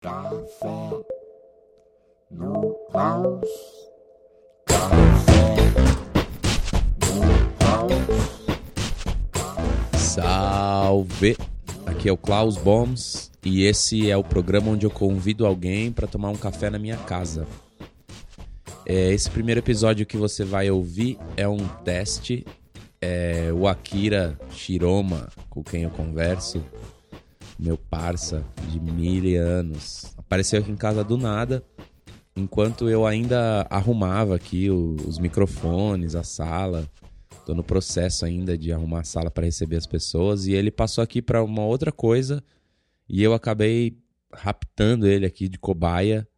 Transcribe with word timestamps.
Café 0.00 1.02
no 2.30 2.72
Klaus. 2.88 3.48
Café 4.64 5.56
no 7.00 7.20
Klaus. 7.58 7.96
Salve! 10.00 11.36
Aqui 11.84 12.08
é 12.08 12.12
o 12.12 12.16
Klaus 12.16 12.56
Bombs 12.56 13.32
e 13.44 13.64
esse 13.64 14.08
é 14.08 14.16
o 14.16 14.22
programa 14.22 14.70
onde 14.70 14.86
eu 14.86 14.90
convido 14.90 15.44
alguém 15.44 15.90
para 15.90 16.06
tomar 16.06 16.28
um 16.28 16.36
café 16.36 16.70
na 16.70 16.78
minha 16.78 16.96
casa. 16.98 17.44
É, 18.86 19.12
esse 19.12 19.28
primeiro 19.28 19.58
episódio 19.58 20.06
que 20.06 20.16
você 20.16 20.44
vai 20.44 20.70
ouvir 20.70 21.18
é 21.36 21.48
um 21.48 21.66
teste. 21.84 22.46
É, 23.00 23.50
o 23.52 23.66
Akira 23.66 24.38
Shiroma, 24.50 25.28
com 25.50 25.60
quem 25.60 25.82
eu 25.82 25.90
converso, 25.90 26.62
meu 27.58 27.76
parça 27.76 28.44
de 28.70 28.78
mil 28.78 29.42
anos, 29.42 30.14
apareceu 30.16 30.60
aqui 30.60 30.70
em 30.70 30.76
casa 30.76 31.02
do 31.02 31.16
nada, 31.16 31.62
enquanto 32.36 32.88
eu 32.88 33.04
ainda 33.04 33.66
arrumava 33.68 34.36
aqui 34.36 34.70
os 34.70 35.18
microfones, 35.18 36.14
a 36.14 36.22
sala. 36.22 36.88
Tô 37.44 37.54
no 37.54 37.64
processo 37.64 38.24
ainda 38.24 38.56
de 38.56 38.72
arrumar 38.72 39.00
a 39.00 39.04
sala 39.04 39.30
para 39.30 39.46
receber 39.46 39.76
as 39.76 39.86
pessoas 39.86 40.46
e 40.46 40.52
ele 40.52 40.70
passou 40.70 41.02
aqui 41.02 41.22
para 41.22 41.42
uma 41.42 41.64
outra 41.64 41.90
coisa 41.90 42.44
e 43.08 43.22
eu 43.22 43.32
acabei 43.32 43.96
raptando 44.32 45.06
ele 45.06 45.24
aqui 45.24 45.48
de 45.48 45.58
cobaia 45.58 46.28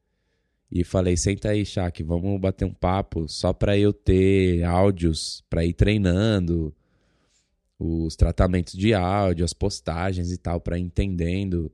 e 0.70 0.84
falei: 0.84 1.16
"Senta 1.16 1.48
aí, 1.48 1.66
Shaq, 1.66 2.04
vamos 2.04 2.40
bater 2.40 2.64
um 2.64 2.72
papo 2.72 3.28
só 3.28 3.52
para 3.52 3.76
eu 3.76 3.92
ter 3.92 4.62
áudios 4.62 5.44
para 5.50 5.64
ir 5.64 5.72
treinando 5.72 6.72
os 7.80 8.14
tratamentos 8.14 8.74
de 8.74 8.92
áudio, 8.92 9.44
as 9.44 9.54
postagens 9.54 10.30
e 10.30 10.36
tal 10.36 10.60
para 10.60 10.78
entendendo". 10.78 11.72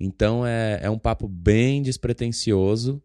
Então 0.00 0.46
é, 0.46 0.78
é 0.82 0.90
um 0.90 0.98
papo 0.98 1.26
bem 1.26 1.82
despretensioso, 1.82 3.02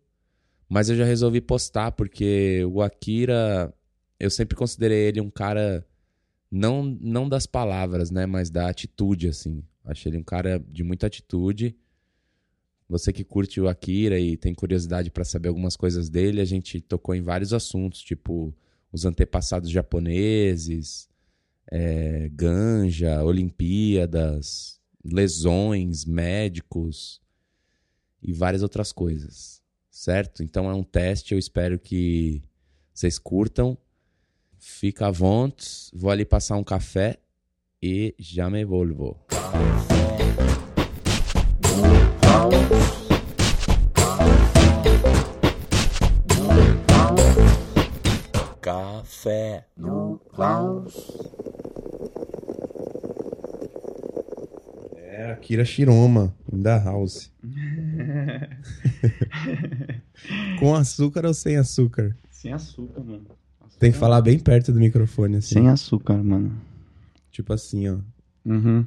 mas 0.70 0.90
eu 0.90 0.96
já 0.96 1.06
resolvi 1.06 1.42
postar 1.42 1.92
porque 1.92 2.64
o 2.66 2.82
Akira 2.82 3.74
eu 4.20 4.30
sempre 4.30 4.56
considerei 4.56 5.08
ele 5.08 5.20
um 5.20 5.30
cara 5.30 5.86
não 6.52 6.84
não 7.02 7.28
das 7.28 7.46
palavras, 7.48 8.12
né, 8.12 8.26
mas 8.26 8.50
da 8.50 8.70
atitude 8.70 9.28
assim. 9.28 9.64
Achei 9.84 10.12
ele 10.12 10.20
um 10.20 10.24
cara 10.24 10.64
de 10.70 10.84
muita 10.84 11.08
atitude. 11.08 11.76
Você 12.88 13.12
que 13.12 13.24
curte 13.24 13.60
o 13.60 13.68
Akira 13.68 14.20
e 14.20 14.38
tem 14.38 14.54
curiosidade 14.54 15.10
para 15.10 15.26
saber 15.26 15.50
algumas 15.50 15.76
coisas 15.76 16.10
dele, 16.10 16.40
a 16.42 16.46
gente 16.46 16.80
tocou 16.80 17.16
em 17.16 17.22
vários 17.22 17.54
assuntos, 17.54 18.02
tipo 18.02 18.54
os 18.92 19.06
antepassados 19.06 19.72
japoneses, 19.72 21.10
é, 21.72 22.30
ganja, 22.32 23.24
Olimpíadas, 23.24 24.80
lesões, 25.04 26.06
médicos 26.06 27.22
e 28.22 28.32
várias 28.32 28.64
outras 28.64 28.92
coisas, 28.92 29.62
certo? 29.90 30.44
Então 30.44 30.70
é 30.70 30.74
um 30.74 30.84
teste, 30.84 31.34
eu 31.34 31.40
espero 31.40 31.80
que 31.80 32.44
vocês 32.94 33.18
curtam. 33.20 33.78
Fica 34.58 35.08
à 35.08 35.12
vontade, 35.12 35.90
vou 35.94 36.10
ali 36.10 36.24
passar 36.24 36.56
um 36.56 36.64
café 36.64 37.20
e 37.82 38.16
já 38.18 38.50
me 38.50 38.64
volvo. 38.64 39.20
Café 49.28 49.66
no 49.78 50.20
Klaus. 50.34 50.94
É, 54.98 55.32
Akira 55.32 55.64
Shiroma, 55.64 56.36
in 56.52 56.62
the 56.62 56.78
house. 56.80 57.32
Com 60.60 60.76
açúcar 60.76 61.26
ou 61.26 61.34
sem 61.34 61.56
açúcar? 61.56 62.18
Sem 62.30 62.52
açúcar, 62.52 63.02
mano. 63.02 63.24
Tem 63.80 63.94
que 63.94 63.98
falar 63.98 64.22
bem 64.22 64.38
perto 64.38 64.74
do 64.74 64.80
microfone, 64.80 65.38
assim. 65.38 65.54
Sem 65.56 65.70
açúcar, 65.70 66.22
mano. 66.22 66.52
Tipo 67.32 67.54
assim, 67.54 67.88
ó. 67.88 68.00
Uhum. 68.46 68.86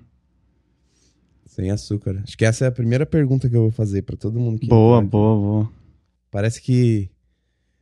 Sem 1.46 1.70
açúcar. 1.70 2.20
Acho 2.22 2.36
que 2.36 2.44
essa 2.44 2.66
é 2.66 2.68
a 2.68 2.72
primeira 2.72 3.06
pergunta 3.06 3.48
que 3.48 3.56
eu 3.56 3.62
vou 3.62 3.70
fazer 3.70 4.02
pra 4.02 4.18
todo 4.18 4.38
mundo 4.38 4.58
que 4.60 4.68
Boa, 4.68 5.00
boa, 5.00 5.34
boa. 5.40 5.72
Parece 6.30 6.60
que. 6.60 7.08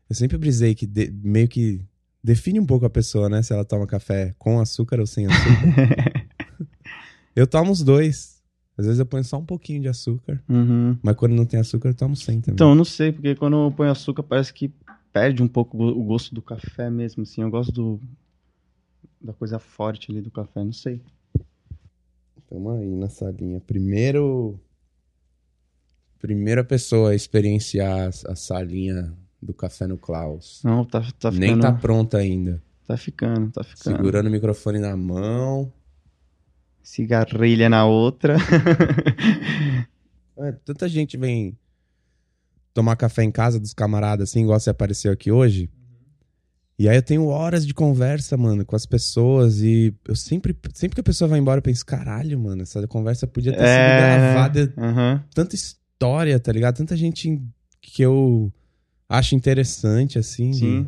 Eu 0.09 0.15
sempre 0.15 0.39
brisei 0.39 0.77
que 0.77 0.87
de- 0.87 1.11
meio 1.11 1.49
que 1.49 1.83
define 2.25 2.59
um 2.59 2.65
pouco 2.65 2.87
a 2.87 2.91
pessoa, 2.91 3.29
né? 3.29 3.43
Se 3.43 3.53
ela 3.53 3.67
toma 3.67 3.87
café 3.87 4.35
com 4.39 4.59
açúcar 4.59 4.99
ou 4.99 5.07
sem 5.07 5.27
açúcar. 5.27 6.27
eu 7.37 7.47
tomo 7.47 7.71
os 7.71 7.83
dois. 7.83 8.43
Às 8.79 8.87
vezes 8.87 8.99
eu 8.99 9.07
ponho 9.07 9.23
só 9.23 9.37
um 9.37 9.45
pouquinho 9.45 9.83
de 9.83 9.89
açúcar. 9.89 10.43
Uhum. 10.49 10.97
Mas 11.03 11.15
quando 11.15 11.35
não 11.35 11.45
tem 11.45 11.61
açúcar, 11.61 11.91
eu 11.91 11.95
tomo 11.95 12.17
sem 12.17 12.41
também. 12.41 12.55
Então, 12.55 12.71
eu 12.71 12.75
não 12.75 12.85
sei, 12.85 13.13
porque 13.13 13.35
quando 13.35 13.57
eu 13.57 13.71
ponho 13.71 13.91
açúcar 13.91 14.23
parece 14.23 14.53
que 14.53 14.73
perde 15.13 15.43
um 15.43 15.47
pouco 15.47 15.77
o 15.77 16.03
gosto 16.03 16.35
do 16.35 16.41
café 16.41 16.89
mesmo, 16.89 17.23
assim. 17.23 17.43
Eu 17.43 17.51
gosto 17.51 17.71
do 17.71 18.01
da 19.21 19.33
coisa 19.33 19.59
forte 19.59 20.11
ali 20.11 20.21
do 20.21 20.31
café, 20.31 20.65
não 20.65 20.73
sei. 20.73 21.01
Tamo 22.49 22.71
aí 22.71 22.97
na 22.97 23.09
salinha. 23.09 23.61
Primeiro. 23.61 24.59
Primeira 26.19 26.65
pessoa 26.65 27.11
a 27.11 27.15
experienciar 27.15 28.09
a 28.27 28.35
salinha 28.35 29.15
do 29.45 29.53
Café 29.55 29.87
no 29.87 29.99
Klaus. 29.99 30.61
Não, 30.65 30.85
tá, 30.85 31.01
tá 31.01 31.31
ficando... 31.31 31.39
Nem 31.39 31.59
tá 31.59 31.73
pronta 31.73 32.19
ainda. 32.19 32.63
Tá 32.87 32.97
ficando, 32.97 33.51
tá 33.51 33.63
ficando. 33.63 33.97
Segurando 33.97 34.27
o 34.27 34.31
microfone 34.31 34.79
na 34.79 34.97
mão. 34.97 35.73
Cigarrilha 36.83 37.69
na 37.69 37.87
outra. 37.87 38.37
É, 40.37 40.51
tanta 40.51 40.89
gente 40.89 41.17
vem 41.17 41.57
tomar 42.75 42.97
café 42.97 43.23
em 43.23 43.31
casa 43.31 43.61
dos 43.61 43.73
camaradas, 43.73 44.31
assim, 44.31 44.43
igual 44.43 44.59
você 44.59 44.69
apareceu 44.69 45.13
aqui 45.13 45.31
hoje. 45.31 45.71
E 46.77 46.89
aí 46.89 46.97
eu 46.97 47.03
tenho 47.03 47.27
horas 47.27 47.65
de 47.65 47.73
conversa, 47.73 48.37
mano, 48.37 48.65
com 48.67 48.75
as 48.75 48.85
pessoas. 48.85 49.61
E 49.63 49.95
eu 50.05 50.17
sempre, 50.17 50.59
sempre 50.75 50.97
que 50.97 51.01
a 51.01 51.05
pessoa 51.05 51.29
vai 51.29 51.39
embora, 51.39 51.59
eu 51.59 51.63
penso, 51.63 51.87
caralho, 51.87 52.37
mano, 52.37 52.63
essa 52.63 52.85
conversa 52.89 53.29
podia 53.29 53.53
ter 53.53 53.59
sido 53.59 53.69
É. 53.69 53.99
gravada 54.33 54.75
Aham. 54.77 55.25
tanta 55.33 55.55
história, 55.55 56.41
tá 56.41 56.51
ligado? 56.51 56.79
Tanta 56.79 56.97
gente 56.97 57.41
que 57.81 58.03
eu 58.03 58.53
acho 59.09 59.35
interessante, 59.35 60.19
assim. 60.19 60.53
Sim. 60.53 60.87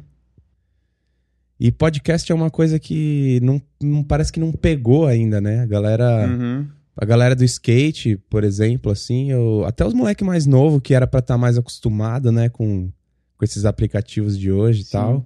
E 1.59 1.73
podcast 1.73 2.31
é 2.31 2.35
uma 2.35 2.51
coisa 2.51 2.79
que 2.79 3.41
não, 3.43 3.61
não 3.83 4.03
parece 4.05 4.31
que 4.33 4.41
não 4.41 4.53
pegou 4.53 5.07
ainda, 5.07 5.41
né? 5.41 5.61
A 5.61 5.67
galera, 5.67 6.27
Uhum. 6.29 6.67
a 6.97 7.05
galera 7.07 7.35
do 7.35 7.45
skate, 7.45 8.17
por 8.29 8.45
exemplo, 8.45 8.93
assim, 8.93 9.31
eu, 9.31 9.65
até 9.65 9.85
os 9.87 9.95
moleques 9.95 10.27
mais 10.27 10.45
novos 10.47 10.81
que 10.83 10.93
era 10.93 11.07
pra 11.07 11.21
estar 11.21 11.39
mais 11.39 11.57
acostumado, 11.57 12.31
né, 12.31 12.49
com, 12.51 12.91
com 13.39 13.45
esses 13.45 13.65
aplicativos 13.65 14.39
de 14.39 14.53
hoje 14.53 14.83
e 14.83 14.85
tal. 14.85 15.25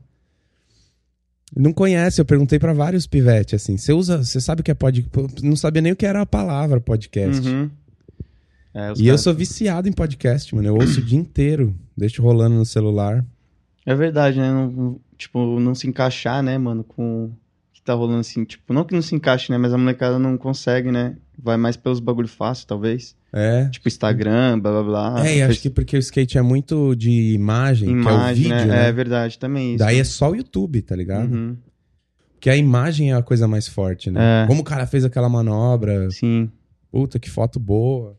Não 1.56 1.72
conhece, 1.72 2.20
eu 2.20 2.24
perguntei 2.24 2.60
pra 2.60 2.72
vários 2.72 3.08
pivetes 3.08 3.54
assim, 3.60 3.76
você 3.76 3.92
usa, 3.92 4.18
você 4.22 4.40
sabe 4.40 4.60
o 4.60 4.64
que 4.64 4.70
é 4.70 4.74
podcast? 4.74 5.44
Não 5.44 5.56
sabia 5.56 5.82
nem 5.82 5.90
o 5.92 5.96
que 5.96 6.06
era 6.06 6.20
a 6.20 6.26
palavra 6.26 6.80
podcast. 6.80 7.44
Uhum. 7.48 7.68
É, 8.72 8.92
E 8.96 9.08
eu 9.08 9.18
sou 9.18 9.34
viciado 9.34 9.88
em 9.88 9.92
podcast, 9.92 10.54
mano. 10.54 10.68
Eu 10.68 10.74
ouço 10.74 11.00
o 11.00 11.02
dia 11.02 11.18
inteiro. 11.18 11.74
Deixo 11.96 12.22
rolando 12.22 12.54
no 12.56 12.64
celular. 12.64 13.24
É 13.84 13.94
verdade, 13.94 14.38
né? 14.38 14.50
Não- 14.52 15.00
tipo, 15.18 15.58
não 15.58 15.74
se 15.74 15.86
encaixar, 15.88 16.42
né, 16.42 16.56
mano, 16.56 16.84
com 16.84 17.24
o 17.24 17.32
que 17.72 17.82
tá 17.82 17.94
rolando 17.94 18.20
assim. 18.20 18.44
Tipo, 18.44 18.72
não 18.72 18.84
que 18.84 18.94
não 18.94 19.02
se 19.02 19.14
encaixe, 19.14 19.50
né? 19.50 19.58
Mas 19.58 19.72
a 19.72 19.78
molecada 19.78 20.18
não 20.18 20.36
consegue, 20.38 20.90
né? 20.92 21.16
Vai 21.42 21.56
mais 21.56 21.76
pelos 21.76 21.98
bagulho 22.00 22.28
fácil, 22.28 22.66
talvez. 22.66 23.16
É. 23.32 23.68
Tipo, 23.68 23.88
Instagram, 23.88 24.58
blá 24.60 24.70
blá 24.70 24.82
blá. 24.82 25.26
é, 25.26 25.38
e 25.38 25.42
acho 25.42 25.60
que 25.60 25.70
porque 25.70 25.96
o 25.96 26.00
skate 26.00 26.36
é 26.38 26.42
muito 26.42 26.94
de 26.96 27.32
imagem, 27.32 27.88
que 27.88 27.94
é 27.94 27.96
o 27.96 28.00
Imagem, 28.00 28.42
vídeo, 28.44 28.56
né? 28.56 28.64
né? 28.66 28.88
É 28.88 28.92
verdade, 28.92 29.38
também 29.38 29.70
isso. 29.74 29.78
Daí 29.78 29.98
é 29.98 30.04
só 30.04 30.30
o 30.30 30.36
YouTube, 30.36 30.82
tá 30.82 30.94
ligado? 30.96 31.32
Uhum. 31.32 31.56
Porque 32.34 32.50
a 32.50 32.56
imagem 32.56 33.12
é 33.12 33.14
a 33.14 33.22
coisa 33.22 33.46
mais 33.46 33.68
forte, 33.68 34.10
né? 34.10 34.44
É. 34.44 34.46
Como 34.46 34.62
o 34.62 34.64
cara 34.64 34.86
fez 34.86 35.04
aquela 35.04 35.28
manobra. 35.28 36.10
Sim. 36.10 36.50
Puta, 36.90 37.18
que 37.18 37.28
foto 37.30 37.60
boa. 37.60 38.16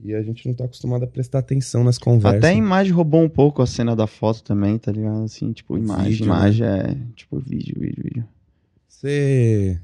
E 0.00 0.14
a 0.14 0.22
gente 0.22 0.46
não 0.46 0.54
tá 0.54 0.64
acostumado 0.64 1.04
a 1.04 1.06
prestar 1.08 1.40
atenção 1.40 1.82
nas 1.82 1.98
conversas. 1.98 2.38
Até 2.44 2.48
a 2.50 2.54
imagem 2.54 2.92
roubou 2.92 3.20
um 3.22 3.28
pouco 3.28 3.60
a 3.62 3.66
cena 3.66 3.96
da 3.96 4.06
foto 4.06 4.42
também, 4.44 4.78
tá 4.78 4.92
ligado? 4.92 5.24
Assim, 5.24 5.52
tipo, 5.52 5.76
imagem, 5.76 6.10
vídeo, 6.10 6.24
imagem 6.26 6.66
é. 6.66 6.96
Tipo, 7.16 7.38
vídeo, 7.40 7.74
vídeo, 7.78 8.04
vídeo. 8.04 8.24
Você. 8.88 9.80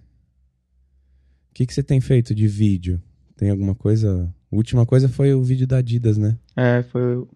O 1.51 1.55
que, 1.55 1.67
você 1.73 1.83
tem 1.83 2.01
feito 2.01 2.35
de 2.35 2.47
vídeo? 2.47 3.01
Tem 3.37 3.51
alguma 3.51 3.75
coisa? 3.75 4.33
A 4.53 4.57
última 4.57 4.87
coisa 4.87 5.09
foi 5.09 5.35
o 5.35 5.43
vídeo 5.43 5.67
da 5.67 5.79
Adidas, 5.79 6.17
né? 6.17 6.37
É, 6.57 6.83
foi 6.85 7.17
o- 7.17 7.29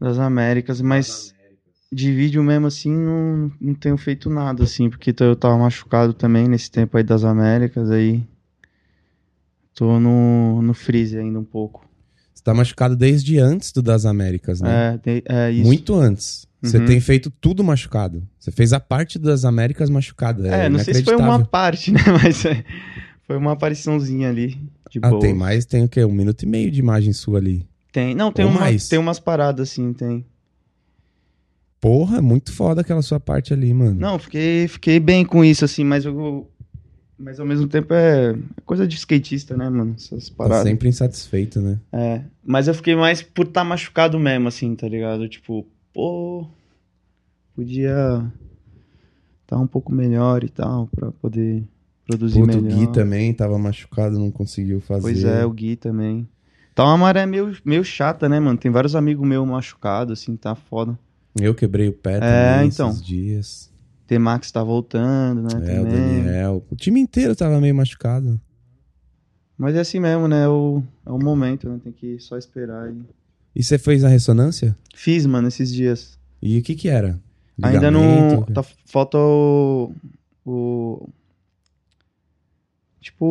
das 0.00 0.18
Américas, 0.18 0.80
mas 0.80 1.34
de 1.92 2.12
vídeo 2.12 2.42
mesmo 2.42 2.66
assim 2.66 2.90
não, 2.92 3.52
não 3.60 3.74
tenho 3.74 3.96
feito 3.96 4.28
nada 4.30 4.64
assim, 4.64 4.88
porque 4.90 5.14
eu 5.20 5.36
tava 5.36 5.56
machucado 5.58 6.12
também 6.14 6.48
nesse 6.48 6.70
tempo 6.70 6.96
aí 6.96 7.04
das 7.04 7.24
Américas 7.24 7.90
aí. 7.90 8.22
Tô 9.74 9.98
no, 9.98 10.60
no 10.62 10.74
freeze 10.74 11.18
ainda 11.18 11.38
um 11.38 11.44
pouco. 11.44 11.88
Você 12.34 12.42
tá 12.42 12.52
machucado 12.54 12.96
desde 12.96 13.38
antes 13.38 13.72
do 13.72 13.80
das 13.82 14.04
Américas, 14.04 14.60
né? 14.60 14.94
É, 14.94 14.98
tem- 14.98 15.22
é 15.26 15.50
isso. 15.50 15.64
Muito 15.64 15.94
antes. 15.94 16.46
Você 16.62 16.78
Uhum. 16.78 16.86
tem 16.86 17.00
feito 17.00 17.30
tudo 17.40 17.64
machucado. 17.64 18.22
Você 18.38 18.50
fez 18.52 18.72
a 18.72 18.78
parte 18.80 19.18
das 19.18 19.44
Américas 19.44 19.90
machucada. 19.90 20.46
É, 20.48 20.66
É, 20.66 20.68
não 20.68 20.78
sei 20.78 20.94
se 20.94 21.02
foi 21.04 21.16
uma 21.16 21.44
parte, 21.44 21.90
né? 21.92 22.00
Mas 22.22 22.44
é, 22.44 22.64
foi 23.26 23.36
uma 23.36 23.52
apariçãozinha 23.52 24.28
ali, 24.28 24.58
de 24.90 24.98
Ah, 25.02 25.08
boa. 25.10 25.20
tem 25.20 25.34
mais, 25.34 25.64
tem 25.64 25.84
o 25.84 25.88
quê? 25.88 26.04
Um 26.04 26.12
minuto 26.12 26.42
e 26.42 26.46
meio 26.46 26.70
de 26.70 26.78
imagem 26.80 27.12
sua 27.12 27.38
ali. 27.38 27.66
Tem. 27.90 28.14
Não, 28.14 28.30
tem, 28.32 28.44
Ou 28.44 28.50
uma, 28.50 28.60
mais? 28.60 28.88
tem 28.88 28.98
umas 28.98 29.18
paradas 29.18 29.70
assim, 29.70 29.92
tem. 29.92 30.24
Porra, 31.80 32.22
muito 32.22 32.52
foda 32.52 32.80
aquela 32.82 33.02
sua 33.02 33.18
parte 33.18 33.52
ali, 33.52 33.74
mano. 33.74 33.98
Não, 33.98 34.16
fiquei, 34.18 34.68
fiquei 34.68 35.00
bem 35.00 35.24
com 35.24 35.44
isso, 35.44 35.64
assim, 35.64 35.82
mas 35.84 36.04
eu. 36.04 36.48
Mas 37.22 37.38
ao 37.38 37.46
mesmo 37.46 37.68
tempo 37.68 37.94
é, 37.94 38.36
coisa 38.66 38.86
de 38.86 38.96
skatista, 38.96 39.56
né, 39.56 39.68
mano? 39.70 39.94
Essas 39.96 40.28
tá 40.28 40.34
paradas. 40.34 40.64
sempre 40.64 40.88
insatisfeito, 40.88 41.60
né? 41.60 41.78
É. 41.92 42.22
Mas 42.44 42.66
eu 42.66 42.74
fiquei 42.74 42.96
mais 42.96 43.22
por 43.22 43.46
estar 43.46 43.62
machucado 43.62 44.18
mesmo, 44.18 44.48
assim, 44.48 44.74
tá 44.74 44.88
ligado? 44.88 45.28
Tipo, 45.28 45.64
pô. 45.92 46.48
Podia 47.54 48.24
estar 49.42 49.56
um 49.58 49.68
pouco 49.68 49.92
melhor 49.92 50.42
e 50.42 50.48
tal, 50.48 50.88
pra 50.88 51.12
poder 51.12 51.62
produzir 52.04 52.40
Puto, 52.40 52.58
o 52.58 52.62
melhor. 52.62 52.76
Gui 52.76 52.92
também 52.92 53.32
tava 53.32 53.56
machucado, 53.56 54.18
não 54.18 54.30
conseguiu 54.30 54.80
fazer. 54.80 55.02
Pois 55.02 55.22
é, 55.22 55.46
o 55.46 55.50
Gui 55.52 55.76
também. 55.76 56.26
Tá 56.74 56.82
uma 56.84 56.96
maré 56.96 57.24
meio, 57.24 57.54
meio 57.64 57.84
chata, 57.84 58.28
né, 58.28 58.40
mano? 58.40 58.58
Tem 58.58 58.70
vários 58.70 58.96
amigos 58.96 59.28
meus 59.28 59.46
machucados, 59.46 60.18
assim, 60.18 60.34
tá 60.34 60.56
foda. 60.56 60.98
Eu 61.40 61.54
quebrei 61.54 61.88
o 61.88 61.92
pé 61.92 62.16
É, 62.16 62.20
também 62.54 62.68
então. 62.68 62.88
esses 62.88 63.02
dias. 63.04 63.71
T-Max 64.06 64.50
tá 64.50 64.62
voltando, 64.62 65.42
né, 65.42 65.48
É, 65.54 65.80
o 65.80 65.84
também. 65.84 66.22
Daniel. 66.24 66.64
O 66.70 66.76
time 66.76 67.00
inteiro 67.00 67.34
tava 67.36 67.60
meio 67.60 67.74
machucado. 67.74 68.40
Mas 69.56 69.74
é 69.76 69.80
assim 69.80 70.00
mesmo, 70.00 70.26
né? 70.28 70.44
É 70.44 70.48
o, 70.48 70.82
é 71.06 71.10
o 71.10 71.18
momento, 71.18 71.68
né? 71.68 71.78
Tem 71.82 71.92
que 71.92 72.18
só 72.18 72.36
esperar. 72.36 72.90
E... 72.92 73.00
E 73.54 73.62
você 73.62 73.78
fez 73.78 74.02
a 74.02 74.08
ressonância? 74.08 74.76
Fiz, 74.94 75.24
mano, 75.26 75.48
esses 75.48 75.72
dias. 75.72 76.18
E 76.40 76.58
o 76.58 76.62
que 76.62 76.74
que 76.74 76.88
era? 76.88 77.18
Ainda 77.62 77.90
não. 77.90 78.00
Ligamento? 78.00 78.52
Tá, 78.52 78.62
falta 78.86 79.18
o. 79.18 79.92
o 80.44 81.08
tipo, 83.00 83.24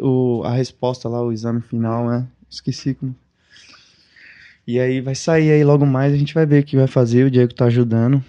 o, 0.00 0.38
o- 0.40 0.44
a 0.44 0.52
resposta 0.54 1.08
lá, 1.08 1.22
o 1.22 1.32
exame 1.32 1.60
final, 1.60 2.08
né? 2.08 2.26
Esqueci 2.48 2.94
como. 2.94 3.14
E 4.66 4.80
aí 4.80 5.00
vai 5.00 5.14
sair 5.14 5.50
aí 5.50 5.62
logo 5.64 5.84
mais, 5.86 6.12
a 6.12 6.16
gente 6.16 6.34
vai 6.34 6.44
ver 6.46 6.62
o 6.62 6.66
que 6.66 6.76
vai 6.76 6.86
fazer, 6.86 7.24
o 7.24 7.30
Diego 7.30 7.54
tá 7.54 7.66
ajudando. 7.66 8.22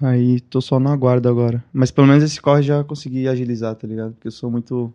Aí 0.00 0.40
tô 0.40 0.60
só 0.60 0.78
no 0.78 0.90
aguardo 0.90 1.28
agora. 1.28 1.64
Mas 1.72 1.90
pelo 1.90 2.06
menos 2.06 2.22
esse 2.22 2.40
corre 2.40 2.62
já 2.62 2.84
consegui 2.84 3.26
agilizar, 3.28 3.74
tá 3.74 3.86
ligado? 3.86 4.12
Porque 4.12 4.28
eu 4.28 4.32
sou 4.32 4.50
muito, 4.50 4.92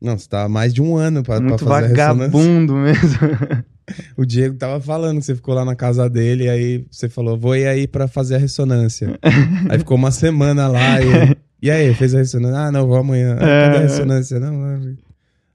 Não, 0.00 0.18
você 0.18 0.28
tava 0.28 0.48
mais 0.48 0.74
de 0.74 0.82
um 0.82 0.96
ano 0.96 1.22
pra, 1.22 1.36
pra 1.36 1.48
muito 1.48 1.64
fazer 1.64 1.84
a 1.84 1.88
ressonância. 1.88 2.14
vagabundo 2.30 2.74
mesmo. 2.74 3.18
O 4.16 4.24
Diego 4.24 4.54
tava 4.56 4.80
falando 4.80 5.18
que 5.18 5.24
você 5.26 5.34
ficou 5.34 5.54
lá 5.54 5.64
na 5.64 5.74
casa 5.74 6.08
dele, 6.08 6.48
aí 6.48 6.86
você 6.88 7.08
falou, 7.08 7.36
vou 7.36 7.56
ir 7.56 7.66
aí 7.66 7.86
pra 7.88 8.06
fazer 8.06 8.36
a 8.36 8.38
ressonância. 8.38 9.18
aí 9.68 9.76
ficou 9.78 9.96
uma 9.96 10.12
semana 10.12 10.68
lá 10.68 11.00
e. 11.02 11.36
E 11.60 11.70
aí, 11.70 11.92
fez 11.92 12.14
a 12.14 12.18
ressonância? 12.18 12.58
Ah, 12.60 12.72
não, 12.72 12.86
vou 12.86 12.96
amanhã. 12.96 13.34
Ah, 13.34 13.38
cadê 13.40 13.76
a 13.76 13.80
É. 13.80 13.82
ressonância? 13.82 14.38
Não, 14.40 14.52
não. 14.52 14.96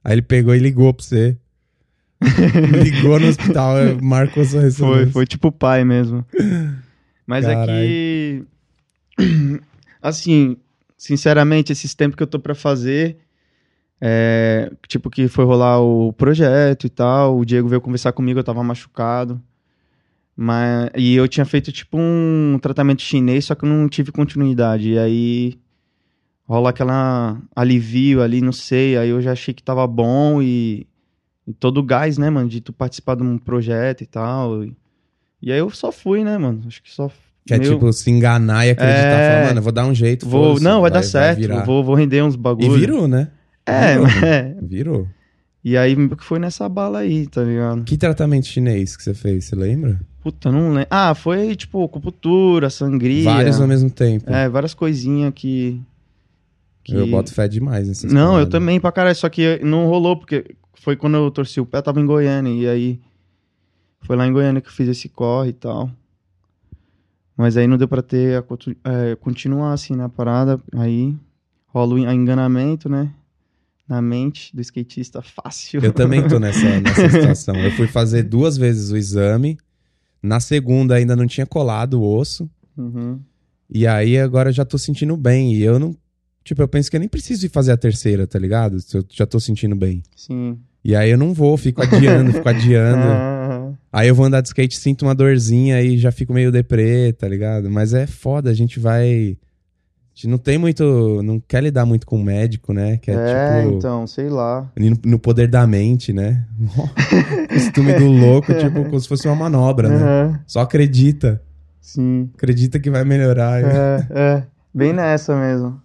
Aí 0.04 0.12
ele 0.14 0.22
pegou 0.22 0.54
e 0.54 0.58
ligou 0.58 0.92
pra 0.92 1.04
você. 1.04 1.36
ligou 2.84 3.18
no 3.18 3.28
hospital, 3.28 3.74
marcou 4.02 4.44
sua 4.44 4.60
ressonância. 4.60 5.04
Foi, 5.04 5.12
foi 5.12 5.26
tipo 5.26 5.50
pai 5.50 5.82
mesmo. 5.84 6.24
Mas 7.26 7.44
Carai. 7.46 7.62
é 7.62 7.88
que. 7.88 8.44
Assim, 10.02 10.56
sinceramente, 10.96 11.72
esses 11.72 11.94
tempos 11.94 12.16
que 12.16 12.22
eu 12.22 12.26
tô 12.26 12.38
pra 12.38 12.54
fazer. 12.54 13.18
é, 14.00 14.70
tipo, 14.88 15.10
que 15.10 15.28
foi 15.28 15.44
rolar 15.44 15.80
o 15.80 16.12
projeto 16.12 16.86
e 16.86 16.90
tal. 16.90 17.38
O 17.38 17.44
Diego 17.44 17.68
veio 17.68 17.80
conversar 17.80 18.12
comigo, 18.12 18.38
eu 18.40 18.44
tava 18.44 18.62
machucado. 18.64 19.42
Mas, 20.36 20.90
e 20.96 21.14
eu 21.16 21.26
tinha 21.28 21.44
feito, 21.44 21.72
tipo, 21.72 21.98
um 21.98 22.58
tratamento 22.62 23.02
chinês, 23.02 23.46
só 23.46 23.54
que 23.54 23.64
eu 23.64 23.68
não 23.68 23.88
tive 23.88 24.12
continuidade. 24.12 24.90
E 24.92 24.98
aí 24.98 25.58
rola 26.46 26.70
aquela 26.70 27.40
alivio 27.54 28.22
ali, 28.22 28.40
não 28.40 28.52
sei. 28.52 28.96
Aí 28.96 29.10
eu 29.10 29.20
já 29.20 29.32
achei 29.32 29.52
que 29.54 29.62
tava 29.62 29.86
bom 29.86 30.40
e, 30.42 30.86
e 31.46 31.52
todo 31.52 31.78
o 31.78 31.82
gás, 31.82 32.18
né, 32.18 32.30
mano, 32.30 32.48
de 32.48 32.60
tu 32.60 32.72
participar 32.72 33.16
de 33.16 33.22
um 33.22 33.38
projeto 33.38 34.02
e 34.02 34.06
tal. 34.06 34.64
E, 34.64 34.76
e 35.42 35.52
aí 35.52 35.58
eu 35.58 35.70
só 35.70 35.92
fui, 35.92 36.24
né, 36.24 36.38
mano? 36.38 36.62
Acho 36.66 36.82
que 36.82 36.90
só. 36.92 37.10
Que 37.48 37.54
é 37.54 37.58
meu, 37.58 37.72
tipo 37.72 37.92
se 37.92 38.10
enganar 38.10 38.66
e 38.66 38.70
acreditar, 38.70 39.00
É. 39.00 39.30
falar, 39.34 39.46
mano, 39.46 39.58
eu 39.58 39.62
vou 39.62 39.72
dar 39.72 39.86
um 39.86 39.94
jeito. 39.94 40.28
vou, 40.28 40.48
foda-se, 40.48 40.64
não, 40.64 40.80
vai, 40.82 40.90
dar 40.90 41.02
certo. 41.02 41.38
virar. 41.38 41.64
vou, 41.64 41.82
vou 41.82 41.94
render 41.94 42.22
uns 42.22 42.34
E 42.34 42.38
bagulho. 42.38 42.72
virou, 42.74 43.08
né? 43.08 43.28
É, 43.66 43.94
Virou. 43.94 44.06
é. 44.28 44.56
Virou. 44.62 45.08
E 45.64 45.76
aí 45.76 45.96
que 46.10 46.24
foi 46.24 46.38
nessa 46.38 46.68
bala 46.68 47.00
aí, 47.00 47.26
tá 47.26 47.42
ligado? 47.42 47.82
Que 47.84 47.96
tratamento 47.96 48.46
chinês 48.46 48.96
que 48.96 49.02
você 49.02 49.12
fez, 49.14 49.46
você 49.46 49.56
lembra? 49.56 49.98
Puta, 50.22 50.52
não 50.52 50.68
lembro. 50.72 50.86
Ah, 50.90 51.14
foi 51.14 51.56
tipo 51.56 51.82
acupuntura, 51.84 52.70
sangria. 52.70 53.24
Vários 53.24 53.60
ao 53.60 53.66
mesmo 53.66 53.90
tempo. 53.90 54.30
É, 54.30 54.48
várias 54.48 54.74
coisinhas 54.74 55.32
que. 55.34 55.80
que- 56.84 56.94
Eu 56.94 57.06
boto 57.06 57.32
fé 57.34 57.48
demais 57.48 57.88
nessas 57.88 58.12
Não, 58.12 58.38
eu 58.38 58.46
também 58.46 58.78
pra 58.78 58.92
caralho. 58.92 59.16
Só 59.16 59.28
que 59.28 59.58
não 59.64 59.86
rolou, 59.86 60.16
porque 60.16 60.44
foi 60.74 60.96
quando 60.96 61.16
eu 61.16 61.30
torci 61.30 61.60
o 61.60 61.66
pé, 61.66 61.80
tava 61.82 62.00
em 62.00 62.06
Goiânia. 62.06 62.50
E 62.52 62.68
aí. 62.68 63.00
Foi 64.02 64.16
lá 64.16 64.26
em 64.26 64.32
Goiânia 64.32 64.60
que 64.60 64.68
eu 64.68 64.72
fiz 64.72 64.88
esse 64.88 65.08
corre 65.08 65.50
e 65.50 65.54
tal. 65.54 65.90
Mas 67.38 67.56
aí 67.56 67.68
não 67.68 67.78
deu 67.78 67.86
pra 67.86 68.02
ter. 68.02 68.36
A, 68.36 68.44
é, 68.90 69.14
continuar 69.14 69.72
assim 69.72 69.94
na 69.94 70.08
parada. 70.08 70.60
Aí 70.74 71.16
rola 71.68 71.94
o 71.94 71.98
enganamento, 71.98 72.88
né? 72.88 73.14
Na 73.88 74.02
mente 74.02 74.54
do 74.54 74.60
skatista 74.60 75.22
fácil. 75.22 75.80
Eu 75.82 75.92
também 75.92 76.26
tô 76.26 76.40
nessa, 76.40 76.66
nessa 76.82 77.08
situação. 77.08 77.54
Eu 77.54 77.70
fui 77.70 77.86
fazer 77.86 78.24
duas 78.24 78.56
vezes 78.56 78.90
o 78.90 78.96
exame. 78.96 79.56
Na 80.20 80.40
segunda 80.40 80.96
ainda 80.96 81.14
não 81.14 81.28
tinha 81.28 81.46
colado 81.46 82.00
o 82.00 82.18
osso. 82.18 82.50
Uhum. 82.76 83.20
E 83.70 83.86
aí 83.86 84.18
agora 84.18 84.48
eu 84.48 84.52
já 84.52 84.64
tô 84.64 84.76
sentindo 84.76 85.16
bem. 85.16 85.54
E 85.54 85.62
eu 85.62 85.78
não. 85.78 85.96
Tipo, 86.42 86.62
eu 86.62 86.68
penso 86.68 86.90
que 86.90 86.96
eu 86.96 87.00
nem 87.00 87.08
preciso 87.08 87.46
ir 87.46 87.50
fazer 87.50 87.70
a 87.70 87.76
terceira, 87.76 88.26
tá 88.26 88.38
ligado? 88.38 88.80
Se 88.80 88.96
eu 88.96 89.04
já 89.08 89.24
tô 89.24 89.38
sentindo 89.38 89.76
bem. 89.76 90.02
Sim. 90.16 90.58
E 90.82 90.96
aí 90.96 91.10
eu 91.10 91.18
não 91.18 91.32
vou, 91.32 91.56
fico 91.56 91.82
adiando, 91.82 92.32
fico 92.32 92.48
adiando. 92.48 93.06
Aí 93.92 94.08
eu 94.08 94.14
vou 94.14 94.26
andar 94.26 94.40
de 94.40 94.48
skate, 94.48 94.78
sinto 94.78 95.02
uma 95.04 95.14
dorzinha 95.14 95.80
e 95.82 95.98
já 95.98 96.12
fico 96.12 96.32
meio 96.32 96.52
deprê, 96.52 97.12
tá 97.12 97.26
ligado? 97.26 97.70
Mas 97.70 97.94
é 97.94 98.06
foda, 98.06 98.50
a 98.50 98.54
gente 98.54 98.78
vai. 98.78 99.38
A 99.38 100.14
gente 100.14 100.28
não 100.28 100.38
tem 100.38 100.58
muito. 100.58 101.22
Não 101.22 101.40
quer 101.40 101.62
lidar 101.62 101.86
muito 101.86 102.06
com 102.06 102.16
o 102.16 102.22
médico, 102.22 102.72
né? 102.72 102.98
Que 102.98 103.10
é, 103.10 103.14
é, 103.14 103.62
tipo. 103.62 103.76
então, 103.76 104.06
sei 104.06 104.28
lá. 104.28 104.70
No, 104.76 104.96
no 105.04 105.18
poder 105.18 105.48
da 105.48 105.66
mente, 105.66 106.12
né? 106.12 106.44
Costume 107.48 107.94
do 107.94 108.06
louco, 108.08 108.52
tipo, 108.52 108.84
como 108.84 109.00
se 109.00 109.08
fosse 109.08 109.26
uma 109.26 109.36
manobra, 109.36 109.88
né? 109.88 109.96
Aham, 109.96 110.40
Só 110.46 110.60
acredita. 110.60 111.42
Sim. 111.80 112.28
Acredita 112.34 112.78
que 112.78 112.90
vai 112.90 113.04
melhorar. 113.04 113.62
É, 113.62 114.06
é. 114.10 114.42
Bem 114.74 114.92
nessa 114.92 115.34
mesmo. 115.34 115.80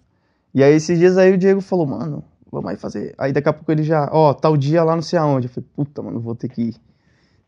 E 0.54 0.62
aí, 0.62 0.74
esses 0.74 0.98
dias 0.98 1.16
aí 1.16 1.32
o 1.32 1.38
Diego 1.38 1.60
falou, 1.60 1.86
mano, 1.86 2.22
vamos 2.52 2.70
aí 2.70 2.76
fazer. 2.76 3.14
Aí 3.16 3.32
daqui 3.32 3.48
a 3.48 3.52
pouco 3.52 3.72
ele 3.72 3.82
já, 3.82 4.08
ó, 4.12 4.34
tal 4.34 4.56
dia 4.56 4.84
lá 4.84 4.94
não 4.94 5.02
sei 5.02 5.18
aonde. 5.18 5.46
Eu 5.46 5.50
falei, 5.50 5.68
puta, 5.74 6.02
mano, 6.02 6.20
vou 6.20 6.34
ter 6.34 6.48
que 6.48 6.62
ir. 6.62 6.74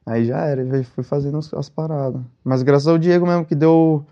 Aí 0.07 0.25
já 0.25 0.39
era, 0.47 0.63
ele 0.63 0.85
foi 0.85 1.03
fazendo 1.03 1.37
as- 1.39 1.53
as 1.53 1.69
paradas. 1.69 2.23
Mas 2.45 2.63
graças 2.63 2.87
ao 2.87 2.97
Diego 2.97 3.27
mesmo 3.27 3.45
que 3.45 3.55
deu 3.57 4.07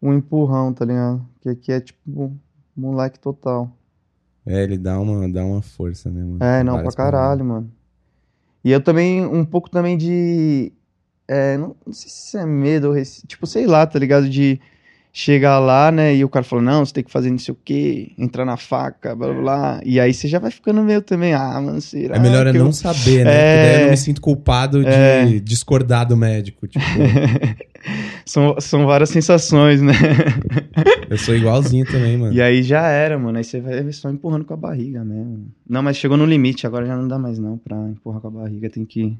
um 0.00 0.14
empurrão, 0.14 0.72
tá 0.72 0.84
ligado? 0.84 1.24
Que 1.40 1.50
aqui 1.50 1.70
é 1.72 1.80
tipo 1.80 2.32
moleque 2.74 3.18
total. 3.18 3.70
É, 4.46 4.62
ele 4.62 4.76
dá 4.78 4.98
uma, 4.98 5.28
dá 5.28 5.44
uma 5.44 5.62
força, 5.62 6.10
né, 6.10 6.22
mano? 6.22 6.38
É, 6.42 6.62
não, 6.64 6.74
pra 6.82 6.92
caralho, 6.92 7.44
mano. 7.44 7.70
E 8.64 8.70
eu 8.70 8.82
também, 8.82 9.24
um 9.24 9.44
pouco 9.44 9.68
também 9.70 9.96
de. 9.96 10.72
É, 11.28 11.56
não, 11.58 11.76
não 11.86 11.92
sei 11.92 12.08
se 12.10 12.36
é 12.38 12.46
medo 12.46 12.88
ou. 12.88 12.94
Tipo, 13.26 13.46
sei 13.46 13.66
lá, 13.66 13.86
tá 13.86 13.98
ligado? 13.98 14.28
De 14.28 14.60
chegar 15.16 15.60
lá, 15.60 15.92
né? 15.92 16.12
E 16.16 16.24
o 16.24 16.28
cara 16.28 16.44
falou, 16.44 16.64
não, 16.64 16.84
você 16.84 16.92
tem 16.92 17.04
que 17.04 17.10
fazer 17.10 17.30
não 17.30 17.38
sei 17.38 17.54
o 17.54 17.58
quê, 17.64 18.10
entrar 18.18 18.44
na 18.44 18.56
faca, 18.56 19.14
blá 19.14 19.28
blá 19.28 19.40
blá. 19.40 19.80
E 19.84 20.00
aí 20.00 20.12
você 20.12 20.26
já 20.26 20.40
vai 20.40 20.50
ficando 20.50 20.82
meio 20.82 21.00
também, 21.00 21.32
ah, 21.32 21.60
mano, 21.60 21.80
será? 21.80 22.16
É 22.16 22.18
melhor 22.18 22.44
eu 22.48 22.52
que 22.52 22.58
não 22.58 22.72
saber, 22.72 23.24
né? 23.24 23.30
É. 23.32 23.54
Porque 23.54 23.62
daí 23.62 23.74
eu 23.76 23.84
não 23.84 23.90
me 23.92 23.96
sinto 23.96 24.20
culpado 24.20 24.82
de 24.82 24.90
É. 24.90 25.38
discordar 25.38 26.04
do 26.04 26.16
médico. 26.16 26.66
Tipo, 26.66 26.84
são, 28.26 28.56
são 28.58 28.86
várias 28.86 29.08
sensações, 29.10 29.80
né? 29.80 29.92
eu 31.08 31.16
sou 31.16 31.36
igualzinho 31.36 31.86
também, 31.86 32.18
mano. 32.18 32.32
E 32.32 32.42
aí 32.42 32.64
já 32.64 32.88
era, 32.88 33.16
mano. 33.16 33.38
Aí 33.38 33.44
você 33.44 33.60
vai 33.60 33.92
só 33.92 34.10
empurrando 34.10 34.44
com 34.44 34.54
a 34.54 34.56
barriga 34.56 35.04
mesmo. 35.04 35.46
Não, 35.68 35.80
mas 35.80 35.96
chegou 35.96 36.16
no 36.16 36.26
limite, 36.26 36.66
agora 36.66 36.86
já 36.86 36.96
não 36.96 37.06
dá 37.06 37.20
mais 37.20 37.38
não 37.38 37.56
pra 37.56 37.76
empurrar 37.88 38.20
com 38.20 38.26
a 38.26 38.30
barriga. 38.32 38.68
Tem 38.68 38.84
que. 38.84 39.16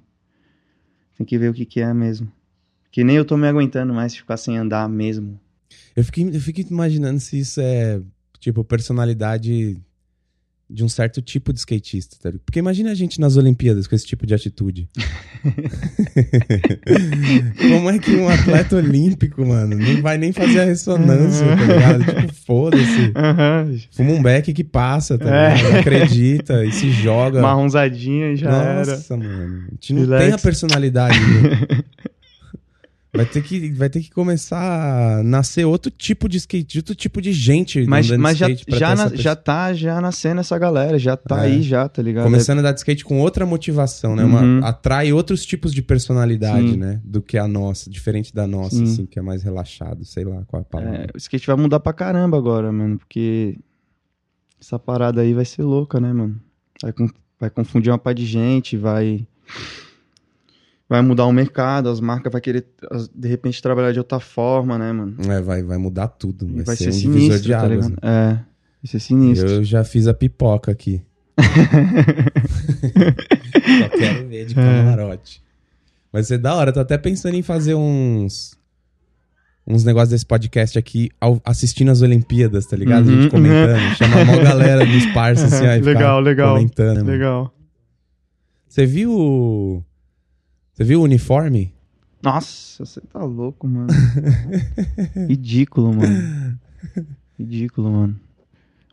Tem 1.17 1.25
que 1.25 1.39
ver 1.39 1.51
o 1.51 1.55
que, 1.55 1.65
que 1.65 1.81
é 1.81 1.95
mesmo. 1.95 2.27
Que 2.91 3.05
nem 3.05 3.15
eu 3.15 3.25
tô 3.25 3.37
me 3.37 3.47
aguentando 3.47 3.95
mais 3.95 4.17
ficar 4.17 4.37
sem 4.37 4.59
andar 4.59 4.89
mesmo. 4.89 5.39
Eu 5.97 6.05
fico, 6.05 6.21
eu 6.21 6.41
imaginando 6.71 7.21
se 7.21 7.39
isso 7.39 7.61
é, 7.61 8.01
tipo, 8.41 8.65
personalidade 8.65 9.77
de 10.69 10.83
um 10.83 10.89
certo 10.89 11.21
tipo 11.21 11.53
de 11.53 11.59
skatista, 11.59 12.17
tá 12.21 12.31
ligado? 12.31 12.43
Porque 12.45 12.59
imagina 12.59 12.91
a 12.91 12.95
gente 12.95 13.21
nas 13.21 13.37
Olimpíadas 13.37 13.87
com 13.87 13.95
esse 13.95 14.07
tipo 14.07 14.27
de 14.27 14.35
atitude. 14.35 14.89
Como 17.61 17.91
é 17.91 17.99
que 17.99 18.13
um 18.17 18.29
atleta 18.29 18.77
olímpico, 18.77 19.45
mano, 19.45 19.77
não 19.77 20.03
vai 20.03 20.17
nem 20.19 20.33
fazer 20.33 20.61
a 20.61 20.65
ressonância, 20.65 21.47
tá 21.47 21.55
ligado? 21.55 22.05
Tipo, 22.23 22.35
foda-se. 22.47 23.13
Aham. 23.15 23.77
Fuma 23.93 24.13
um 24.13 24.23
beck 24.23 24.53
que 24.53 24.65
passa, 24.65 25.19
tá 25.19 25.51
É. 25.51 25.57
ligado? 25.57 25.77
Acredita 25.81 26.65
e 26.65 26.73
se 26.73 26.91
joga. 26.91 27.41
Marronzadinha 27.43 28.33
e 28.33 28.37
já 28.37 28.51
era. 28.51 28.87
Nossa, 28.87 29.17
mano. 29.17 29.65
A 29.69 29.71
gente 29.73 29.93
não 29.93 30.01
Relax. 30.03 30.25
tem 30.25 30.35
a 30.35 30.39
personalidade. 30.39 31.19
né? 31.21 31.69
Vai 33.15 33.25
ter 33.27 33.43
que, 33.43 33.71
vai 33.73 33.89
ter 33.89 34.01
que 34.01 34.11
começar 34.11 35.19
a 35.19 35.23
nascer 35.23 35.65
outro 35.65 35.91
tipo 35.91 36.29
de 36.29 36.37
skate, 36.39 36.79
outro 36.79 36.95
tipo 36.97 37.23
de 37.23 37.33
gente 37.33 37.87
Mas, 37.87 38.11
mas 38.11 38.37
já, 38.37 38.49
já, 38.69 38.97
na- 38.97 39.15
já 39.15 39.37
tá 39.37 39.73
já 39.73 40.01
nascendo 40.01 40.41
essa 40.41 40.59
galera, 40.59 40.99
já 40.99 41.17
tá 41.17 41.45
É. 41.45 41.47
aí 41.47 41.63
já, 41.63 41.89
tá 41.89 42.03
ligado? 42.03 42.25
Começando 42.25 42.59
a 42.59 42.61
andar 42.63 42.73
de 42.73 42.81
skate 42.81 43.05
com 43.05 43.21
outra 43.21 43.47
motivação, 43.47 44.17
né? 44.17 44.25
Uma- 44.25 44.43
Uhum. 44.43 44.65
atrai 44.65 45.13
outros 45.13 45.47
tipos 45.47 45.73
de 45.73 45.81
personalidade, 45.81 46.71
Sim. 46.73 46.77
né? 46.77 47.01
Do 47.05 47.23
que 47.23 47.39
a 47.39 47.47
nossa, 47.47 47.89
diferente 47.89 48.35
da 48.35 48.47
nossa, 48.49 48.77
Sim. 48.77 48.83
assim, 48.85 49.07
que 49.07 49.19
é 49.19 49.23
mais 49.23 49.45
relaxado, 49.45 50.05
sei 50.05 50.25
lá 50.25 50.43
qual 50.49 50.61
é 50.61 50.65
a 50.65 50.67
É, 50.67 50.83
palavra. 50.83 51.07
o 51.15 51.19
skate 51.19 51.47
vai 51.47 51.57
mudar 51.57 51.79
pra 51.81 51.93
caramba 51.93 52.37
agora, 52.37 52.73
mano, 52.73 52.99
porque 52.99 53.57
essa 54.61 54.77
parada 54.79 55.21
aí 55.21 55.33
vai 55.35 55.45
ser 55.45 55.63
louca, 55.63 56.01
né, 56.01 56.13
mano? 56.13 56.41
Vai, 56.83 56.93
vai 57.39 57.51
confundir 57.51 57.93
uma 57.93 57.99
pá 57.99 58.13
de 58.13 58.27
gente, 58.27 58.77
vai 58.77 59.25
vai 60.95 61.03
mudar 61.03 61.27
o 61.27 61.33
mercado, 61.33 61.89
as 61.89 61.99
marcas 62.01 62.31
vai 62.33 62.41
querer 62.41 62.65
de 63.15 63.29
repente 63.29 63.61
trabalhar 63.61 63.93
de 63.93 63.99
outra 63.99 64.21
forma, 64.21 64.79
né, 64.79 64.93
mano? 64.93 65.17
É, 65.29 65.41
vai, 65.41 65.63
vai 65.63 65.77
mudar 65.79 66.09
tudo. 66.09 66.47
Vai, 66.47 66.65
vai 66.65 66.77
ser, 66.77 66.85
ser, 66.85 66.91
um 66.91 66.93
sinistro, 67.13 67.41
de 67.41 67.51
tá 67.51 67.59
águas. 67.61 67.71
ligado? 67.89 67.91
né? 67.91 67.97
É, 68.03 68.29
vai 68.35 68.43
ser 68.87 69.01
sinistro. 69.01 69.49
Eu 69.49 69.65
já 69.65 69.83
fiz 69.85 70.07
a 70.07 70.15
pipoca 70.15 70.71
aqui. 70.71 71.03
Só 73.81 73.89
quero 73.97 74.29
ver 74.29 74.47
de 74.47 74.55
camarote. 74.55 75.43
Vai 76.13 76.23
ser 76.23 76.39
da 76.39 76.55
hora. 76.55 76.73
Tô 76.73 76.81
até 76.81 76.97
pensando 76.97 77.35
em 77.35 77.43
fazer 77.43 77.75
uns. 77.75 78.57
Uns 79.67 79.83
negócios 79.83 80.11
desse 80.11 80.27
podcast 80.27 80.79
aqui 80.79 81.11
ao- 81.19 81.41
assistindo 81.45 81.91
as 81.91 82.03
Olimpíadas, 82.03 82.67
tá 82.67 82.77
ligado? 82.77 83.09
A 83.09 83.13
Uhum, 83.13 83.23
gente 83.23 83.31
comentando. 83.31 83.97
Chamar 83.97 84.23
uma 84.23 84.37
galera 84.37 84.85
dos 84.85 85.07
parça 85.15 85.47
assim, 85.47 85.67
aí 85.67 85.81
Legal, 85.81 86.21
legal. 86.21 86.55
Comentando. 86.55 87.05
Legal. 87.07 87.53
Você 88.69 88.85
viu. 88.85 89.83
Você 90.75 90.83
viu 90.83 91.01
o 91.01 91.05
uniforme? 91.05 91.73
Nossa, 92.21 92.85
você 92.85 93.01
tá 93.01 93.23
louco, 93.23 93.69
mano. 93.69 93.87
Ridículo, 95.29 95.95
mano. 95.95 96.59
Ridículo, 97.39 97.93
mano. 97.93 98.21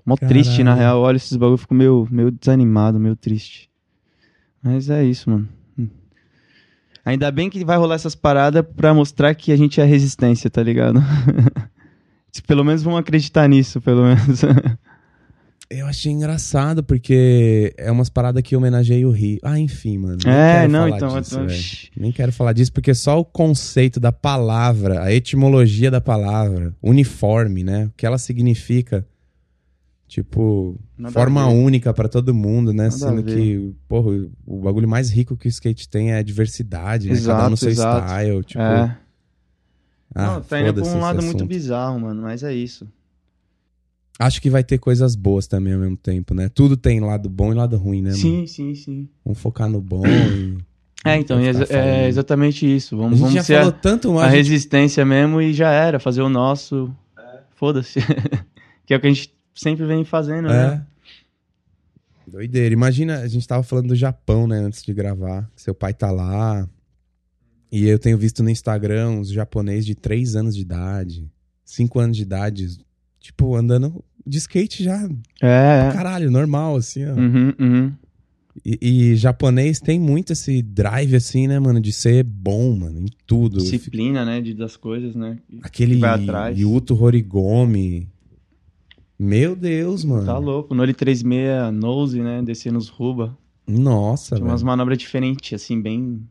Mó 0.05 0.15
Caralho. 0.15 0.43
triste, 0.43 0.63
na 0.63 0.75
real. 0.75 1.01
Olha 1.01 1.17
esses 1.17 1.35
bagulho, 1.35 1.55
eu 1.55 1.57
fico 1.57 1.73
meio, 1.73 2.07
meio 2.11 2.29
desanimado, 2.29 2.99
meio 2.99 3.15
triste. 3.15 3.67
Mas 4.61 4.91
é 4.91 5.03
isso, 5.03 5.29
mano. 5.29 5.49
Ainda 7.03 7.31
bem 7.31 7.49
que 7.49 7.65
vai 7.65 7.77
rolar 7.77 7.95
essas 7.95 8.13
paradas 8.13 8.63
pra 8.75 8.93
mostrar 8.93 9.33
que 9.33 9.51
a 9.51 9.55
gente 9.57 9.81
é 9.81 9.83
resistência, 9.83 10.51
tá 10.51 10.61
ligado? 10.61 11.01
pelo 12.45 12.63
menos 12.63 12.83
vão 12.83 12.95
acreditar 12.95 13.47
nisso, 13.47 13.81
pelo 13.81 14.03
menos. 14.03 14.41
Eu 15.73 15.85
achei 15.87 16.11
engraçado, 16.11 16.83
porque 16.83 17.73
é 17.77 17.89
umas 17.89 18.09
paradas 18.09 18.43
que 18.43 18.57
homenageiam 18.57 19.09
o 19.09 19.13
Rio. 19.13 19.39
Ah, 19.41 19.57
enfim, 19.57 19.97
mano. 19.97 20.17
nem 20.25 20.33
é, 20.33 20.59
quero 20.59 20.71
não, 20.71 20.79
falar 20.79 20.97
então. 20.97 21.21
disso, 21.21 21.39
então. 21.39 22.01
Nem 22.03 22.11
quero 22.11 22.33
falar 22.33 22.51
disso, 22.53 22.73
porque 22.73 22.93
só 22.93 23.17
o 23.19 23.23
conceito 23.23 23.97
da 23.97 24.11
palavra, 24.11 25.01
a 25.01 25.13
etimologia 25.13 25.89
da 25.89 26.01
palavra, 26.01 26.75
uniforme, 26.83 27.63
né? 27.63 27.85
O 27.85 27.93
que 27.95 28.05
ela 28.05 28.17
significa. 28.17 29.07
Tipo, 30.09 30.77
Nada 30.97 31.13
forma 31.13 31.47
única 31.47 31.93
pra 31.93 32.09
todo 32.09 32.33
mundo, 32.33 32.73
né? 32.73 32.83
Nada 32.83 32.91
Sendo 32.91 33.23
que, 33.23 33.73
porra, 33.87 34.27
o 34.45 34.59
bagulho 34.59 34.89
mais 34.89 35.09
rico 35.09 35.37
que 35.37 35.47
o 35.47 35.49
skate 35.49 35.87
tem 35.87 36.11
é 36.11 36.17
a 36.17 36.21
diversidade, 36.21 37.07
né? 37.07 37.15
Cada 37.15 37.45
um 37.45 37.49
no 37.51 37.53
Exato, 37.53 37.57
seu 37.57 37.69
exato. 37.69 38.07
style. 38.07 38.43
Tipo, 38.43 38.61
é. 38.61 38.97
ah, 40.13 40.25
não, 40.25 40.41
tá 40.41 40.59
indo 40.59 40.73
pra 40.73 40.83
um 40.83 40.99
lado 40.99 41.23
muito 41.23 41.45
bizarro, 41.45 41.97
mano, 41.97 42.21
mas 42.23 42.43
é 42.43 42.53
isso. 42.53 42.85
Acho 44.21 44.41
que 44.41 44.49
vai 44.49 44.63
ter 44.63 44.77
coisas 44.77 45.15
boas 45.15 45.47
também 45.47 45.73
ao 45.73 45.79
mesmo 45.79 45.97
tempo, 45.97 46.33
né? 46.33 46.49
Tudo 46.49 46.77
tem 46.77 46.99
lado 46.99 47.29
bom 47.29 47.51
e 47.51 47.55
lado 47.55 47.77
ruim, 47.77 48.01
né? 48.01 48.11
mano? 48.11 48.21
Sim, 48.21 48.45
sim, 48.47 48.75
sim. 48.75 49.09
Vamos 49.25 49.39
focar 49.39 49.69
no 49.69 49.81
bom 49.81 50.03
e... 50.05 50.57
É, 51.03 51.17
então, 51.17 51.39
é, 51.39 51.49
é 51.69 52.07
exatamente 52.07 52.63
isso. 52.63 52.93
A 52.95 52.97
Vamos, 52.99 53.13
gente 53.13 53.21
vamos 53.21 53.33
já 53.33 53.43
ser 53.43 53.57
falou 53.57 53.69
a, 53.69 53.71
tanto 53.71 54.19
a 54.19 54.27
resistência 54.27 55.03
mesmo 55.03 55.41
e 55.41 55.51
já 55.51 55.71
era, 55.71 55.99
fazer 55.99 56.21
o 56.21 56.29
nosso. 56.29 56.93
Foda-se. 57.55 57.99
que 58.85 58.93
é 58.93 58.97
o 58.97 58.99
que 58.99 59.07
a 59.07 59.09
gente 59.09 59.33
sempre 59.55 59.85
vem 59.85 60.03
fazendo, 60.03 60.47
né? 60.47 60.85
É. 60.87 62.29
Doideira. 62.29 62.73
Imagina, 62.73 63.19
a 63.19 63.27
gente 63.27 63.47
tava 63.47 63.63
falando 63.63 63.87
do 63.87 63.95
Japão, 63.95 64.47
né, 64.47 64.57
antes 64.59 64.83
de 64.83 64.93
gravar. 64.93 65.49
Seu 65.55 65.73
pai 65.73 65.93
tá 65.93 66.11
lá. 66.11 66.67
E 67.71 67.87
eu 67.87 67.97
tenho 67.97 68.17
visto 68.17 68.43
no 68.43 68.49
Instagram 68.49 69.09
uns 69.09 69.29
japoneses 69.29 69.85
de 69.85 69.95
3 69.95 70.35
anos 70.35 70.55
de 70.55 70.61
idade, 70.61 71.31
5 71.63 71.99
anos 71.99 72.17
de 72.17 72.23
idade, 72.23 72.67
tipo, 73.19 73.55
andando 73.55 74.03
de 74.25 74.37
skate 74.37 74.83
já, 74.83 75.09
É, 75.41 75.87
é. 75.89 75.91
caralho, 75.93 76.29
normal, 76.31 76.75
assim, 76.75 77.05
ó. 77.05 77.13
Uhum, 77.13 77.53
uhum. 77.59 77.91
E, 78.65 78.77
e 78.81 79.15
japonês 79.15 79.79
tem 79.79 79.99
muito 79.99 80.33
esse 80.33 80.61
drive, 80.61 81.15
assim, 81.15 81.47
né, 81.47 81.57
mano, 81.59 81.79
de 81.79 81.91
ser 81.93 82.23
bom, 82.23 82.75
mano, 82.75 82.99
em 82.99 83.05
tudo. 83.25 83.57
Disciplina, 83.59 84.25
né? 84.25 84.41
De, 84.41 84.53
das 84.53 84.75
coisas, 84.75 85.15
né? 85.15 85.37
Aquele. 85.61 85.99
Yuto 86.55 87.01
Horigomi. 87.01 88.09
Meu 89.17 89.55
Deus, 89.55 90.03
mano. 90.03 90.25
Tá 90.25 90.37
louco. 90.37 90.73
Nori 90.73 90.93
36 90.93 91.71
Nose, 91.73 92.19
né? 92.21 92.41
Descer 92.41 92.73
nos 92.73 92.89
ruba. 92.89 93.37
Nossa, 93.67 94.35
Tinha 94.35 94.45
umas 94.47 94.61
velho. 94.61 94.67
manobras 94.67 94.97
diferentes, 94.97 95.53
assim, 95.53 95.79
bem. 95.79 96.21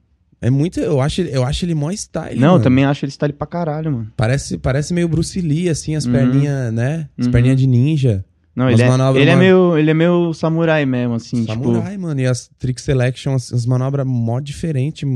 É 0.42 0.48
muito. 0.50 0.80
Eu 0.80 1.00
acho, 1.00 1.20
ele- 1.20 1.36
eu 1.36 1.44
acho 1.44 1.64
ele 1.64 1.74
mó 1.74 1.90
style. 1.90 2.38
Não, 2.40 2.48
eu 2.48 2.52
mano. 2.52 2.64
também 2.64 2.84
acho 2.84 3.04
ele 3.04 3.10
style 3.12 3.32
pra 3.32 3.46
caralho, 3.46 3.92
mano. 3.92 4.12
Parece, 4.16 4.56
parece 4.58 4.94
meio 4.94 5.06
Bruce 5.08 5.40
Lee, 5.40 5.68
assim, 5.68 5.94
as 5.94 6.06
Uhum. 6.06 6.12
perninhas, 6.12 6.72
né? 6.72 7.08
As 7.18 7.26
Uhum. 7.26 7.32
perninhas 7.32 7.58
de 7.58 7.66
ninja. 7.66 8.24
Não, 8.56 8.68
ele 8.68 8.82
é, 8.82 8.88
manobras 8.88 9.20
ele, 9.22 9.30
é 9.30 9.36
meio, 9.36 9.78
ele 9.78 9.90
é 9.90 9.94
meio 9.94 10.32
samurai 10.34 10.84
mesmo, 10.84 11.14
assim, 11.14 11.44
Samurai, 11.46 11.92
tipo. 11.92 12.02
mano. 12.02 12.20
E 12.20 12.26
as 12.26 12.50
trick 12.58 12.80
selection, 12.80 13.34
as, 13.34 13.52
as 13.52 13.64
manobras 13.64 14.06
mó 14.06 14.40
diferente, 14.40 15.06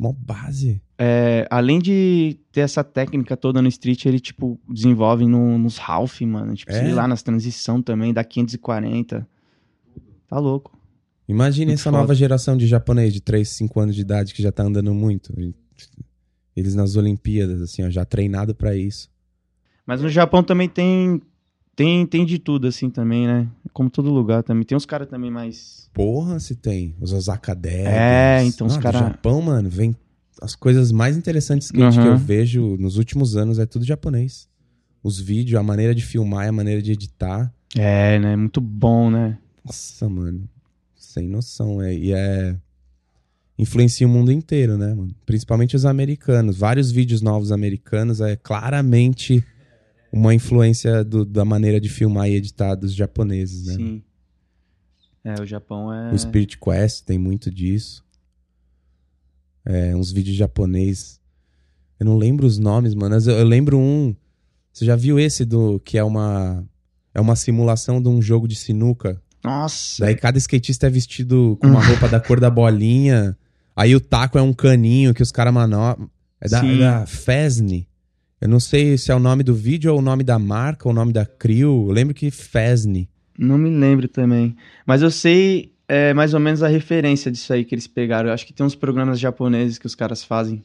mó 0.00 0.12
base. 0.16 0.80
É, 0.96 1.46
além 1.50 1.80
de 1.80 2.38
ter 2.52 2.60
essa 2.60 2.84
técnica 2.84 3.36
toda 3.36 3.60
no 3.60 3.68
street, 3.68 4.04
ele, 4.06 4.20
tipo, 4.20 4.60
desenvolve 4.68 5.26
no, 5.26 5.58
nos 5.58 5.76
half, 5.78 6.20
mano. 6.22 6.54
Tipo, 6.54 6.70
É? 6.72 6.84
sei 6.84 6.94
lá, 6.94 7.08
nas 7.08 7.22
transição 7.22 7.82
também, 7.82 8.12
da 8.14 8.22
540. 8.22 9.26
Tá 10.28 10.38
louco. 10.38 10.78
Imagine 11.28 11.66
Muito 11.66 11.74
essa 11.80 11.84
foda. 11.90 11.98
nova 11.98 12.14
geração 12.14 12.56
de 12.56 12.66
japonês 12.66 13.12
de 13.12 13.20
3, 13.20 13.48
5 13.48 13.80
anos 13.80 13.94
de 13.94 14.02
idade 14.02 14.34
que 14.34 14.42
já 14.42 14.52
tá 14.52 14.62
andando 14.62 14.92
muito. 14.92 15.32
Eles 16.56 16.74
nas 16.74 16.96
Olimpíadas, 16.96 17.60
assim, 17.60 17.82
ó, 17.84 17.90
já 17.90 18.04
treinado 18.04 18.54
pra 18.54 18.76
isso. 18.76 19.08
Mas 19.86 20.00
no 20.02 20.08
Japão 20.08 20.42
também 20.42 20.68
tem, 20.68 21.20
tem, 21.74 22.06
tem 22.06 22.24
de 22.24 22.38
tudo, 22.38 22.66
assim, 22.66 22.88
também, 22.90 23.26
né? 23.26 23.48
Como 23.72 23.90
todo 23.90 24.10
lugar 24.10 24.42
também. 24.42 24.64
Tem 24.64 24.76
uns 24.76 24.86
caras 24.86 25.08
também 25.08 25.30
mais... 25.30 25.88
Porra, 25.92 26.38
se 26.38 26.54
tem. 26.54 26.94
Os 27.00 27.12
Osaka 27.12 27.54
Devils. 27.54 27.86
É, 27.88 28.44
então 28.44 28.66
os 28.66 28.74
Não, 28.74 28.80
do 28.80 28.82
cara- 28.82 28.98
Japão, 28.98 29.40
mano, 29.42 29.68
vem 29.68 29.96
as 30.42 30.54
coisas 30.54 30.92
mais 30.92 31.16
interessantes 31.16 31.68
de 31.70 31.78
skate 31.78 32.00
que 32.00 32.06
eu 32.06 32.16
vejo 32.16 32.76
nos 32.76 32.96
últimos 32.98 33.36
anos 33.36 33.58
é 33.58 33.66
tudo 33.66 33.84
japonês. 33.84 34.48
Os 35.02 35.18
vídeos, 35.20 35.58
a 35.58 35.62
maneira 35.62 35.94
de 35.94 36.02
filmar, 36.04 36.48
a 36.48 36.52
maneira 36.52 36.80
de 36.82 36.92
editar. 36.92 37.52
É, 37.76 38.18
né? 38.18 38.36
Muito 38.36 38.60
bom, 38.60 39.10
né? 39.10 39.38
Nossa, 39.64 40.08
mano. 40.08 40.48
Sem 41.14 41.28
noção. 41.28 41.80
É, 41.80 41.94
e 41.94 42.12
é. 42.12 42.56
Influencia 43.56 44.04
o 44.04 44.10
mundo 44.10 44.32
inteiro, 44.32 44.76
né, 44.76 44.92
mano? 44.94 45.14
Principalmente 45.24 45.76
os 45.76 45.84
americanos. 45.84 46.56
Vários 46.56 46.90
vídeos 46.90 47.22
novos 47.22 47.52
americanos 47.52 48.20
é 48.20 48.34
claramente 48.34 49.44
uma 50.12 50.34
influência 50.34 51.04
do- 51.04 51.24
da 51.24 51.44
maneira 51.44 51.80
de 51.80 51.88
filmar 51.88 52.28
e 52.28 52.34
editar 52.34 52.74
dos 52.74 52.92
japoneses, 52.92 53.66
né? 53.66 53.74
Sim. 53.74 54.02
É, 55.22 55.40
o 55.40 55.46
Japão 55.46 55.92
é... 55.92 56.12
O 56.12 56.18
Spirit 56.18 56.58
Quest 56.58 57.04
tem 57.04 57.16
muito 57.16 57.48
disso. 57.48 58.04
É, 59.64 59.94
uns 59.94 60.10
vídeos 60.10 60.36
japonês. 60.36 61.20
Eu 61.98 62.06
não 62.06 62.16
lembro 62.18 62.46
os 62.46 62.58
nomes, 62.58 62.92
mano. 62.92 63.14
Eu, 63.16 63.38
eu 63.38 63.44
lembro 63.46 63.78
um. 63.78 64.14
Você 64.72 64.84
já 64.84 64.96
viu 64.96 65.16
esse 65.18 65.44
do 65.44 65.78
que 65.78 65.96
é 65.96 66.02
uma 66.02 66.64
é 67.14 67.20
uma 67.20 67.36
simulação 67.36 68.02
de 68.02 68.08
um 68.08 68.20
jogo 68.20 68.48
de 68.48 68.56
sinuca? 68.56 69.22
Nossa! 69.44 70.04
Daí 70.04 70.14
cada 70.16 70.38
skatista 70.38 70.86
é 70.86 70.90
vestido 70.90 71.58
com 71.60 71.68
uma 71.68 71.84
roupa 71.84 72.08
da 72.08 72.18
cor 72.18 72.40
da 72.40 72.48
bolinha. 72.48 73.36
Aí 73.76 73.94
o 73.94 74.00
taco 74.00 74.38
é 74.38 74.42
um 74.42 74.54
caninho 74.54 75.12
que 75.12 75.22
os 75.22 75.30
caras 75.30 75.52
manobram. 75.52 76.10
É 76.40 76.48
da, 76.48 76.64
é 76.64 76.78
da 76.78 77.06
Fesne. 77.06 77.86
Eu 78.40 78.48
não 78.48 78.58
sei 78.58 78.96
se 78.96 79.12
é 79.12 79.14
o 79.14 79.18
nome 79.18 79.42
do 79.42 79.54
vídeo 79.54 79.92
ou 79.92 79.98
o 79.98 80.02
nome 80.02 80.24
da 80.24 80.38
marca 80.38 80.88
ou 80.88 80.92
o 80.92 80.94
nome 80.94 81.12
da 81.12 81.26
crew. 81.26 81.88
Eu 81.88 81.92
lembro 81.92 82.14
que 82.14 82.30
Fesne. 82.30 83.08
Não 83.38 83.58
me 83.58 83.70
lembro 83.70 84.08
também. 84.08 84.56
Mas 84.86 85.02
eu 85.02 85.10
sei 85.10 85.72
é, 85.86 86.14
mais 86.14 86.32
ou 86.32 86.40
menos 86.40 86.62
a 86.62 86.68
referência 86.68 87.30
disso 87.30 87.52
aí 87.52 87.64
que 87.64 87.74
eles 87.74 87.86
pegaram. 87.86 88.28
Eu 88.28 88.34
acho 88.34 88.46
que 88.46 88.52
tem 88.52 88.64
uns 88.64 88.74
programas 88.74 89.20
japoneses 89.20 89.78
que 89.78 89.86
os 89.86 89.94
caras 89.94 90.24
fazem 90.24 90.62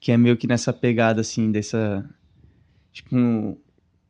que 0.00 0.12
é 0.12 0.16
meio 0.16 0.36
que 0.36 0.46
nessa 0.46 0.72
pegada, 0.72 1.20
assim, 1.20 1.50
dessa... 1.50 2.08
Tipo, 2.92 3.16
um 3.16 3.56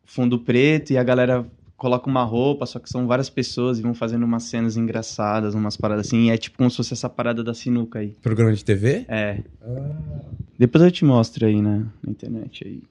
fundo 0.04 0.38
preto 0.38 0.92
e 0.92 0.98
a 0.98 1.02
galera 1.02 1.46
coloca 1.78 2.10
uma 2.10 2.24
roupa, 2.24 2.66
só 2.66 2.80
que 2.80 2.90
são 2.90 3.06
várias 3.06 3.30
pessoas 3.30 3.78
e 3.78 3.82
vão 3.82 3.94
fazendo 3.94 4.24
umas 4.24 4.42
cenas 4.42 4.76
engraçadas, 4.76 5.54
umas 5.54 5.76
paradas 5.76 6.08
assim. 6.08 6.26
E 6.26 6.30
é 6.30 6.36
tipo 6.36 6.58
como 6.58 6.68
se 6.68 6.76
fosse 6.76 6.92
essa 6.92 7.08
parada 7.08 7.42
da 7.42 7.54
sinuca 7.54 8.00
aí. 8.00 8.16
Programa 8.20 8.52
de 8.52 8.64
TV? 8.64 9.06
É. 9.08 9.42
Depois 10.58 10.82
eu 10.82 10.90
te 10.90 11.04
mostro 11.04 11.46
aí 11.46 11.62
na, 11.62 11.78
na 12.02 12.10
internet 12.10 12.66
aí. 12.66 12.82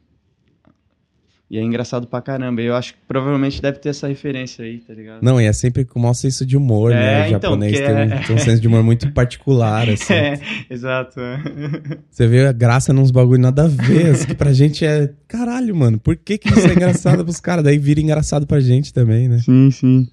E 1.50 1.58
é 1.58 1.62
engraçado 1.64 2.06
pra 2.08 2.22
caramba. 2.22 2.62
Eu 2.62 2.76
acho 2.76 2.94
que 2.94 3.00
provavelmente 3.08 3.62
deve 3.62 3.80
ter 3.80 3.88
essa 3.90 4.06
referência 4.08 4.66
aí, 4.66 4.80
tá 4.80 4.94
ligado? 4.94 5.22
Não, 5.24 5.40
e 5.40 5.46
é 5.46 5.54
sempre 5.54 5.86
com 5.86 5.98
o 5.98 6.02
maior 6.02 6.14
senso 6.14 6.46
de 6.46 6.58
humor, 6.58 6.92
É, 6.92 6.96
né? 6.96 7.24
O 7.24 7.28
então, 7.28 7.40
japonês 7.52 7.80
tem, 7.80 7.94
um, 7.94 7.98
é- 7.98 8.24
tem 8.28 8.36
um 8.36 8.40
senso 8.40 8.62
de 8.62 8.68
humor 8.68 8.84
muito 8.84 9.10
particular, 9.14 9.88
assim. 9.90 10.14
É, 10.14 10.40
exato. 10.70 11.22
Você 12.12 12.28
vê 12.28 12.46
a 12.48 12.52
graça 12.52 12.92
nos 12.92 13.12
bagulho 13.12 13.40
nada 13.42 13.64
a 13.64 13.68
ver, 13.70 14.08
assim, 14.12 14.28
que 14.28 14.36
pra 14.36 14.52
gente 14.52 14.86
é... 14.86 15.14
Caralho, 15.26 15.74
mano, 15.74 15.98
por 15.98 16.18
que 16.18 16.38
que 16.38 16.50
isso 16.50 16.68
é 16.68 16.74
engraçado 16.74 17.24
pros 17.24 17.40
caras? 17.40 17.64
Daí 17.64 17.78
vira 17.78 18.02
engraçado 18.02 18.46
pra 18.46 18.60
gente 18.60 18.94
também, 18.94 19.30
né? 19.30 19.40
Sim, 19.40 19.72
sim. 19.72 20.10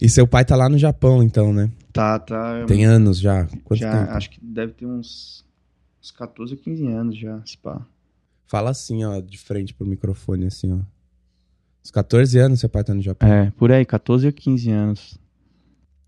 E 0.00 0.08
seu 0.08 0.26
pai 0.26 0.46
tá 0.46 0.56
lá 0.56 0.66
no 0.68 0.78
Japão, 0.78 1.22
então, 1.22 1.52
né? 1.52 1.70
Tá, 1.92 2.18
tá. 2.18 2.64
Tem 2.66 2.86
anos 2.86 3.20
já. 3.20 3.46
Quanto 3.64 3.80
já, 3.80 3.92
tempo? 4.06 4.12
acho 4.16 4.30
que 4.30 4.38
deve 4.42 4.72
ter 4.72 4.86
uns, 4.86 5.44
uns 6.02 6.10
14 6.10 6.54
ou 6.54 6.58
15 6.58 6.86
anos 6.86 7.18
já, 7.18 7.38
se 7.44 7.58
pá. 7.58 7.82
Fala 8.52 8.68
assim, 8.68 9.02
ó, 9.02 9.18
de 9.18 9.38
frente 9.38 9.72
pro 9.72 9.86
microfone, 9.86 10.44
assim, 10.44 10.74
ó. 10.74 10.78
Os 11.82 11.90
14 11.90 12.38
anos 12.38 12.60
seu 12.60 12.68
pai 12.68 12.84
tá 12.84 12.92
no 12.92 13.00
Japão. 13.00 13.26
É, 13.26 13.50
por 13.52 13.72
aí, 13.72 13.82
14 13.82 14.26
ou 14.26 14.32
15 14.32 14.70
anos. 14.70 15.18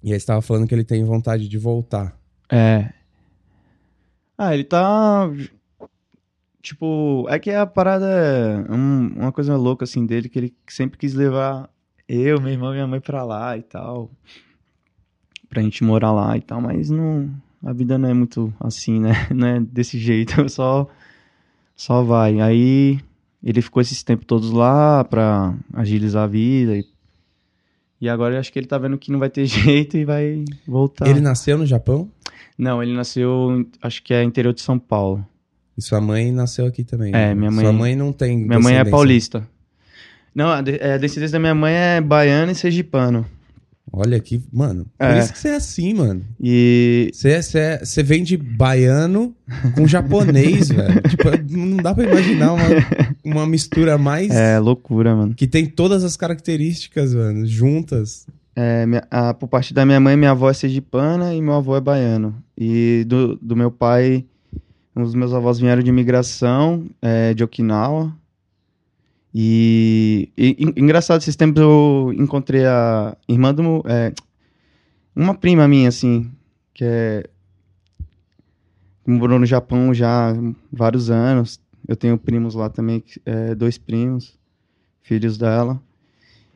E 0.02 0.12
aí 0.12 0.20
você 0.20 0.26
tava 0.26 0.42
falando 0.42 0.68
que 0.68 0.74
ele 0.74 0.84
tem 0.84 1.02
vontade 1.04 1.48
de 1.48 1.56
voltar. 1.56 2.14
É. 2.52 2.92
Ah, 4.36 4.52
ele 4.52 4.62
tá. 4.64 5.26
Tipo, 6.60 7.24
é 7.30 7.38
que 7.38 7.50
a 7.50 7.64
parada 7.64 8.04
é 8.10 8.70
um- 8.70 9.14
uma 9.16 9.32
coisa 9.32 9.56
louca 9.56 9.84
assim 9.84 10.04
dele, 10.04 10.28
que 10.28 10.38
ele 10.38 10.54
sempre 10.68 10.98
quis 10.98 11.14
levar 11.14 11.70
eu, 12.06 12.38
meu 12.42 12.52
irmão 12.52 12.72
e 12.72 12.74
minha 12.74 12.86
mãe 12.86 13.00
pra 13.00 13.24
lá 13.24 13.56
e 13.56 13.62
tal. 13.62 14.10
Pra 15.48 15.62
gente 15.62 15.82
morar 15.82 16.12
lá 16.12 16.36
e 16.36 16.42
tal, 16.42 16.60
mas 16.60 16.90
não. 16.90 17.34
A 17.64 17.72
vida 17.72 17.96
não 17.96 18.10
é 18.10 18.12
muito 18.12 18.52
assim, 18.60 19.00
né? 19.00 19.12
Não 19.34 19.48
é 19.48 19.60
desse 19.60 19.98
jeito, 19.98 20.46
só. 20.50 20.86
Só 21.76 22.02
vai. 22.02 22.40
Aí 22.40 22.98
ele 23.42 23.60
ficou 23.62 23.80
esses 23.80 24.02
tempos 24.02 24.26
todos 24.26 24.50
lá 24.50 25.04
pra 25.04 25.54
agilizar 25.72 26.24
a 26.24 26.26
vida 26.28 26.76
e. 26.76 26.84
E 28.00 28.08
agora 28.08 28.34
eu 28.34 28.40
acho 28.40 28.52
que 28.52 28.58
ele 28.58 28.66
tá 28.66 28.76
vendo 28.76 28.98
que 28.98 29.10
não 29.10 29.18
vai 29.18 29.30
ter 29.30 29.46
jeito 29.46 29.96
e 29.96 30.04
vai 30.04 30.44
voltar. 30.66 31.06
Ele 31.08 31.20
nasceu 31.20 31.56
no 31.56 31.64
Japão? 31.64 32.10
Não, 32.58 32.82
ele 32.82 32.92
nasceu, 32.92 33.66
acho 33.82 34.02
que 34.02 34.12
é 34.12 34.22
interior 34.22 34.52
de 34.52 34.60
São 34.60 34.78
Paulo. 34.78 35.24
E 35.76 35.82
sua 35.82 36.00
mãe 36.00 36.30
nasceu 36.30 36.66
aqui 36.66 36.84
também. 36.84 37.08
É, 37.10 37.28
né? 37.28 37.34
minha 37.34 37.50
mãe- 37.50 37.64
Sua 37.64 37.72
mãe 37.72 37.96
não 37.96 38.12
tem. 38.12 38.36
Minha 38.38 38.60
mãe 38.60 38.76
é 38.76 38.84
paulista. 38.84 39.48
Não, 40.34 40.48
a, 40.50 40.60
de- 40.60 40.76
é, 40.80 40.94
a 40.94 40.98
descendência 40.98 41.32
da 41.32 41.40
minha 41.40 41.54
mãe 41.54 41.72
é 41.74 42.00
baiana 42.00 42.52
e 42.52 42.54
sergipano. 42.54 43.24
Olha 43.92 44.18
que. 44.18 44.42
Mano, 44.52 44.86
por 44.98 45.06
É. 45.06 45.18
isso 45.20 45.32
que 45.32 45.38
você 45.38 45.48
é 45.48 45.56
assim, 45.56 45.94
mano. 45.94 46.22
E 46.40 47.10
Você, 47.12 47.40
você, 47.42 47.58
é- 47.58 47.84
você 47.84 48.02
vem 48.02 48.24
de 48.24 48.36
baiano 48.36 49.34
com 49.76 49.86
japonês, 49.86 50.68
velho. 50.72 51.00
Tipo, 51.02 51.28
não 51.56 51.76
dá 51.76 51.94
pra 51.94 52.04
imaginar 52.04 52.54
uma, 52.54 52.64
uma 53.24 53.46
mistura 53.46 53.96
mais. 53.96 54.30
é 54.30 54.58
loucura, 54.58 55.14
mano. 55.14 55.34
Que 55.34 55.46
tem 55.46 55.66
todas 55.66 56.02
as 56.02 56.16
características, 56.16 57.14
mano, 57.14 57.46
juntas. 57.46 58.26
É, 58.56 58.86
minha- 58.86 59.06
a- 59.10 59.34
por 59.34 59.48
parte 59.48 59.72
da 59.74 59.84
minha 59.84 60.00
mãe, 60.00 60.16
minha 60.16 60.30
avó 60.32 60.48
é 60.50 60.54
sergipana 60.54 61.34
e 61.34 61.40
meu 61.42 61.54
avô 61.54 61.76
é 61.76 61.80
baiano. 61.80 62.34
E 62.58 63.04
do, 63.06 63.36
do 63.36 63.54
meu 63.56 63.70
pai, 63.70 64.24
os 64.96 65.14
meus 65.14 65.32
avós 65.32 65.58
vieram 65.60 65.82
de 65.82 65.90
imigração, 65.90 66.86
é, 67.02 67.34
de 67.34 67.44
Okinawa. 67.44 68.12
E, 69.34 70.30
e- 70.36 70.56
en- 70.60 70.74
engraçado, 70.76 71.20
esses 71.20 71.34
tempos 71.34 71.60
eu 71.60 72.12
encontrei 72.16 72.64
a 72.64 73.16
irmã 73.28 73.52
do. 73.52 73.82
é, 73.86 74.12
uma 75.14 75.34
prima 75.34 75.66
minha, 75.66 75.88
assim, 75.88 76.30
que 76.72 76.84
é. 76.84 77.24
morou 79.06 79.38
no 79.38 79.46
Japão 79.46 79.92
já 79.92 80.30
há 80.30 80.34
vários 80.72 81.10
anos. 81.10 81.60
Eu 81.86 81.96
tenho 81.96 82.16
primos 82.16 82.54
lá 82.54 82.70
também, 82.70 83.02
é, 83.26 83.54
dois 83.54 83.76
primos, 83.76 84.38
filhos 85.02 85.36
dela. 85.36 85.82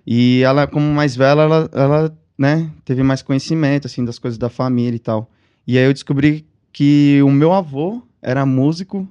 E 0.07 0.41
ela, 0.43 0.67
como 0.67 0.87
mais 0.95 1.15
velha, 1.15 1.43
ela, 1.43 1.71
ela, 1.73 2.19
né, 2.39 2.71
teve 2.85 3.03
mais 3.03 3.21
conhecimento, 3.21 3.87
assim, 3.87 4.05
das 4.05 4.19
coisas 4.19 4.39
da 4.39 4.49
família 4.49 4.97
e 4.97 5.01
tal. 5.01 5.31
E 5.67 5.77
aí 5.77 5.85
eu 5.85 5.93
descobri 5.93 6.47
que 6.73 7.21
o 7.23 7.31
meu 7.31 7.53
avô 7.53 8.03
era 8.23 8.47
músico, 8.47 9.07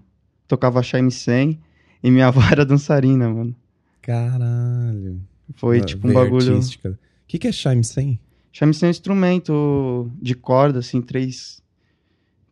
tocava 0.47 0.81
shamisen, 0.81 1.59
e 2.03 2.11
minha 2.11 2.27
avó 2.27 2.41
era 2.51 2.65
dançarina, 2.65 3.29
mano. 3.29 3.55
Caralho. 4.01 5.21
Foi, 5.55 5.81
tipo, 5.81 6.07
um 6.07 6.13
bagulho... 6.13 6.53
artística. 6.53 6.91
O 6.91 7.27
que, 7.27 7.37
que 7.37 7.47
é 7.47 7.51
shamisen? 7.51 8.19
Shamisen 8.51 8.87
é 8.87 8.87
um 8.87 8.91
instrumento 8.91 10.09
de 10.21 10.33
corda, 10.33 10.79
assim, 10.79 11.01
três, 11.01 11.61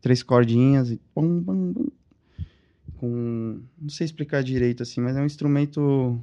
três 0.01 0.21
cordinhas 0.21 0.91
e 0.91 0.99
pum, 1.13 1.41
pum, 1.41 1.73
pum, 1.73 1.87
com... 2.97 3.59
Não 3.81 3.89
sei 3.89 4.05
explicar 4.05 4.43
direito, 4.43 4.83
assim, 4.83 5.01
mas 5.01 5.15
é 5.15 5.21
um 5.21 5.25
instrumento 5.25 6.19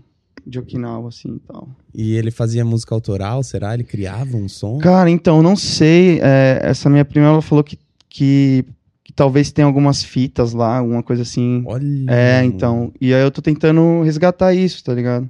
de 0.47 0.59
Okinawa, 0.59 1.09
assim, 1.09 1.37
e 1.37 1.39
tal. 1.41 1.69
E 1.95 2.15
ele 2.15 2.31
fazia 2.31 2.65
música 2.65 2.95
autoral, 2.95 3.43
será? 3.43 3.75
Ele 3.75 3.85
criava 3.85 4.37
um 4.37 4.49
som? 4.49 4.79
Cara, 4.79 5.09
então, 5.11 5.43
não 5.43 5.57
sei. 5.57 6.21
é, 6.21 6.61
essa 6.63 6.91
minha 6.91 7.05
prima, 7.05 7.27
ela 7.27 7.43
falou 7.43 7.63
que, 7.63 7.79
que, 8.09 8.65
que 9.13 9.17
talvez 9.17 9.53
tenha 9.53 9.67
algumas 9.67 10.03
fitas 10.03 10.55
lá, 10.55 10.79
alguma 10.79 11.03
coisa 11.03 11.23
assim. 11.23 11.63
Olha. 11.67 12.11
É, 12.11 12.43
então. 12.45 12.91
E 13.01 13.13
aí 13.13 13.23
eu 13.23 13.31
tô 13.31 13.43
tentando 13.43 14.03
resgatar 14.03 14.55
isso, 14.55 14.83
tá 14.83 14.95
ligado? 14.95 15.29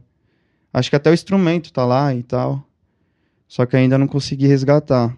Acho 0.73 0.89
que 0.89 0.97
até 0.97 1.11
o 1.11 1.15
instrumento 1.15 1.73
tá 1.73 1.85
lá 1.85 2.15
e 2.15 2.23
tal. 2.23 2.65
Só 3.49 3.67
que 3.67 3.77
ainda 3.77 3.99
não 3.99 4.07
consegui 4.07 4.47
resgatar. 4.47 5.15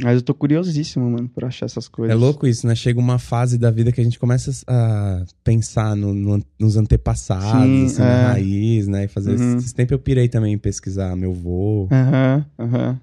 Mas 0.00 0.16
eu 0.16 0.22
tô 0.22 0.34
curiosíssimo, 0.34 1.10
mano, 1.10 1.28
por 1.28 1.44
achar 1.44 1.66
essas 1.66 1.88
coisas. 1.88 2.14
É 2.14 2.18
louco 2.18 2.46
isso, 2.46 2.66
né? 2.66 2.74
Chega 2.74 3.00
uma 3.00 3.18
fase 3.18 3.58
da 3.58 3.70
vida 3.70 3.90
que 3.90 4.00
a 4.00 4.04
gente 4.04 4.18
começa 4.18 4.50
a 4.66 5.24
pensar 5.42 5.96
no- 5.96 6.14
no- 6.14 6.42
nos 6.58 6.76
antepassados, 6.76 7.50
Sim, 7.66 7.86
assim, 7.86 8.02
na 8.02 8.14
é. 8.14 8.22
raiz, 8.24 8.86
né? 8.88 9.04
E 9.04 9.08
fazer. 9.08 9.38
Uhum. 9.38 9.56
Esse 9.56 9.74
tempo 9.74 9.92
eu 9.94 9.98
pirei 9.98 10.28
também 10.28 10.52
em 10.52 10.58
pesquisar 10.58 11.16
meu 11.16 11.32
vô. 11.32 11.88
Aham, 11.90 12.46
aham. 12.58 13.00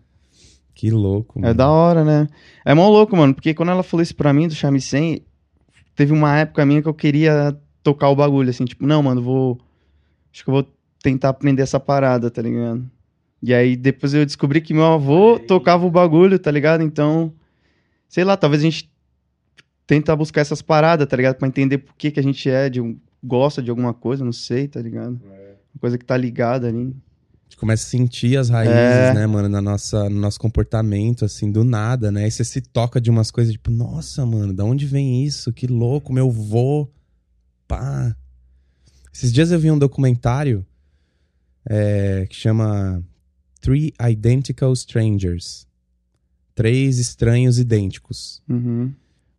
Que 0.83 0.91
louco, 0.91 1.39
mano. 1.39 1.49
É 1.49 1.53
da 1.53 1.69
hora, 1.69 2.03
né? 2.03 2.27
É 2.65 2.73
mó 2.73 2.89
louco, 2.89 3.15
mano, 3.15 3.33
porque 3.33 3.53
quando 3.53 3.69
ela 3.69 3.83
falou 3.83 4.01
isso 4.01 4.13
pra 4.13 4.33
mim 4.33 4.49
do 4.49 4.53
shamisen, 4.53 5.21
teve 5.95 6.11
uma 6.11 6.37
época 6.37 6.65
minha 6.65 6.81
que 6.81 6.89
eu 6.89 6.93
queria 6.93 7.57
tocar 7.81 8.09
o 8.09 8.15
bagulho, 8.17 8.49
assim, 8.49 8.65
tipo, 8.65 8.85
não, 8.85 9.01
mano, 9.01 9.21
vou. 9.21 9.61
Acho 10.29 10.43
que 10.43 10.49
eu 10.49 10.55
vou 10.55 10.67
tentar 11.01 11.29
aprender 11.29 11.61
essa 11.61 11.79
parada, 11.79 12.29
tá 12.29 12.41
ligado? 12.41 12.85
E 13.41 13.53
aí 13.53 13.77
depois 13.77 14.13
eu 14.13 14.25
descobri 14.25 14.59
que 14.59 14.73
meu 14.73 14.83
avô 14.83 15.39
tocava 15.39 15.85
o 15.85 15.89
bagulho, 15.89 16.37
tá 16.37 16.51
ligado? 16.51 16.83
Então, 16.83 17.31
sei 18.09 18.25
lá, 18.25 18.35
talvez 18.35 18.61
a 18.61 18.65
gente 18.65 18.91
tenta 19.87 20.13
buscar 20.17 20.41
essas 20.41 20.61
paradas, 20.61 21.07
tá 21.07 21.15
ligado? 21.15 21.37
Pra 21.37 21.47
entender 21.47 21.77
por 21.77 21.95
que, 21.95 22.11
que 22.11 22.19
a 22.19 22.23
gente 22.23 22.49
é, 22.49 22.69
de 22.69 22.81
um, 22.81 22.97
gosta 23.23 23.61
de 23.61 23.69
alguma 23.69 23.93
coisa, 23.93 24.25
não 24.25 24.33
sei, 24.33 24.67
tá 24.67 24.81
ligado? 24.81 25.17
Uma 25.73 25.79
coisa 25.79 25.97
que 25.97 26.03
tá 26.03 26.17
ligada 26.17 26.67
ali. 26.67 26.93
Gente 27.53 27.59
começa 27.59 27.85
a 27.85 27.89
sentir 27.89 28.35
as 28.35 28.49
raízes, 28.49 28.75
É. 28.75 29.13
né, 29.13 29.27
mano, 29.27 29.47
na 29.47 29.61
nossa, 29.61 30.09
no 30.09 30.19
nosso 30.19 30.39
comportamento, 30.39 31.23
assim, 31.23 31.51
do 31.51 31.63
nada, 31.63 32.11
né? 32.11 32.23
Aí 32.23 32.31
você 32.31 32.43
se 32.43 32.59
toca 32.59 32.99
de 32.99 33.11
umas 33.11 33.29
coisas, 33.29 33.53
tipo, 33.53 33.69
nossa, 33.69 34.25
mano, 34.25 34.51
da 34.51 34.65
onde 34.65 34.87
vem 34.87 35.23
isso? 35.23 35.53
Que 35.53 35.67
louco, 35.67 36.11
meu 36.11 36.31
vô. 36.31 36.89
Pá. 37.67 38.15
Esses 39.13 39.31
dias 39.31 39.51
eu 39.51 39.59
vi 39.59 39.69
um 39.69 39.77
documentário 39.77 40.65
é, 41.69 42.25
que 42.27 42.35
chama 42.35 43.03
Three 43.61 43.93
Identical 44.09 44.73
Strangers. 44.73 45.67
Três 46.55 46.97
estranhos 46.97 47.59
idênticos. 47.59 48.41
Uhum. 48.49 48.91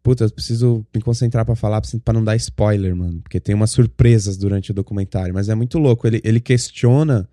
Puta, 0.05 0.23
eu 0.25 0.31
preciso 0.31 0.87
me 0.95 1.03
concentrar 1.03 1.45
pra 1.45 1.57
falar 1.57 1.83
pra 2.05 2.15
não 2.15 2.23
dar 2.23 2.37
spoiler, 2.37 2.95
mano. 2.95 3.21
Porque 3.23 3.41
tem 3.41 3.57
umas 3.57 3.73
surpresas 3.73 4.37
durante 4.37 4.71
o 4.71 4.75
documentário. 4.75 5.35
Mas 5.35 5.49
é 5.49 5.55
muito 5.57 5.79
louco. 5.81 6.07
Ele, 6.07 6.21
ele 6.23 6.39
questiona 6.41 7.29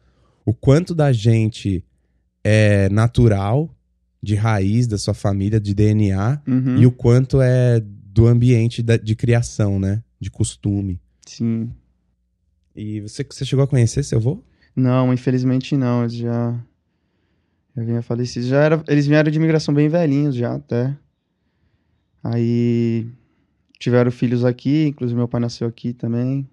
o 0.46 0.54
quanto 0.54 0.94
da 0.96 1.12
gente 1.12 1.84
é 2.44 2.90
natural, 2.90 3.70
de 4.22 4.36
raiz 4.36 4.88
da 4.88 4.98
sua 4.98 5.14
família, 5.14 5.60
de 5.60 5.74
DNA, 5.74 6.42
Uhum. 6.48 6.78
e 6.78 6.86
o 6.86 6.92
quanto 6.92 7.42
é 7.42 7.80
do 7.80 8.28
ambiente 8.28 8.84
da- 8.84 8.98
de 8.98 9.16
criação, 9.16 9.80
né? 9.80 10.04
De 10.20 10.30
costume. 10.30 11.00
Sim. 11.26 11.72
E 12.76 13.00
você, 13.02 13.24
você 13.24 13.44
chegou 13.46 13.64
a 13.64 13.68
conhecer 13.68 14.04
seu 14.04 14.18
avô? 14.20 14.44
Não, 14.76 15.14
infelizmente 15.14 15.76
não. 15.76 16.02
Eles 16.04 16.14
já. 16.16 16.60
Já 17.76 17.84
vinha 17.84 18.02
falecido. 18.02 18.46
Já 18.48 18.62
era, 18.64 18.84
eles 18.88 19.08
vieram 19.08 19.32
de 19.32 19.38
imigração 19.38 19.74
bem 19.74 19.88
velhinhos 19.90 20.36
já 20.36 20.54
até. 20.56 20.96
Aí 22.24 23.08
tiveram 23.80 24.12
filhos 24.12 24.46
aqui, 24.46 24.88
inclusive 24.88 25.18
meu 25.18 25.28
pai 25.28 25.42
nasceu 25.42 25.68
aqui 25.68 25.94
também. 25.94 26.48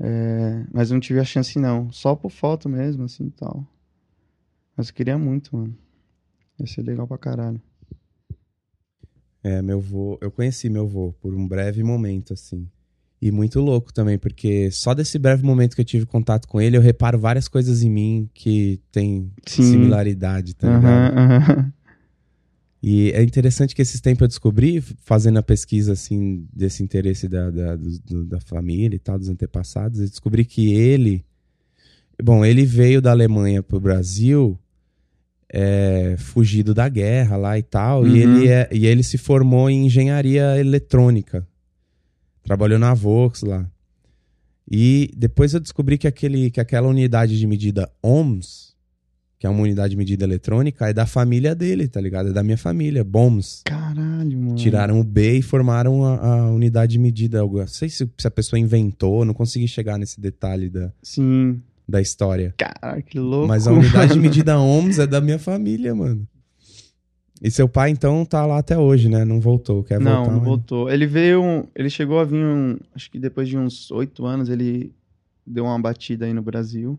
É, 0.00 0.64
mas 0.72 0.90
não 0.90 1.00
tive 1.00 1.20
a 1.20 1.24
chance 1.24 1.58
não. 1.58 1.90
Só 1.90 2.14
por 2.14 2.30
foto 2.30 2.68
mesmo, 2.68 3.04
assim 3.04 3.26
e 3.26 3.30
tal. 3.30 3.66
Mas 4.76 4.88
eu 4.88 4.94
queria 4.94 5.18
muito, 5.18 5.56
mano. 5.56 5.76
Ia 6.58 6.66
ser 6.66 6.82
legal 6.82 7.06
pra 7.06 7.18
caralho. 7.18 7.60
É, 9.42 9.62
meu 9.62 9.80
vô. 9.80 10.18
Eu 10.20 10.30
conheci 10.30 10.68
meu 10.68 10.86
vô 10.86 11.12
por 11.20 11.34
um 11.34 11.46
breve 11.46 11.82
momento, 11.82 12.32
assim. 12.32 12.68
E 13.20 13.32
muito 13.32 13.60
louco 13.60 13.92
também, 13.92 14.16
porque 14.16 14.70
só 14.70 14.94
desse 14.94 15.18
breve 15.18 15.42
momento 15.42 15.74
que 15.74 15.80
eu 15.80 15.84
tive 15.84 16.06
contato 16.06 16.46
com 16.46 16.60
ele, 16.60 16.76
eu 16.76 16.80
reparo 16.80 17.18
várias 17.18 17.48
coisas 17.48 17.82
em 17.82 17.90
mim 17.90 18.30
que 18.32 18.80
tem 18.92 19.32
Sim. 19.44 19.62
similaridade, 19.62 20.54
tá 20.54 20.68
ligado? 20.68 21.12
Aham, 21.12 21.18
aham. 21.18 21.72
E 22.82 23.10
é 23.10 23.22
interessante 23.22 23.74
que 23.74 23.82
esses 23.82 24.00
tempos 24.00 24.22
eu 24.22 24.28
descobri, 24.28 24.80
fazendo 24.80 25.38
a 25.38 25.42
pesquisa 25.42 25.92
assim, 25.92 26.46
desse 26.52 26.82
interesse 26.82 27.28
da, 27.28 27.50
da, 27.50 27.74
do- 27.76 28.24
da 28.24 28.40
família 28.40 28.94
e 28.94 28.98
tal, 29.00 29.18
dos 29.18 29.28
antepassados, 29.28 29.98
eu 30.00 30.06
descobri 30.08 30.44
que 30.44 30.72
ele. 30.72 31.24
Bom, 32.22 32.44
ele 32.44 32.64
veio 32.64 33.00
da 33.02 33.10
Alemanha 33.10 33.62
pro 33.62 33.80
Brasil, 33.80 34.58
é, 35.52 36.14
fugido 36.18 36.72
da 36.74 36.88
guerra 36.88 37.36
lá 37.36 37.58
e 37.58 37.62
tal, 37.62 38.06
e, 38.06 38.10
Uhum. 38.10 38.16
ele 38.16 38.48
é, 38.48 38.68
e 38.72 38.86
ele 38.86 39.02
se 39.02 39.18
formou 39.18 39.68
em 39.68 39.86
engenharia 39.86 40.56
eletrônica. 40.58 41.46
Trabalhou 42.44 42.78
na 42.78 42.94
Vox 42.94 43.42
lá. 43.42 43.68
E 44.70 45.10
depois 45.16 45.52
eu 45.54 45.60
descobri 45.60 45.96
que, 45.98 46.06
aquele, 46.06 46.50
que 46.50 46.60
aquela 46.60 46.88
unidade 46.88 47.38
de 47.38 47.46
medida 47.46 47.90
ohms, 48.02 48.74
que 49.38 49.46
é 49.46 49.50
uma 49.50 49.62
unidade 49.62 49.90
de 49.92 49.96
medida 49.96 50.24
eletrônica, 50.24 50.88
é 50.88 50.92
da 50.92 51.06
família 51.06 51.54
dele, 51.54 51.86
tá 51.86 52.00
ligado? 52.00 52.30
É 52.30 52.32
da 52.32 52.42
minha 52.42 52.58
família, 52.58 53.04
BOMS. 53.04 53.62
Caralho, 53.64 54.36
mano. 54.38 54.56
Tiraram 54.56 54.98
o 55.00 55.04
B 55.04 55.38
e 55.38 55.42
formaram 55.42 56.04
a, 56.04 56.16
a 56.40 56.50
unidade 56.50 56.92
de 56.92 56.98
medida. 56.98 57.38
Eu 57.38 57.48
Não 57.50 57.66
sei 57.68 57.88
se, 57.88 58.08
se 58.18 58.26
a 58.26 58.30
pessoa 58.30 58.58
inventou, 58.58 59.24
não 59.24 59.32
consegui 59.34 59.68
chegar 59.68 59.96
nesse 59.96 60.20
detalhe 60.20 60.68
da, 60.68 60.92
Sim. 61.02 61.60
da 61.88 62.00
história. 62.00 62.52
Caralho, 62.58 63.02
que 63.04 63.18
louco. 63.20 63.46
Mas 63.46 63.68
a 63.68 63.72
unidade 63.72 64.14
de 64.14 64.18
medida 64.18 64.58
ohms 64.60 64.98
é 64.98 65.06
da 65.06 65.20
minha 65.20 65.38
família, 65.38 65.94
mano. 65.94 66.26
E 67.40 67.50
seu 67.52 67.68
pai, 67.68 67.90
então, 67.90 68.24
tá 68.24 68.44
lá 68.44 68.58
até 68.58 68.76
hoje, 68.76 69.08
né? 69.08 69.24
Não 69.24 69.40
voltou. 69.40 69.84
Quer 69.84 70.00
Não, 70.00 70.16
voltar? 70.16 70.30
não 70.32 70.38
mas- 70.38 70.48
voltou. 70.48 70.90
Ele 70.90 71.06
veio. 71.06 71.68
Ele 71.76 71.88
chegou 71.88 72.18
a 72.18 72.24
vir. 72.24 72.44
Um, 72.44 72.76
acho 72.92 73.08
que 73.08 73.20
depois 73.20 73.48
de 73.48 73.56
uns 73.56 73.88
oito 73.92 74.26
anos 74.26 74.48
ele 74.48 74.92
deu 75.46 75.64
uma 75.64 75.78
batida 75.80 76.26
aí 76.26 76.32
no 76.34 76.42
Brasil. 76.42 76.98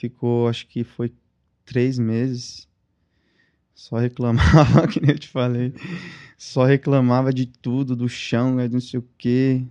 Ficou, 0.00 0.48
acho 0.48 0.66
que 0.66 0.82
foi 0.82 1.12
três 1.62 1.98
meses. 1.98 2.66
Só 3.74 3.98
reclamava, 3.98 4.86
que 4.88 4.98
nem 4.98 5.10
eu 5.10 5.18
te 5.18 5.28
falei. 5.28 5.74
Só 6.38 6.64
reclamava 6.64 7.30
de 7.34 7.44
tudo, 7.44 7.94
do 7.94 8.08
chão, 8.08 8.54
né, 8.54 8.66
de 8.66 8.72
não 8.72 8.80
sei 8.80 8.98
o 8.98 9.04
quê. 9.18 9.62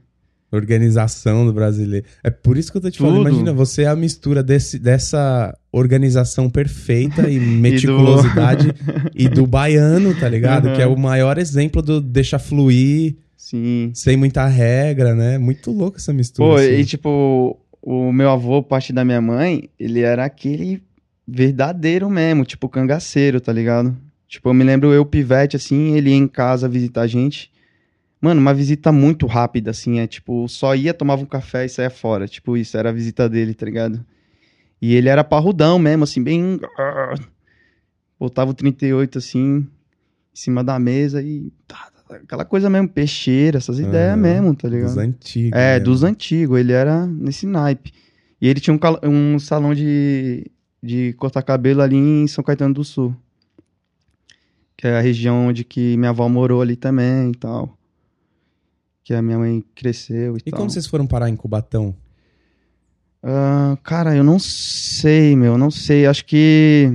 Organização 0.51 1.47
do 1.47 1.51
brasileiro. 1.51 2.05
É 2.23 2.29
por 2.29 2.57
isso 2.57 2.71
que 2.71 2.77
eu 2.77 2.81
tô 2.81 2.91
te 2.91 2.99
falando. 2.99 3.17
Tudo. 3.17 3.29
Imagina, 3.29 3.53
você 3.53 3.83
é 3.83 3.87
a 3.87 3.95
mistura 3.95 4.43
desse, 4.43 4.77
dessa 4.77 5.57
organização 5.71 6.47
perfeita 6.47 7.27
e 7.27 7.39
meticulosidade 7.41 8.71
e 9.15 9.27
do, 9.27 9.47
baiano, 9.47 10.13
tá 10.13 10.29
ligado? 10.29 10.67
Uhum. 10.67 10.75
Que 10.75 10.81
é 10.83 10.87
o 10.87 10.95
maior 10.95 11.39
exemplo 11.39 11.81
do 11.81 11.99
deixar 11.99 12.37
fluir, 12.37 13.15
Sim. 13.35 13.89
sem 13.95 14.15
muita 14.15 14.45
regra, 14.45 15.15
né? 15.15 15.39
Muito 15.39 15.71
louco 15.71 15.97
essa 15.97 16.13
mistura. 16.13 16.49
Pô, 16.49 16.55
assim. 16.55 16.71
e 16.71 16.85
tipo, 16.85 17.59
o 17.81 18.11
meu 18.11 18.29
avô, 18.29 18.61
parte 18.61 18.91
da 18.91 19.05
minha 19.05 19.21
mãe, 19.21 19.69
ele 19.79 20.01
era 20.01 20.25
aquele 20.25 20.81
verdadeiro 21.27 22.09
mesmo, 22.09 22.45
tipo 22.45 22.67
cangaceiro, 22.67 23.39
tá 23.39 23.53
ligado? 23.53 23.95
Tipo, 24.27 24.49
eu 24.49 24.53
me 24.53 24.63
lembro 24.63 24.93
eu, 24.93 25.05
pivete, 25.05 25.55
assim, 25.55 25.95
ele 25.95 26.11
ia 26.11 26.15
em 26.15 26.27
casa 26.27 26.69
visitar 26.69 27.01
a 27.01 27.07
gente. 27.07 27.51
Mano, 28.21 28.41
uma 28.41 28.53
visita 28.53 28.91
muito 28.91 29.25
rápida, 29.25 29.71
assim, 29.71 29.99
é 29.99 30.07
tipo, 30.07 30.47
só 30.47 30.75
ia, 30.75 30.93
tomava 30.93 31.21
um 31.21 31.25
café 31.25 31.65
e 31.65 31.69
saía 31.69 31.89
fora. 31.89 32.27
Tipo, 32.27 32.57
isso 32.57 32.77
era 32.77 32.89
a 32.89 32.91
visita 32.91 33.29
dele, 33.29 33.53
tá 33.53 33.65
ligado? 33.65 34.05
E 34.81 34.95
ele 34.95 35.09
era 35.09 35.23
parrudão 35.23 35.79
mesmo, 35.79 36.03
assim, 36.03 36.21
bem. 36.21 36.59
Botava 38.19 38.51
o 38.51 38.53
38 38.53 39.17
assim, 39.17 39.57
em 39.59 39.67
cima 40.33 40.63
da 40.63 40.77
mesa 40.77 41.21
e. 41.21 41.51
tá, 41.67 41.89
tá, 41.95 41.98
Aquela 42.09 42.43
coisa 42.43 42.69
mesmo, 42.69 42.89
peixeira, 42.89 43.57
essas 43.59 43.77
ideias 43.79 44.13
Aham. 44.13 44.17
mesmo, 44.21 44.55
tá 44.55 44.67
ligado? 44.67 44.89
Dos 44.89 44.97
antigos. 44.97 45.59
É, 45.59 45.73
né? 45.73 45.79
dos 45.79 46.03
antigos, 46.03 46.59
ele 46.59 46.71
era 46.71 47.05
nesse 47.05 47.45
naipe. 47.45 47.93
E 48.41 48.47
ele 48.47 48.59
tinha 48.59 48.73
um, 48.75 49.33
um 49.35 49.37
salão 49.39 49.73
de, 49.75 50.49
de 50.81 51.13
cortar 51.13 51.43
cabelo 51.43 51.81
ali 51.81 51.95
em 51.97 52.27
São 52.27 52.43
Caetano 52.43 52.73
do 52.73 52.83
Sul. 52.83 53.15
Que 54.75 54.87
é 54.87 54.97
a 54.97 55.01
região 55.01 55.47
onde 55.47 55.63
que 55.63 55.97
minha 55.97 56.09
avó 56.09 56.27
morou 56.29 56.61
ali 56.61 56.75
também 56.75 57.31
e 57.31 57.35
tal. 57.35 57.77
Que 59.03 59.13
a 59.13 59.21
minha 59.21 59.37
mãe 59.37 59.63
cresceu 59.75 60.35
e, 60.37 60.39
E 60.45 60.51
tal. 60.51 60.59
como 60.59 60.69
vocês 60.69 60.87
foram 60.87 61.05
parar 61.05 61.29
em 61.29 61.35
Cubatão? 61.35 61.95
Ah, 63.21 63.77
cara, 63.83 64.15
eu 64.15 64.23
não 64.23 64.39
sei, 64.39 65.35
meu, 65.35 65.57
não 65.57 65.69
sei. 65.69 66.05
Acho 66.05 66.23
que. 66.25 66.89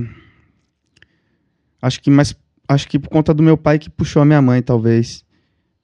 Acho 1.81 2.01
que 2.01 2.09
mais. 2.09 2.35
Acho 2.67 2.87
que 2.87 2.97
por 2.97 3.09
conta 3.09 3.33
do 3.33 3.43
meu 3.43 3.57
pai 3.57 3.77
que 3.77 3.89
puxou 3.89 4.21
a 4.21 4.25
minha 4.25 4.41
mãe, 4.41 4.61
talvez. 4.61 5.23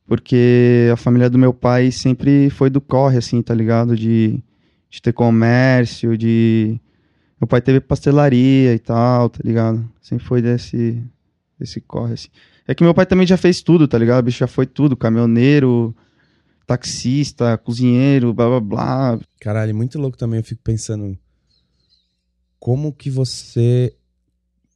Porque 0.06 0.90
a 0.92 0.98
família 0.98 1.30
do 1.30 1.38
meu 1.38 1.54
pai 1.54 1.92
sempre 1.92 2.50
foi 2.50 2.70
do 2.70 2.82
corre, 2.82 3.18
assim, 3.18 3.42
tá 3.42 3.54
ligado? 3.54 3.96
De, 3.96 4.44
de 4.90 5.02
ter 5.02 5.14
comércio, 5.14 6.18
de. 6.18 6.80
Meu 7.40 7.48
pai 7.48 7.62
teve 7.62 7.80
pastelaria 7.80 8.74
e 8.74 8.80
tal, 8.80 9.30
tá 9.30 9.40
ligado? 9.44 9.90
Sempre 10.02 10.26
foi 10.26 10.42
desse, 10.42 11.02
desse 11.58 11.80
corre, 11.82 12.14
assim. 12.14 12.30
É 12.68 12.76
que 12.76 12.84
meu 12.84 12.94
pai 12.94 13.06
também 13.06 13.26
já 13.26 13.38
fez 13.38 13.62
tudo, 13.62 13.88
tá 13.88 13.98
ligado? 13.98 14.20
O 14.20 14.24
bicho 14.24 14.40
já 14.40 14.48
foi 14.48 14.66
tudo, 14.66 14.96
caminhoneiro, 14.96 15.96
taxista, 16.68 17.58
cozinheiro, 17.58 18.34
blá 18.34 18.48
blá 18.48 18.60
blá. 18.60 19.20
Caralho, 19.40 19.76
muito 19.76 20.00
louco 20.00 20.18
também. 20.18 20.40
Eu 20.40 20.44
fico 20.44 20.62
pensando 20.64 21.18
como 22.60 22.94
que 22.94 23.10
você 23.10 23.96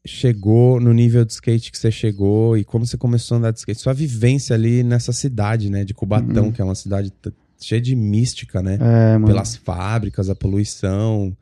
chegou 0.05 0.79
no 0.79 0.93
nível 0.93 1.25
de 1.25 1.33
skate 1.33 1.71
que 1.71 1.77
você 1.77 1.89
chegou 1.91 2.55
e 2.57 2.63
como 2.63 2.85
você 2.85 2.97
começou 2.97 3.35
a 3.35 3.37
andar 3.39 3.51
de 3.51 3.59
skate. 3.59 3.79
Sua 3.81 3.93
vivência 3.93 4.53
ali 4.53 4.83
nessa 4.83 5.11
cidade, 5.11 5.69
né? 5.69 5.83
De 5.83 5.93
Cubatão, 5.93 6.45
Uhum. 6.45 6.51
que 6.51 6.61
é 6.61 6.65
uma 6.65 6.75
cidade 6.75 7.11
cheia 7.59 7.81
de 7.81 7.95
mística, 7.95 8.61
né? 8.61 8.77
É, 8.79 9.13
mano. 9.13 9.27
Pelas 9.27 9.55
fábricas, 9.55 10.29
a 10.29 10.35
poluição. 10.35 11.35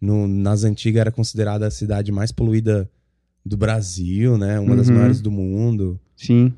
No- 0.00 0.28
nas 0.28 0.64
antigas 0.64 1.00
era 1.00 1.10
considerada 1.10 1.66
a 1.66 1.70
cidade 1.70 2.12
mais 2.12 2.30
poluída 2.30 2.88
do 3.44 3.56
Brasil, 3.56 4.36
né? 4.38 4.60
Uma 4.60 4.76
das 4.76 4.88
Uhum. 4.88 4.94
maiores 4.96 5.20
do 5.20 5.30
mundo. 5.30 5.98
Sim. 6.16 6.52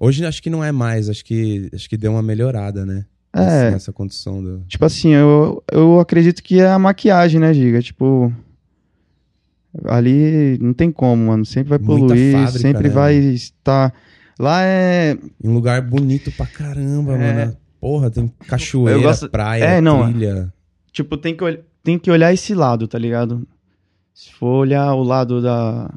Hoje 0.00 0.24
acho 0.24 0.42
que 0.42 0.48
não 0.50 0.62
é 0.64 0.72
mais, 0.72 1.08
acho 1.08 1.24
que, 1.24 1.68
acho 1.74 1.88
que 1.88 1.96
deu 1.96 2.12
uma 2.12 2.22
melhorada, 2.22 2.86
né? 2.86 3.04
É. 3.34 3.40
Nessa, 3.40 3.70
nessa 3.72 3.92
condição 3.92 4.42
do. 4.42 4.64
Tipo 4.66 4.84
assim, 4.86 5.10
eu, 5.10 5.62
eu 5.70 6.00
acredito 6.00 6.42
que 6.42 6.60
é 6.60 6.68
a 6.68 6.78
maquiagem, 6.78 7.38
né, 7.40 7.52
Giga? 7.52 7.82
Tipo. 7.82 8.32
Ali 9.84 10.58
não 10.60 10.72
tem 10.72 10.90
como, 10.90 11.26
mano. 11.26 11.44
Sempre 11.44 11.70
vai 11.70 11.78
Muita 11.78 12.06
poluir, 12.08 12.32
fábrica, 12.32 12.58
sempre 12.58 12.88
né, 12.88 12.94
vai 12.94 13.14
estar. 13.14 13.94
Lá 14.38 14.62
é. 14.62 15.16
Em 15.42 15.48
um 15.48 15.54
lugar 15.54 15.82
bonito 15.82 16.30
pra 16.32 16.46
caramba, 16.46 17.12
É. 17.16 17.34
mano. 17.44 17.56
Porra, 17.80 18.10
tem 18.10 18.28
cachoeira, 18.46 18.98
Eu 18.98 19.02
gosto- 19.02 19.28
praia, 19.30 19.62
É, 19.64 19.80
não, 19.80 20.10
trilha. 20.10 20.52
Tipo, 20.92 21.16
tem 21.16 21.36
que, 21.36 21.44
ol- 21.44 21.58
tem 21.82 21.98
que 21.98 22.10
olhar 22.10 22.32
esse 22.32 22.54
lado, 22.54 22.88
tá 22.88 22.98
ligado? 22.98 23.46
Se 24.12 24.32
for 24.32 24.58
olhar 24.62 24.92
o 24.94 25.02
lado 25.04 25.40
da, 25.40 25.88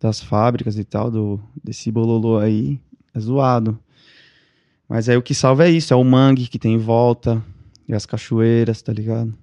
das 0.00 0.20
fábricas 0.22 0.78
e 0.78 0.84
tal, 0.84 1.10
do, 1.10 1.38
desse 1.62 1.90
bololô 1.92 2.38
aí, 2.38 2.80
é 3.14 3.20
zoado. 3.20 3.78
Mas 4.88 5.08
aí 5.08 5.16
o 5.16 5.22
que 5.22 5.34
salva 5.34 5.66
é 5.66 5.70
isso, 5.70 5.92
é 5.92 5.96
o 5.96 6.04
mangue 6.04 6.46
que 6.48 6.58
tem 6.58 6.74
em 6.74 6.78
volta, 6.78 7.42
e 7.86 7.92
as 7.94 8.06
cachoeiras, 8.06 8.80
tá 8.80 8.92
ligado? 8.92 9.34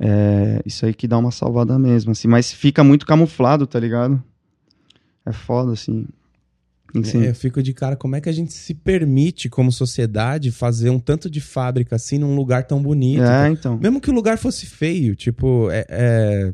É 0.00 0.60
isso 0.64 0.86
aí 0.86 0.94
que 0.94 1.08
dá 1.08 1.18
uma 1.18 1.30
salvada 1.30 1.78
mesmo, 1.78 2.12
assim. 2.12 2.28
Mas 2.28 2.52
fica 2.52 2.84
muito 2.84 3.04
camuflado, 3.06 3.66
tá 3.66 3.80
ligado? 3.80 4.22
É 5.26 5.32
foda, 5.32 5.72
assim. 5.72 6.06
Assim, 6.96 7.24
É, 7.24 7.30
eu 7.30 7.34
fico 7.34 7.62
de 7.62 7.74
cara, 7.74 7.96
como 7.96 8.16
é 8.16 8.20
que 8.20 8.28
a 8.30 8.32
gente 8.32 8.52
se 8.52 8.72
permite, 8.72 9.48
como 9.50 9.70
sociedade, 9.70 10.50
fazer 10.50 10.88
um 10.88 10.98
tanto 10.98 11.28
de 11.28 11.40
fábrica 11.40 11.96
assim 11.96 12.16
num 12.16 12.34
lugar 12.34 12.64
tão 12.64 12.80
bonito? 12.82 13.22
é, 13.22 13.50
então. 13.50 13.76
Mesmo 13.76 14.00
que 14.00 14.08
o 14.10 14.14
lugar 14.14 14.38
fosse 14.38 14.64
feio, 14.64 15.14
tipo, 15.14 15.68
é, 15.70 15.84
é, 15.88 16.52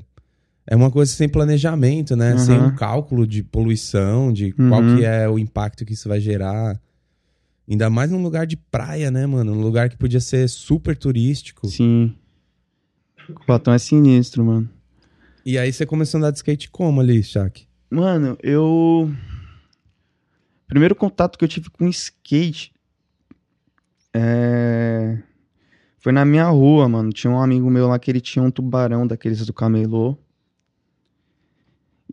é 0.66 0.74
uma 0.74 0.90
coisa 0.90 1.12
sem 1.12 1.28
planejamento, 1.28 2.16
né? 2.16 2.33
Uhum. 2.33 2.38
Sem 2.38 2.61
um 2.61 2.74
cálculo 2.74 3.26
de 3.26 3.44
poluição, 3.44 4.33
de 4.33 4.50
qual 4.52 4.83
Uhum. 4.83 4.96
que 4.96 5.04
é 5.04 5.28
o 5.28 5.38
impacto 5.38 5.85
que 5.85 5.92
isso 5.92 6.09
vai 6.09 6.18
gerar. 6.20 6.80
Ainda 7.68 7.88
mais 7.88 8.11
num 8.11 8.22
lugar 8.22 8.46
de 8.46 8.57
praia, 8.57 9.11
né, 9.12 9.24
mano? 9.26 9.52
Um 9.52 9.61
lugar 9.61 9.88
que 9.88 9.96
podia 9.96 10.20
ser 10.20 10.48
super 10.48 10.96
turístico. 10.96 11.68
Sim. 11.68 12.12
O 13.28 13.44
Platão 13.44 13.72
é 13.74 13.78
sinistro, 13.78 14.44
mano. 14.44 14.68
E 15.44 15.58
aí 15.58 15.72
você 15.72 15.84
começou 15.84 16.18
a 16.18 16.20
andar 16.20 16.30
de 16.30 16.38
skate 16.38 16.70
como 16.70 17.00
ali, 17.00 17.22
Shaq? 17.22 17.66
Mano, 17.90 18.37
eu. 18.42 19.10
Primeiro 20.66 20.94
contato 20.94 21.38
que 21.38 21.44
eu 21.44 21.48
tive 21.48 21.70
com 21.70 21.87
skate. 21.88 22.72
É... 24.12 25.18
Foi 25.98 26.12
na 26.12 26.24
minha 26.24 26.46
rua, 26.48 26.88
mano. 26.88 27.12
Tinha 27.12 27.30
um 27.30 27.40
amigo 27.40 27.70
meu 27.70 27.88
lá 27.88 27.98
que 27.98 28.10
ele 28.10 28.20
tinha 28.20 28.42
um 28.42 28.50
tubarão 28.50 29.06
daqueles 29.06 29.44
do 29.46 29.52
camelô. 29.52 30.18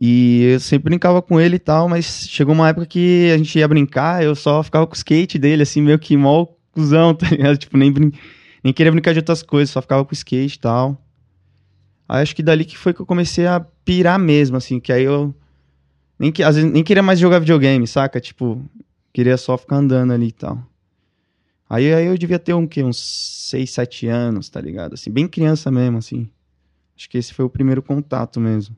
E 0.00 0.42
eu 0.54 0.60
sempre 0.60 0.90
brincava 0.90 1.22
com 1.22 1.40
ele 1.40 1.56
e 1.56 1.58
tal, 1.58 1.88
mas 1.88 2.26
chegou 2.28 2.54
uma 2.54 2.68
época 2.68 2.86
que 2.86 3.30
a 3.32 3.38
gente 3.38 3.58
ia 3.58 3.68
brincar, 3.68 4.24
eu 4.24 4.34
só 4.34 4.62
ficava 4.62 4.86
com 4.86 4.94
o 4.94 4.96
skate 4.96 5.38
dele, 5.38 5.62
assim, 5.62 5.80
meio 5.80 5.98
que 5.98 6.16
mó 6.16 6.46
cuzão, 6.72 7.14
tá 7.14 7.28
ligado? 7.28 7.56
Tipo, 7.56 7.76
nem, 7.76 7.92
brin... 7.92 8.12
nem 8.64 8.72
queria 8.72 8.90
brincar 8.90 9.12
de 9.12 9.20
outras 9.20 9.42
coisas, 9.42 9.70
só 9.70 9.80
ficava 9.80 10.04
com 10.04 10.10
o 10.10 10.14
skate 10.14 10.56
e 10.56 10.58
tal. 10.60 11.01
Aí 12.12 12.20
acho 12.20 12.36
que 12.36 12.42
dali 12.42 12.66
que 12.66 12.76
foi 12.76 12.92
que 12.92 13.00
eu 13.00 13.06
comecei 13.06 13.46
a 13.46 13.58
pirar 13.58 14.18
mesmo, 14.18 14.58
assim, 14.58 14.78
que 14.78 14.92
aí 14.92 15.02
eu 15.02 15.34
nem, 16.18 16.30
às 16.44 16.56
vezes, 16.56 16.70
nem 16.70 16.84
queria 16.84 17.02
mais 17.02 17.18
jogar 17.18 17.38
videogame, 17.38 17.86
saca? 17.86 18.20
Tipo, 18.20 18.62
queria 19.14 19.38
só 19.38 19.56
ficar 19.56 19.76
andando 19.76 20.12
ali 20.12 20.26
e 20.26 20.32
tal. 20.32 20.62
Aí, 21.70 21.90
aí 21.90 22.04
eu 22.04 22.18
devia 22.18 22.38
ter 22.38 22.52
um, 22.52 22.66
quê? 22.66 22.82
uns 22.82 22.98
6, 23.48 23.70
7 23.70 24.08
anos, 24.08 24.50
tá 24.50 24.60
ligado? 24.60 24.92
Assim, 24.92 25.10
bem 25.10 25.26
criança 25.26 25.70
mesmo, 25.70 25.96
assim. 25.96 26.28
Acho 26.94 27.08
que 27.08 27.16
esse 27.16 27.32
foi 27.32 27.46
o 27.46 27.48
primeiro 27.48 27.82
contato 27.82 28.38
mesmo. 28.38 28.76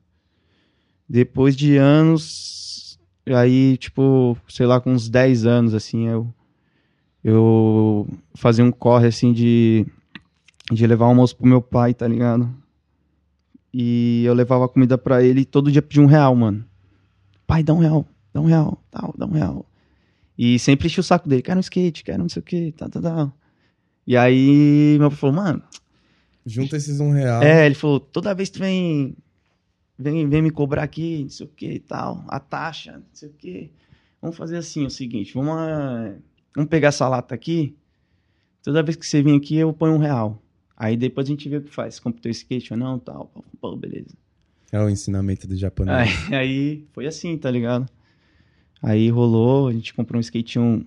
Depois 1.09 1.57
de 1.57 1.77
anos, 1.77 3.01
aí, 3.27 3.77
tipo, 3.79 4.39
sei 4.49 4.65
lá, 4.65 4.81
com 4.81 4.93
uns 4.93 5.09
10 5.09 5.45
anos, 5.45 5.75
assim, 5.75 6.07
eu, 6.07 6.33
eu 7.25 8.07
fazia 8.37 8.65
um 8.65 8.71
corre, 8.71 9.09
assim, 9.09 9.33
de, 9.33 9.85
de 10.71 10.87
levar 10.87 11.07
almoço 11.07 11.37
pro 11.37 11.49
meu 11.49 11.61
pai, 11.61 11.93
tá 11.93 12.07
ligado? 12.07 12.63
E 13.77 14.23
eu 14.25 14.35
levava 14.35 14.69
comida 14.69 14.97
pra 14.97 15.21
ele 15.21 15.41
e 15.41 15.45
todo 15.45 15.73
dia 15.73 15.83
pedia 15.83 16.01
um 16.01 16.07
real, 16.07 16.33
mano. 16.37 16.65
Pai, 17.45 17.61
dá 17.65 17.75
um 17.75 17.81
real, 17.81 18.07
dá 18.33 18.41
um 18.41 18.45
real, 18.45 18.81
tal, 18.89 19.13
dá 19.19 19.27
um 19.27 19.33
real. 19.33 19.67
E 20.39 20.61
sempre 20.61 20.87
enchi 20.87 21.01
o 21.01 21.03
saco 21.03 21.29
dele, 21.29 21.43
quero 21.43 21.59
um 21.59 21.61
skate, 21.61 22.05
quero 22.05 22.23
não 22.23 22.29
sei 22.29 22.39
o 22.39 22.45
que, 22.45 22.71
tá, 22.71 22.89
tá, 22.89 23.01
tá. 23.01 23.33
E 24.07 24.17
aí 24.17 24.97
meu 25.01 25.11
pai 25.11 25.19
falou, 25.19 25.35
mano, 25.35 25.63
Junta 26.47 26.77
esses 26.77 27.01
um 27.01 27.11
real. 27.11 27.43
é, 27.43 27.67
ele 27.67 27.75
falou, 27.75 27.99
toda 27.99 28.33
vez 28.33 28.49
que 28.49 28.59
tu 28.59 28.61
vem, 28.61 29.17
vem, 29.99 30.29
vem 30.29 30.41
me 30.41 30.53
cobrar 30.53 30.85
aqui, 30.85 31.25
não 31.25 31.31
sei 31.31 31.45
o 31.45 31.49
que 31.49 31.73
e 31.73 31.81
tal, 31.81 32.25
a 32.29 32.39
taxa, 32.39 32.93
não 32.93 33.03
sei 33.13 33.29
o 33.29 33.33
que. 33.33 33.73
Vamos 34.23 34.37
fazer 34.37 34.57
assim, 34.57 34.87
o 34.87 34.91
seguinte, 34.91 35.35
vamos, 35.35 35.53
vamos 36.55 36.71
pegar 36.71 36.89
essa 36.89 37.09
lata 37.09 37.35
aqui, 37.35 37.77
toda 38.63 38.85
vez 38.85 38.95
que 38.95 39.05
você 39.05 39.21
vir 39.21 39.37
aqui 39.37 39.57
eu 39.57 39.73
ponho 39.73 39.95
um 39.95 39.99
real. 39.99 40.41
Aí 40.77 40.97
depois 40.97 41.27
a 41.27 41.31
gente 41.31 41.49
vê 41.49 41.59
o 41.59 41.63
que 41.63 41.73
faz, 41.73 42.01
teu 42.21 42.31
skate 42.31 42.73
ou 42.73 42.79
não, 42.79 42.99
tal, 42.99 43.31
pô, 43.61 43.77
beleza. 43.77 44.15
É 44.73 44.81
o 44.81 44.89
ensinamento 44.89 45.47
do 45.47 45.57
japonês. 45.57 45.97
Aí, 46.29 46.35
aí 46.35 46.85
foi 46.93 47.07
assim, 47.07 47.37
tá 47.39 47.51
ligado? 47.51 47.89
Aí 48.83 49.09
rolou, 49.09 49.69
a 49.69 49.73
gente 49.73 49.95
comprou 49.95 50.19
um 50.19 50.21
skate 50.21 50.59
um 50.59 50.85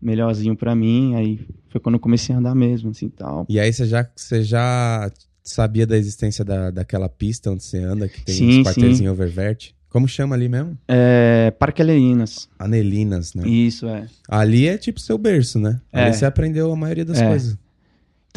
melhorzinho 0.00 0.56
pra 0.56 0.74
mim, 0.74 1.14
aí 1.14 1.40
foi 1.68 1.80
quando 1.80 1.96
eu 1.96 2.00
comecei 2.00 2.34
a 2.34 2.38
andar 2.38 2.54
mesmo, 2.54 2.90
assim, 2.90 3.08
tal. 3.08 3.46
E 3.48 3.60
aí 3.60 3.72
você 3.72 3.86
já, 3.86 4.08
você 4.14 4.42
já 4.42 5.10
sabia 5.42 5.86
da 5.86 5.96
existência 5.96 6.44
da, 6.44 6.70
daquela 6.70 7.08
pista 7.08 7.50
onde 7.50 7.62
você 7.64 7.78
anda, 7.78 8.08
que 8.08 8.22
tem 8.22 8.34
Sim, 8.34 8.60
uns 8.60 8.66
quarteirzinhos 8.66 9.12
oververt? 9.12 9.72
Como 9.88 10.08
chama 10.08 10.34
ali 10.34 10.48
mesmo? 10.48 10.76
É, 10.88 11.50
Parque 11.52 11.80
Alerinas, 11.80 12.48
Anelinas, 12.58 13.34
né? 13.34 13.46
isso, 13.48 13.86
é. 13.86 14.06
Ali 14.28 14.66
é 14.66 14.76
tipo 14.76 15.00
seu 15.00 15.16
berço, 15.16 15.58
né? 15.58 15.80
É. 15.92 16.04
Ali 16.04 16.14
você 16.14 16.24
aprendeu 16.26 16.72
a 16.72 16.76
maioria 16.76 17.04
das 17.04 17.18
É. 17.18 17.28
coisas. 17.28 17.56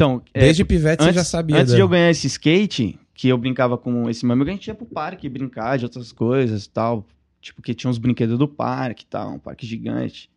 Então, 0.00 0.22
é, 0.32 0.40
Desde 0.40 0.64
pivete 0.64 1.02
você 1.04 1.12
já 1.12 1.24
sabia. 1.24 1.56
Antes 1.56 1.72
da- 1.72 1.76
de 1.76 1.82
eu 1.82 1.88
ganhar 1.88 2.08
esse 2.10 2.26
skate, 2.26 2.98
que 3.12 3.28
eu 3.28 3.36
brincava 3.36 3.76
com 3.76 4.08
esse 4.08 4.24
meu 4.24 4.32
amigo, 4.32 4.48
a 4.48 4.52
gente 4.54 4.66
ia 4.66 4.74
pro 4.74 4.86
parque 4.86 5.28
brincar 5.28 5.76
de 5.76 5.84
outras 5.84 6.10
coisas 6.10 6.64
e 6.64 6.70
tal. 6.70 7.06
Tipo, 7.40 7.60
que 7.60 7.74
tinha 7.74 7.90
uns 7.90 7.98
brinquedos 7.98 8.38
do 8.38 8.48
parque 8.48 9.02
e 9.02 9.06
tal, 9.06 9.34
um 9.34 9.38
parque 9.38 9.66
gigante. 9.66 10.30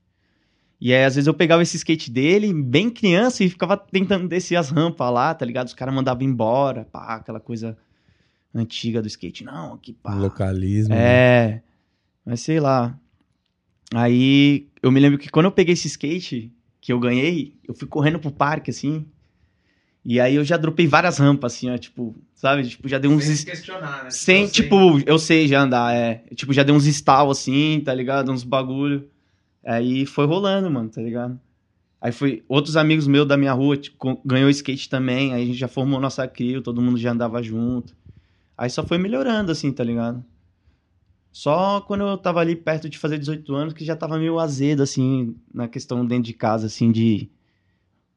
E 0.81 0.93
aí, 0.93 1.05
às 1.05 1.15
vezes, 1.15 1.27
eu 1.27 1.33
pegava 1.33 1.63
esse 1.63 1.77
skate 1.77 2.11
dele, 2.11 2.53
bem 2.53 2.89
criança, 2.89 3.41
e 3.41 3.49
ficava 3.49 3.77
tentando 3.77 4.27
descer 4.27 4.57
as 4.57 4.69
rampas 4.69 5.13
lá, 5.13 5.33
tá 5.33 5.45
ligado? 5.45 5.67
Os 5.67 5.73
caras 5.73 5.93
mandavam 5.95 6.23
embora, 6.23 6.83
pá, 6.91 7.15
aquela 7.15 7.39
coisa 7.39 7.77
antiga 8.53 9.01
do 9.01 9.07
skate. 9.07 9.45
Não, 9.45 9.73
aqui, 9.75 9.93
pá. 9.93 10.13
Localismo. 10.13 10.93
né? 10.93 11.01
É, 11.01 11.61
mas 12.25 12.41
sei 12.41 12.59
lá. 12.59 12.97
Aí 13.93 14.67
eu 14.81 14.91
me 14.91 14.99
lembro 14.99 15.17
que 15.19 15.29
quando 15.29 15.45
eu 15.45 15.51
peguei 15.51 15.73
esse 15.73 15.87
skate 15.87 16.51
que 16.81 16.91
eu 16.91 16.99
ganhei, 16.99 17.55
eu 17.65 17.73
fui 17.73 17.87
correndo 17.87 18.19
pro 18.19 18.31
parque, 18.31 18.69
assim. 18.69 19.05
E 20.05 20.19
aí 20.19 20.35
eu 20.35 20.43
já 20.43 20.57
dropei 20.57 20.85
várias 20.85 21.17
rampas, 21.17 21.53
assim, 21.53 21.69
ó, 21.69 21.77
tipo, 21.77 22.13
sabe? 22.35 22.67
Tipo, 22.67 22.87
já 22.89 22.97
dei 22.97 23.09
uns. 23.09 23.25
es- 23.27 23.43
questionar, 23.45 24.03
né? 24.03 24.09
Sem, 24.09 24.47
tipo, 24.47 24.99
eu 25.05 25.17
sei 25.17 25.47
já 25.47 25.61
andar, 25.61 25.95
é. 25.95 26.23
Tipo, 26.35 26.51
já 26.53 26.61
dei 26.63 26.75
uns 26.75 26.85
stall 26.85 27.31
assim, 27.31 27.81
tá 27.83 27.93
ligado? 27.93 28.31
Uns 28.31 28.43
bagulho. 28.43 29.07
Aí 29.65 30.05
foi 30.05 30.25
rolando, 30.25 30.69
mano, 30.69 30.89
tá 30.89 31.01
ligado? 31.01 31.39
Aí 32.01 32.11
foi. 32.11 32.43
Outros 32.49 32.75
amigos 32.77 33.07
meus 33.07 33.27
da 33.27 33.37
minha 33.37 33.53
rua 33.53 33.77
tipo, 33.77 34.19
ganhou 34.25 34.49
skate 34.49 34.89
também. 34.89 35.33
Aí 35.33 35.43
a 35.43 35.45
gente 35.45 35.57
já 35.57 35.67
formou 35.69 35.99
nossa 36.01 36.27
crio, 36.27 36.61
todo 36.61 36.81
mundo 36.81 36.97
já 36.97 37.11
andava 37.11 37.41
junto. 37.41 37.95
Aí 38.57 38.69
só 38.69 38.83
foi 38.83 38.97
melhorando, 38.97 39.51
assim, 39.51 39.71
tá 39.71 39.83
ligado? 39.83 40.23
Só 41.31 41.81
quando 41.81 42.01
eu 42.03 42.17
tava 42.17 42.39
ali 42.41 42.55
perto 42.55 42.87
de 42.89 42.97
fazer 42.97 43.17
18 43.17 43.55
anos 43.55 43.73
que 43.73 43.83
já 43.83 43.95
tava 43.95 44.17
meio 44.19 44.37
azedo, 44.39 44.83
assim, 44.83 45.35
na 45.53 45.67
questão 45.67 46.05
dentro 46.05 46.25
de 46.25 46.33
casa, 46.33 46.67
assim, 46.67 46.91
de. 46.91 47.29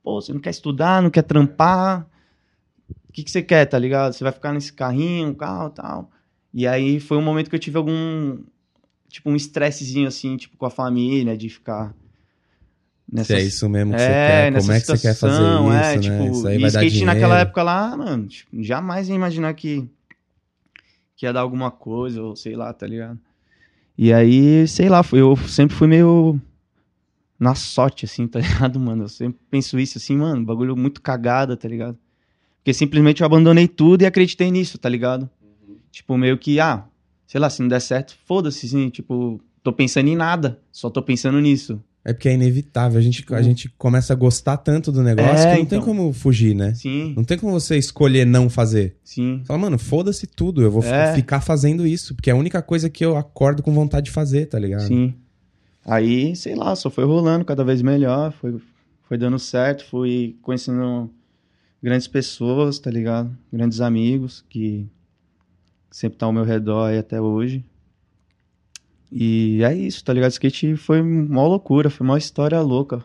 Pô, 0.07 0.21
você 0.21 0.33
não 0.33 0.38
quer 0.38 0.51
estudar, 0.51 1.03
não 1.03 1.11
quer 1.11 1.23
trampar. 1.23 2.07
O 3.09 3.12
que, 3.12 3.25
que 3.25 3.31
você 3.31 3.42
quer, 3.42 3.66
tá 3.66 3.77
ligado? 3.77 4.12
Você 4.12 4.23
vai 4.23 4.33
ficar 4.33 4.53
nesse 4.53 4.73
carrinho, 4.73 5.35
carro 5.35 5.66
e 5.66 5.75
tal. 5.75 6.11
E 6.55 6.64
aí 6.64 7.01
foi 7.01 7.16
um 7.16 7.23
momento 7.23 7.51
que 7.51 7.57
eu 7.57 7.59
tive 7.59 7.77
algum. 7.77 8.38
Tipo, 9.09 9.31
um 9.31 9.35
estressezinho, 9.35 10.07
assim, 10.07 10.37
tipo, 10.37 10.57
com 10.57 10.64
a 10.64 10.71
família, 10.71 11.37
de 11.37 11.49
ficar. 11.49 11.92
Se 13.25 13.35
é 13.35 13.42
isso 13.42 13.69
mesmo 13.69 13.95
que 13.95 14.01
você 14.01 14.07
É, 14.07 14.27
quer, 14.27 14.53
nessa 14.53 14.66
como 14.66 14.77
é 14.77 14.81
que 14.81 14.87
você 14.87 14.99
quer 14.99 15.14
fazer 15.16 15.42
isso, 15.42 15.73
é, 15.73 15.97
né? 15.97 15.99
tipo, 15.99 16.23
isso 16.37 16.47
aí 16.47 16.55
e 16.57 16.61
vai 16.61 16.71
dar 16.71 16.85
skate 16.85 16.90
dinheiro. 16.90 17.07
naquela 17.07 17.40
época 17.40 17.62
lá, 17.64 17.97
mano, 17.97 18.27
tipo, 18.29 18.62
jamais 18.62 19.09
ia 19.09 19.14
imaginar 19.16 19.55
que, 19.55 19.88
que 21.16 21.27
ia 21.27 21.33
dar 21.33 21.40
alguma 21.40 21.73
coisa, 21.73 22.23
ou 22.23 22.37
sei 22.37 22.55
lá, 22.55 22.73
tá 22.73 22.87
ligado? 22.87 23.19
E 23.99 24.12
aí, 24.12 24.69
sei 24.69 24.88
lá, 24.88 25.03
eu 25.12 25.37
sempre 25.49 25.75
fui 25.75 25.88
meio 25.88 26.40
na 27.38 27.55
sorte, 27.55 28.05
assim, 28.05 28.27
tá 28.27 28.38
ligado, 28.70 28.79
mano? 28.81 29.05
Eu 29.05 29.09
sempre 29.09 29.38
penso 29.51 29.79
isso, 29.79 29.99
assim, 29.99 30.16
mano, 30.16 30.44
bagulho 30.44 30.77
muito 30.77 31.01
cagada, 31.03 31.57
tá 31.57 31.68
ligado? 31.68 31.96
Porque 32.59 32.72
simplesmente 32.75 33.20
eu 33.20 33.27
abandonei 33.27 33.68
tudo 33.68 34.03
e 34.03 34.07
acreditei 34.07 34.51
nisso, 34.51 34.77
tá 34.79 34.88
ligado? 34.88 35.29
Tipo, 35.92 36.16
meio 36.18 36.37
que, 36.37 36.59
ah, 36.61 36.85
sei 37.27 37.40
lá, 37.40 37.49
se 37.49 37.61
não 37.62 37.68
der 37.68 37.81
certo, 37.81 38.14
foda-se, 38.27 38.66
assim, 38.66 38.88
tipo, 38.90 39.40
tô 39.62 39.72
pensando 39.72 40.09
em 40.09 40.16
nada, 40.16 40.61
só 40.72 40.90
tô 40.90 41.01
pensando 41.03 41.40
nisso. 41.40 41.81
É 42.05 42.12
porque 42.12 42.29
é 42.29 42.35
inevitável. 42.35 42.99
A 42.99 43.03
gente, 43.03 43.16
Tipo- 43.22 43.35
a 43.35 43.42
gente 43.42 43.68
começa 43.77 44.12
a 44.12 44.16
gostar 44.16 44.57
tanto 44.59 44.92
do 44.92 45.03
negócio 45.03 45.44
É, 45.49 45.55
que 45.55 45.59
não 45.59 45.66
tem 45.66 45.79
então. 45.79 45.83
como 45.83 46.12
fugir, 46.12 46.55
né? 46.55 46.72
Sim, 46.75 47.12
Não 47.16 47.25
tem 47.25 47.37
como 47.37 47.53
você 47.53 47.77
escolher 47.77 48.25
não 48.25 48.49
fazer. 48.49 48.96
sim. 49.03 49.42
Fala, 49.44 49.59
mano, 49.59 49.77
foda-se 49.77 50.25
tudo. 50.25 50.62
Eu 50.62 50.70
vou 50.70 50.85
É. 50.85 51.14
ficar 51.16 51.40
fazendo 51.40 51.85
isso. 51.85 52.14
Porque 52.14 52.31
é 52.31 52.33
a 52.33 52.37
única 52.37 52.62
coisa 52.62 52.88
que 52.88 53.05
eu 53.05 53.16
acordo 53.16 53.61
com 53.61 53.72
vontade 53.75 54.05
de 54.07 54.12
fazer, 54.12 54.46
tá 54.46 54.57
ligado? 54.57 54.87
Sim. 54.87 55.14
Aí, 55.88 56.35
sei 56.35 56.57
lá, 56.57 56.75
só 56.75 56.90
foi 56.90 57.05
rolando 57.05 57.44
cada 57.44 57.62
vez 57.62 57.81
melhor, 57.81 58.33
foi, 58.33 58.61
foi 59.05 59.16
dando 59.16 59.38
certo, 59.38 59.85
fui 59.85 60.37
conhecendo 60.42 61.09
grandes 61.81 62.09
pessoas, 62.09 62.81
tá 62.81 62.90
ligado? 62.90 63.38
Grandes 63.53 63.81
amigos 63.81 64.44
que 64.49 64.88
sempre 65.88 66.16
estão 66.16 66.31
ao 66.31 66.33
meu 66.33 66.42
redor 66.42 66.87
aí 66.87 66.99
até 66.99 67.20
hoje. 67.20 67.64
E 69.12 69.62
é 69.62 69.72
isso, 69.72 70.05
tá 70.05 70.12
ligado? 70.12 70.33
Skate 70.33 70.75
foi 70.75 71.01
uma 71.01 71.46
loucura, 71.46 71.88
foi 71.88 72.05
uma 72.05 72.18
história 72.18 72.61
louca. 72.61 73.05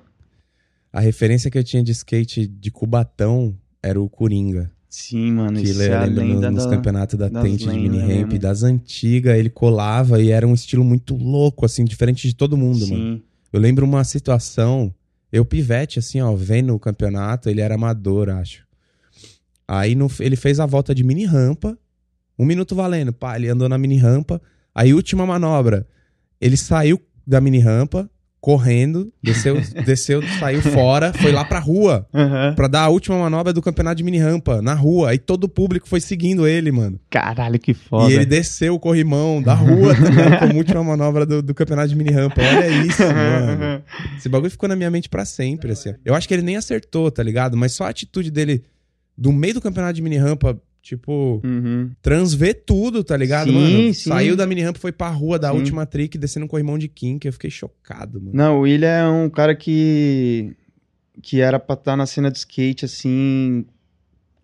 A 0.92 1.00
referência 1.00 1.52
que 1.52 1.60
eu 1.60 1.64
tinha 1.64 1.84
de 1.84 1.92
skate 1.92 2.48
de 2.48 2.72
Cubatão 2.72 3.56
era 3.84 4.02
o 4.02 4.10
Coringa. 4.10 4.72
Sim, 4.92 5.32
mano, 5.32 5.58
Que 5.58 5.68
isso 5.70 5.82
é 5.82 6.06
lembra 6.06 6.52
nos 6.52 6.66
da... 6.66 6.70
campeonatos 6.70 7.18
da 7.18 7.30
Tente 7.30 7.64
de 7.64 7.78
mini 7.78 8.00
ramp 8.02 8.34
das 8.34 8.62
antigas. 8.62 9.38
Ele 9.40 9.50
colava 9.50 10.22
e 10.22 10.30
era 10.32 10.46
um 10.46 10.54
estilo 10.54 10.84
muito 10.84 11.16
louco, 11.16 11.66
assim, 11.66 11.86
diferente 11.86 12.28
de 12.28 12.36
todo 12.36 12.58
mundo, 12.58 12.86
mano. 12.90 13.02
Sim, 13.16 13.22
Eu 13.54 13.60
lembro 13.62 13.86
uma 13.86 14.04
situação, 14.04 14.94
eu 15.32 15.46
pivete, 15.46 15.98
assim, 15.98 16.20
ó, 16.20 16.36
vendo 16.36 16.76
o 16.76 16.80
campeonato, 16.80 17.50
ele 17.50 17.62
era 17.62 17.76
amador, 17.76 18.30
acho. 18.30 18.66
Aí 19.68 19.96
no- 19.96 20.12
ele 20.20 20.36
fez 20.36 20.60
a 20.60 20.66
volta 20.66 20.94
de 20.94 21.04
mini 21.04 21.24
rampa, 21.26 21.78
um 22.38 22.46
minuto 22.46 22.76
valendo, 22.76 23.14
pá, 23.14 23.38
ele 23.38 23.48
andou 23.48 23.70
na 23.70 23.78
mini 23.78 23.96
rampa, 23.98 24.42
aí 24.76 24.94
última 24.94 25.26
manobra, 25.26 25.88
ele 26.40 26.58
saiu 26.58 27.00
da 27.26 27.40
mini 27.40 27.60
rampa, 27.60 28.10
correndo, 28.42 29.14
desceu, 29.22 29.62
desceu, 29.86 30.22
saiu 30.40 30.62
fora, 30.64 31.14
foi 31.14 31.32
lá 31.32 31.46
pra 31.46 31.60
rua, 31.60 32.08
Aham. 32.12 32.56
pra 32.56 32.68
dar 32.68 32.82
a 32.82 32.90
última 32.90 33.18
manobra 33.18 33.54
do 33.54 33.62
campeonato 33.62 33.98
de 33.98 34.04
mini 34.04 34.18
rampa, 34.18 34.62
na 34.64 34.74
rua, 34.74 35.12
aí 35.12 35.20
todo 35.20 35.44
o 35.44 35.50
público 35.50 35.88
foi 35.88 36.02
seguindo 36.02 36.48
ele, 36.48 36.72
mano. 36.72 37.00
Caralho, 37.10 37.60
que 37.60 37.74
foda. 37.76 38.12
E 38.12 38.16
ele 38.16 38.26
desceu 38.26 38.74
o 38.74 38.80
corrimão 38.80 39.42
da 39.44 39.54
rua 39.54 39.94
também, 39.96 40.40
como 40.40 40.58
última 40.58 40.84
manobra 40.84 41.24
do, 41.26 41.42
do 41.44 41.54
campeonato 41.54 41.90
de 41.90 41.96
mini 41.96 42.10
rampa. 42.12 42.42
Olha 42.42 42.68
isso, 42.68 43.04
mano. 43.04 43.84
Esse 44.18 44.28
bagulho 44.28 44.50
ficou 44.50 44.68
na 44.68 44.76
minha 44.76 44.90
mente 44.90 45.08
pra 45.08 45.24
sempre, 45.24 45.72
assim. 45.74 45.94
Eu 46.04 46.16
acho 46.16 46.28
que 46.28 46.34
ele 46.34 46.42
nem 46.42 46.58
acertou, 46.58 47.12
tá 47.12 47.22
ligado? 47.22 47.56
Mas 47.56 47.74
só 47.74 47.84
a 47.84 47.90
atitude 47.90 48.32
dele 48.32 48.64
do 49.16 49.32
meio 49.32 49.54
do 49.54 49.62
campeonato 49.62 49.94
de 49.94 50.02
mini 50.02 50.18
rampa, 50.18 50.60
tipo, 50.82 51.42
Uhum. 51.44 51.92
transver 52.02 52.64
tudo, 52.66 53.04
tá 53.04 53.16
ligado, 53.16 53.48
Sim, 53.50 53.54
mano? 53.54 53.94
sim. 53.94 54.10
Saiu 54.10 54.36
da 54.36 54.48
mini 54.48 54.62
rampa, 54.62 54.80
foi 54.80 54.92
pra 54.92 55.10
rua 55.10 55.38
da 55.38 55.52
Sim. 55.52 55.58
última 55.58 55.86
trick, 55.86 56.18
descendo 56.18 56.46
um 56.46 56.50
corrimão 56.50 56.78
de 56.78 56.88
kink. 56.88 57.26
Eu 57.26 57.34
fiquei 57.34 57.50
chocado, 57.52 58.20
mano. 58.20 58.32
Não, 58.34 58.58
o 58.58 58.62
William 58.62 58.88
é 58.90 59.08
um 59.08 59.30
cara 59.30 59.56
que. 59.56 60.56
que 61.22 61.40
era 61.42 61.60
pra 61.60 61.76
estar 61.76 61.96
na 61.96 62.06
cena 62.06 62.32
de 62.32 62.38
skate, 62.40 62.86
assim. 62.86 63.66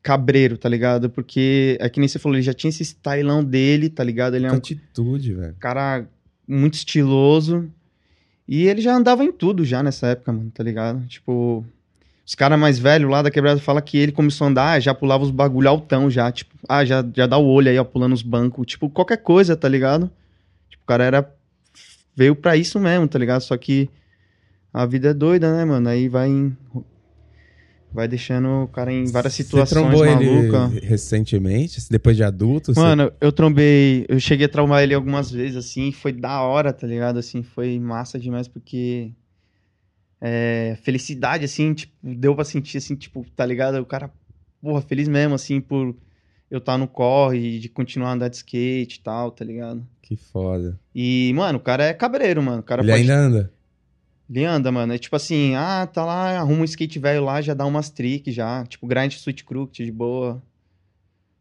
cabreiro, 0.03 0.57
tá 0.57 0.69
ligado? 0.69 1.09
Porque 1.09 1.75
é 1.81 1.89
que 1.89 1.99
nem 1.99 2.07
você 2.07 2.17
falou, 2.17 2.35
ele 2.37 2.41
já 2.43 2.53
tinha 2.53 2.69
esse 2.69 2.81
stylão 2.81 3.43
dele, 3.43 3.89
tá 3.89 4.03
ligado? 4.05 4.35
Ele 4.35 4.45
é 4.45 4.49
Que 4.49 4.55
um 4.55 4.57
atitude, 4.57 5.33
velho. 5.33 5.55
cara 5.59 6.07
muito 6.47 6.75
estiloso. 6.75 7.69
E 8.47 8.63
ele 8.67 8.79
já 8.79 8.95
andava 8.95 9.25
em 9.25 9.31
tudo 9.33 9.65
já 9.65 9.83
nessa 9.83 10.07
época, 10.07 10.31
mano, 10.31 10.49
tá 10.53 10.63
ligado? 10.63 11.05
Tipo. 11.07 11.65
Os 12.27 12.35
caras 12.35 12.59
mais 12.59 12.77
velhos 12.77 13.09
lá 13.09 13.21
da 13.21 13.31
quebrada 13.31 13.57
falam 13.61 13.81
que 13.81 13.97
ele 13.97 14.11
começou 14.11 14.45
a 14.45 14.49
andar, 14.49 14.81
já 14.81 14.93
pulava 14.93 15.23
os 15.23 15.31
bagulho 15.31 15.69
altão 15.69 16.09
já, 16.09 16.29
tipo, 16.29 16.53
ah, 16.67 16.83
já, 16.83 17.01
já 17.15 17.25
dá 17.25 17.37
o 17.37 17.45
olho 17.47 17.69
aí, 17.69 17.79
ó, 17.79 17.85
pulando 17.85 18.11
os 18.11 18.21
bancos, 18.21 18.65
tipo, 18.67 18.89
qualquer 18.89 19.15
coisa, 19.17 19.55
tá 19.55 19.69
ligado? 19.69 20.11
Tipo, 20.69 20.83
o 20.83 20.85
cara 20.87 21.05
era. 21.05 21.33
veio 22.13 22.35
pra 22.35 22.57
isso 22.57 22.79
mesmo, 22.81 23.07
tá 23.07 23.17
ligado? 23.17 23.39
Só 23.41 23.55
que 23.55 23.89
a 24.73 24.85
vida 24.85 25.09
é 25.09 25.13
doida, 25.13 25.55
né, 25.55 25.63
mano? 25.63 25.87
Aí 25.87 26.09
vai 26.09 26.27
em. 26.27 26.55
Vai 27.93 28.07
deixando 28.09 28.63
o 28.63 28.67
cara 28.67 28.91
em 28.91 29.05
várias 29.05 29.33
Você 29.33 29.43
situações 29.43 29.69
trombou 29.69 30.05
ele 30.05 30.49
malucas. 30.51 30.83
recentemente, 30.83 31.79
depois 31.89 32.17
de 32.17 32.23
adulto? 32.23 32.73
você- 32.73 32.79
Mano, 32.79 33.09
eu 33.21 33.31
trombei, 33.31 34.05
eu 34.09 34.19
cheguei 34.19 34.45
a 34.45 34.49
traumar 34.49 34.83
ele 34.83 34.93
algumas 34.93 35.31
vezes, 35.31 35.55
assim, 35.55 35.93
foi 35.93 36.11
da 36.11 36.41
hora, 36.41 36.73
tá 36.73 36.85
ligado? 36.85 37.17
Assim, 37.17 37.41
foi 37.41 37.79
massa 37.79 38.19
demais, 38.19 38.47
porque 38.49 39.11
é, 40.21 40.77
felicidade, 40.81 41.45
assim, 41.45 41.73
tipo, 41.73 41.93
deu 42.01 42.35
pra 42.35 42.43
sentir, 42.43 42.77
assim, 42.77 42.95
tipo, 42.95 43.25
tá 43.35 43.45
ligado? 43.45 43.75
O 43.79 43.85
cara, 43.85 44.11
porra, 44.61 44.81
feliz 44.81 45.07
mesmo, 45.07 45.35
assim, 45.35 45.61
por 45.61 45.95
eu 46.49 46.59
estar 46.59 46.77
no 46.77 46.87
corre, 46.87 47.59
de 47.59 47.69
continuar 47.69 48.09
a 48.09 48.13
andar 48.13 48.29
de 48.29 48.37
skate 48.37 48.97
e 48.97 49.01
tal, 49.01 49.31
tá 49.31 49.43
ligado? 49.43 49.85
Que 50.01 50.15
foda. 50.15 50.79
E, 50.95 51.31
mano, 51.35 51.57
o 51.57 51.61
cara 51.61 51.83
é 51.83 51.93
cabreiro, 51.93 52.41
mano. 52.41 52.59
O 52.59 52.63
cara 52.63 52.81
ele 52.81 52.91
pode... 52.91 53.01
ainda 53.01 53.15
anda? 53.15 53.53
Ele 54.29 54.45
anda, 54.45 54.71
mano. 54.71 54.93
É 54.93 54.97
tipo 54.97 55.15
assim, 55.15 55.55
ah, 55.55 55.85
tá 55.85 56.05
lá, 56.05 56.39
arruma 56.39 56.61
um 56.61 56.65
skate 56.65 56.99
velho 56.99 57.23
lá, 57.23 57.41
já 57.41 57.53
dá 57.53 57.65
umas 57.65 57.89
tricks 57.89 58.33
já. 58.33 58.65
Tipo, 58.65 58.87
grind 58.87 59.11
switch 59.11 59.43
crooked 59.43 59.83
de 59.83 59.91
boa. 59.91 60.41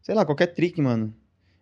Sei 0.01 0.13
lá, 0.13 0.25
qualquer 0.25 0.47
trick, 0.47 0.81
mano. 0.81 1.13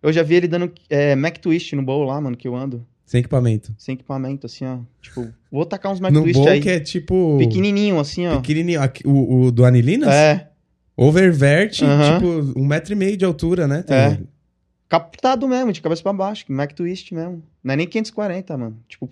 Eu 0.01 0.11
já 0.11 0.23
vi 0.23 0.35
ele 0.35 0.47
dando 0.47 0.71
é, 0.89 1.15
Mac 1.15 1.37
Twist 1.37 1.75
no 1.75 1.83
bowl 1.83 2.03
lá, 2.03 2.19
mano, 2.19 2.37
que 2.37 2.47
eu 2.47 2.55
ando. 2.55 2.85
Sem 3.05 3.19
equipamento. 3.19 3.73
Sem 3.77 3.93
equipamento, 3.93 4.45
assim, 4.47 4.65
ó. 4.65 4.79
Tipo, 5.01 5.27
vou 5.51 5.65
tacar 5.65 5.91
uns 5.91 5.99
Mac 5.99 6.11
no 6.11 6.23
Twist 6.23 6.47
aí. 6.47 6.59
que 6.59 6.69
é 6.69 6.79
tipo... 6.79 7.37
Pequenininho, 7.37 7.99
assim, 7.99 8.25
ó. 8.27 8.37
Pequenininho. 8.37 8.79
O, 9.05 9.45
o 9.45 9.51
do 9.51 9.63
Anilinas? 9.63 10.09
É, 10.09 10.49
Oververt, 10.97 11.81
Aham. 11.83 12.15
tipo, 12.19 12.59
um 12.59 12.65
metro 12.65 12.93
e 12.93 12.95
meio 12.95 13.15
de 13.17 13.25
altura, 13.25 13.67
né? 13.67 13.83
Tem- 13.83 13.95
É. 13.95 14.19
captado 14.87 15.47
mesmo, 15.47 15.71
de 15.73 15.81
cabeça 15.81 16.01
pra 16.01 16.13
baixo. 16.13 16.45
Mac 16.47 16.71
Twist 16.73 17.13
mesmo. 17.13 17.43
Não 17.63 17.73
é 17.73 17.77
nem 17.77 17.87
540, 17.87 18.57
mano. 18.57 18.77
Tipo, 18.87 19.09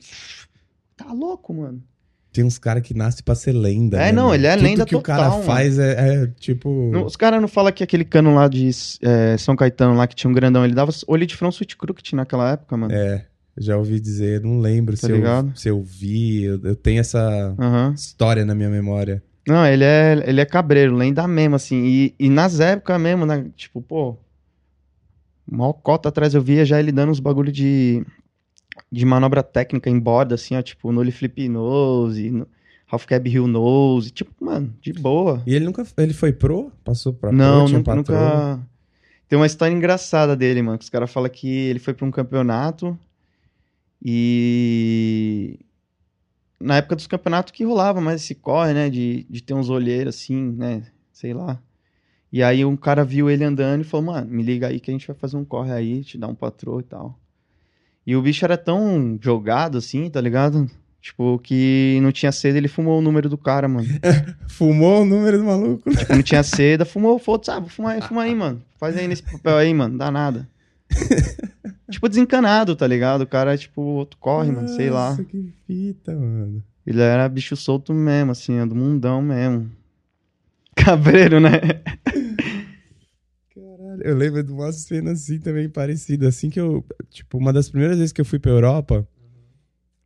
tá 0.96 1.12
louco, 1.12 1.54
mano. 1.54 1.84
Tem 2.32 2.44
uns 2.44 2.58
caras 2.58 2.82
que 2.82 2.96
nascem 2.96 3.24
pra 3.24 3.36
ser 3.36 3.52
lenda. 3.52 3.98
É, 3.98 4.06
né, 4.06 4.12
não, 4.12 4.24
mano? 4.30 4.36
ele 4.36 4.48
é 4.48 4.54
Tudo 4.56 4.64
lenda 4.64 4.86
que 4.86 4.96
o 4.96 5.00
total, 5.02 5.18
cara 5.18 5.30
mano. 5.30 5.44
faz 5.44 5.78
é, 5.78 6.24
é, 6.24 6.28
tipo... 6.40 6.90
Não, 6.92 7.06
os 7.06 7.16
caras 7.16 7.40
não 7.40 7.48
falam 7.48 7.72
que 7.72 7.84
aquele 7.84 8.04
cano 8.04 8.34
lá 8.34 8.48
de 8.48 8.72
é, 9.04 9.38
São 9.38 9.56
Caetano 9.56 9.94
lá, 9.96 10.08
que 10.08 10.16
tinha 10.16 10.32
um 10.32 10.34
grandão, 10.34 10.66
ele 10.66 10.74
dava 10.74 10.92
olho 11.06 11.28
de 11.28 11.36
front 11.36 11.54
switch 11.54 11.76
crooked 11.76 12.16
naquela 12.16 12.54
época, 12.54 12.76
mano. 12.76 12.92
É, 12.92 13.28
já 13.58 13.78
ouvi 13.78 14.00
dizer, 14.00 14.42
não 14.42 14.60
lembro 14.60 14.96
Tá 14.96 15.06
se, 15.08 15.12
eu, 15.12 15.16
ligado? 15.16 15.52
se 15.58 15.70
eu 15.70 15.82
vi, 15.84 16.44
eu, 16.44 16.60
eu 16.63 16.76
tenho 16.76 17.00
essa 17.00 17.56
Aham. 17.60 17.94
história 17.94 18.44
na 18.46 18.56
minha 18.56 18.70
memória. 18.70 19.22
Não, 19.48 19.66
ele 19.66 19.84
é, 19.84 20.24
ele 20.26 20.39
é 20.42 20.46
cabreiro, 20.46 20.96
lenda 20.96 21.28
mesmo, 21.28 21.56
assim. 21.56 21.84
E, 21.86 22.16
e 22.18 22.30
nas 22.30 22.60
épocas 22.60 23.00
mesmo, 23.00 23.26
né? 23.26 23.46
Tipo, 23.56 23.82
pô. 23.82 24.18
Mal 25.50 25.74
cota 25.74 26.10
atrás 26.10 26.34
eu 26.34 26.42
via 26.42 26.66
já 26.66 26.80
ele 26.80 26.92
dando 26.92 27.12
uns 27.12 27.20
bagulho 27.20 27.52
de, 27.52 28.04
de 28.92 29.06
manobra 29.06 29.44
técnica 29.44 29.89
em 29.89 30.00
borda, 30.00 30.36
assim, 30.36 30.56
ó. 30.56 30.62
Tipo, 30.62 30.92
nole 30.92 31.12
flip 31.12 31.48
nose, 31.50 32.32
no- 32.32 32.48
half 32.89 33.06
cab 33.06 33.30
hill 33.30 33.46
nose. 33.48 34.12
Tipo, 34.12 34.32
mano, 34.44 34.74
de 34.82 34.94
boa. 34.94 35.42
E 35.46 35.54
ele 35.54 35.66
nunca, 35.66 35.86
ele 35.98 36.13
foi 36.13 36.32
pro? 36.32 36.72
Passou 36.84 37.13
pra 37.13 37.32
Não, 37.32 37.66
pro, 37.66 37.78
nunca, 37.78 37.96
nunca. 37.96 38.60
Tem 39.28 39.38
uma 39.38 39.46
história 39.46 39.74
engraçada 39.76 40.36
dele, 40.36 40.62
mano. 40.62 40.78
Que 40.78 40.86
os 40.86 40.89
caras 40.89 41.12
falam 41.12 41.30
que 41.30 41.48
ele 41.50 41.80
foi 41.80 41.94
pra 41.94 42.06
um 42.06 42.12
campeonato 42.12 42.98
e. 44.04 45.60
Na 46.60 46.78
época 46.78 46.96
dos 46.96 47.08
campeonatos 47.08 47.52
que 47.52 47.63
rolava 47.63 48.02
mais 48.02 48.22
esse 48.22 48.36
corre, 48.36 48.74
né? 48.74 48.89
De, 48.89 49.26
de 49.30 49.42
ter 49.42 49.54
uns 49.54 49.70
olheiros 49.70 50.16
assim, 50.16 50.52
né? 50.52 50.84
Sei 51.12 51.34
lá. 51.34 51.62
E 52.32 52.42
aí 52.42 52.66
um 52.66 52.76
cara 52.76 53.06
viu 53.06 53.30
ele 53.30 53.44
andando 53.44 53.82
e 53.82 53.84
falou, 53.84 54.08
mano, 54.08 54.30
me 54.30 54.42
liga 54.42 54.68
aí 54.68 54.80
que 54.80 54.89
a 54.89 54.94
gente 54.94 55.06
vai 55.08 55.16
fazer 55.16 55.38
um 55.38 55.46
corre 55.46 55.72
aí, 55.72 56.04
te 56.04 56.18
dar 56.18 56.28
um 56.28 56.34
patrô 56.36 56.80
e 56.80 56.84
tal. 56.84 57.20
E 58.08 58.16
o 58.16 58.22
bicho 58.22 58.44
era 58.44 58.58
tão 58.58 59.18
jogado 59.22 59.78
assim, 59.78 60.10
tá 60.10 60.20
ligado? 60.20 60.70
Tipo, 61.00 61.38
que 61.38 62.00
não 62.02 62.12
tinha 62.12 62.32
cedo, 62.32 62.56
ele 62.56 62.68
fumou 62.68 62.98
o 62.98 63.02
número 63.02 63.30
do 63.30 63.38
cara, 63.38 63.68
mano. 63.68 63.88
Fumou 64.48 65.02
o 65.02 65.06
número 65.06 65.38
do 65.38 65.44
maluco? 65.44 65.92
Tipo, 65.94 66.16
não 66.16 66.24
tinha 66.24 66.42
seda, 66.44 66.86
fumou, 66.86 67.20
foda-se, 67.20 67.52
ah, 67.52 67.60
vou 67.60 67.70
fumar 67.70 67.96
aí, 67.96 68.02
fuma 68.02 68.24
aí, 68.24 68.34
mano. 68.34 68.62
Faz 68.80 68.98
aí 68.98 69.08
nesse 69.08 69.22
papel 69.22 69.58
aí, 69.58 69.74
mano, 69.74 69.98
dá 69.98 70.10
nada. 70.10 70.48
Tipo, 71.90 72.10
desencanado, 72.10 72.76
tá 72.76 72.88
ligado? 72.88 73.22
O 73.22 73.28
cara, 73.28 73.58
tipo, 73.58 74.08
corre, 74.20 74.52
mano, 74.52 74.68
sei 74.68 74.90
lá. 74.90 75.12
Nossa, 75.12 75.24
que 75.24 75.54
fita, 75.66 76.14
mano. 76.14 76.64
Ele 76.86 77.02
era 77.02 77.30
bicho 77.30 77.56
solto 77.56 77.94
mesmo, 77.94 78.32
assim, 78.32 78.60
ó, 78.60 78.66
do 78.66 78.76
mundão 78.76 79.22
mesmo. 79.22 79.72
Cabreiro, 80.76 81.40
né? 81.40 81.52
Caralho, 83.54 84.02
eu 84.04 84.16
lembro 84.16 84.44
de 84.44 84.52
uma 84.52 84.72
cena 84.72 85.12
assim 85.12 85.40
também 85.40 85.70
parecida. 85.70 86.28
Assim 86.28 86.50
que 86.50 86.60
eu. 86.60 86.84
Tipo, 87.10 87.38
uma 87.38 87.54
das 87.54 87.70
primeiras 87.70 87.98
vezes 87.98 88.12
que 88.12 88.20
eu 88.20 88.26
fui 88.26 88.40
pra 88.40 88.52
Europa, 88.52 89.08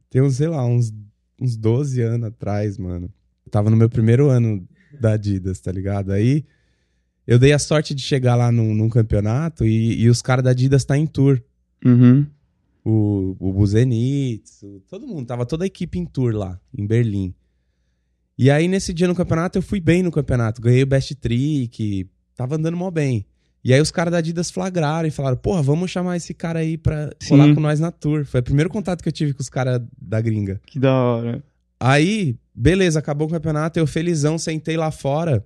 tem 0.10 0.22
uns, 0.22 0.36
sei 0.36 0.48
lá, 0.48 0.66
uns, 0.66 0.94
uns 1.42 1.56
12 1.56 2.02
anos 2.02 2.28
atrás, 2.28 2.78
mano. 2.78 3.12
Eu 3.46 3.52
tava 3.52 3.70
no 3.70 3.78
meu 3.78 3.90
primeiro 3.90 4.30
ano 4.30 4.68
da 5.00 5.14
Adidas, 5.14 5.60
tá 5.60 5.72
ligado? 5.72 6.12
Aí 6.12 6.46
eu 7.28 7.38
dei 7.38 7.52
a 7.52 7.60
sorte 7.60 7.94
de 7.94 8.02
chegar 8.02 8.36
lá 8.36 8.52
num, 8.52 8.74
num 8.74 8.88
campeonato 8.88 9.66
e, 9.66 10.02
e 10.02 10.10
os 10.10 10.22
caras 10.22 10.46
da 10.46 10.52
Adidas 10.52 10.86
tá 10.86 10.98
em 10.98 11.06
tour. 11.06 11.42
Uhum. 11.84 12.26
O, 12.86 13.36
o 13.38 13.52
Buzenitz, 13.52 14.64
todo 14.90 15.06
mundo, 15.06 15.28
tava 15.28 15.46
toda 15.46 15.66
a 15.66 15.68
equipe 15.68 16.00
em 16.00 16.06
tour 16.06 16.34
lá, 16.34 16.58
em 16.76 16.88
Berlim. 16.88 17.34
E 18.38 18.50
aí, 18.50 18.68
nesse 18.68 18.94
dia 18.94 19.08
no 19.08 19.16
campeonato, 19.16 19.58
eu 19.58 19.62
fui 19.62 19.82
bem 19.82 20.02
no 20.02 20.12
campeonato. 20.12 20.62
Ganhei 20.62 20.84
o 20.84 20.88
Best 20.88 21.14
Trick, 21.16 22.10
tava 22.34 22.56
andando 22.56 22.78
mó 22.78 22.90
bem. 22.90 23.26
E 23.64 23.74
aí 23.74 23.82
os 23.82 23.92
caras 23.92 24.12
da 24.12 24.20
Adidas 24.20 24.50
flagraram 24.50 25.08
e 25.08 25.12
falaram, 25.12 25.36
porra, 25.36 25.62
vamos 25.62 25.92
chamar 25.92 26.16
esse 26.16 26.34
cara 26.34 26.60
aí 26.60 26.78
pra 26.78 27.10
Sim. 27.20 27.30
colar 27.30 27.54
com 27.54 27.60
nós 27.60 27.80
na 27.82 27.92
tour. 27.92 28.24
Foi 28.24 28.40
o 28.40 28.44
primeiro 28.44 28.70
contato 28.70 29.02
que 29.02 29.10
eu 29.10 29.14
tive 29.14 29.34
com 29.34 29.42
os 29.42 29.50
caras 29.50 29.82
da 30.00 30.22
gringa. 30.22 30.62
Que 30.66 30.80
da 30.80 30.94
hora. 30.94 31.44
Aí, 31.78 32.38
beleza, 32.56 33.00
acabou 33.00 33.28
o 33.28 33.32
campeonato, 33.32 33.78
eu 33.78 33.86
felizão, 33.86 34.38
sentei 34.38 34.78
lá 34.78 34.92
fora. 34.92 35.46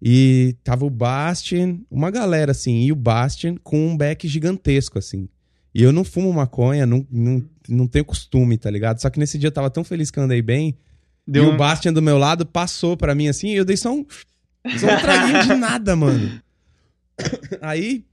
E 0.00 0.54
tava 0.62 0.84
o 0.84 0.90
Bastian, 0.90 1.78
uma 1.90 2.10
galera 2.10 2.50
assim, 2.52 2.82
e 2.82 2.92
o 2.92 2.96
Bastian 2.96 3.56
com 3.62 3.88
um 3.88 3.96
back 3.96 4.28
gigantesco, 4.28 4.98
assim. 4.98 5.28
E 5.74 5.82
eu 5.82 5.92
não 5.92 6.04
fumo 6.04 6.32
maconha, 6.32 6.86
não, 6.86 7.06
não, 7.10 7.42
não 7.68 7.86
tenho 7.86 8.04
costume, 8.04 8.56
tá 8.58 8.70
ligado? 8.70 9.00
Só 9.00 9.08
que 9.10 9.18
nesse 9.18 9.38
dia 9.38 9.48
eu 9.48 9.52
tava 9.52 9.70
tão 9.70 9.84
feliz 9.84 10.10
que 10.10 10.18
eu 10.18 10.22
andei 10.24 10.40
bem. 10.42 10.76
Deu 11.26 11.44
e 11.44 11.46
um- 11.48 11.54
o 11.54 11.56
Bastian 11.56 11.92
do 11.92 12.00
meu 12.02 12.18
lado 12.18 12.46
passou 12.46 12.96
pra 12.96 13.14
mim 13.14 13.28
assim, 13.28 13.48
e 13.48 13.56
eu 13.56 13.64
dei 13.64 13.76
só 13.76 13.92
um. 13.92 14.04
Só 14.78 14.86
um 14.86 15.00
traguinho 15.00 15.42
de 15.44 15.54
nada, 15.54 15.94
mano. 15.96 16.40
Aí. 17.62 18.04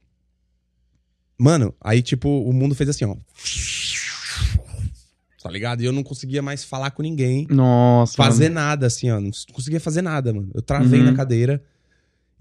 Mano, 1.37 1.73
aí 1.81 2.01
tipo, 2.01 2.29
o 2.29 2.53
mundo 2.53 2.73
fez 2.75 2.89
assim, 2.89 3.03
ó. 3.05 3.15
Tá 5.41 5.49
ligado? 5.51 5.81
E 5.81 5.85
eu 5.85 5.91
não 5.91 6.03
conseguia 6.03 6.41
mais 6.41 6.63
falar 6.63 6.91
com 6.91 7.01
ninguém 7.01 7.45
Nossa, 7.49 8.13
fazer 8.15 8.45
mano. 8.49 8.55
nada, 8.55 8.87
assim, 8.87 9.09
ó. 9.11 9.19
Não 9.19 9.31
conseguia 9.51 9.79
fazer 9.79 10.01
nada, 10.01 10.31
mano. 10.33 10.49
Eu 10.53 10.61
travei 10.61 11.01
Uhum. 11.01 11.07
na 11.07 11.13
cadeira. 11.13 11.61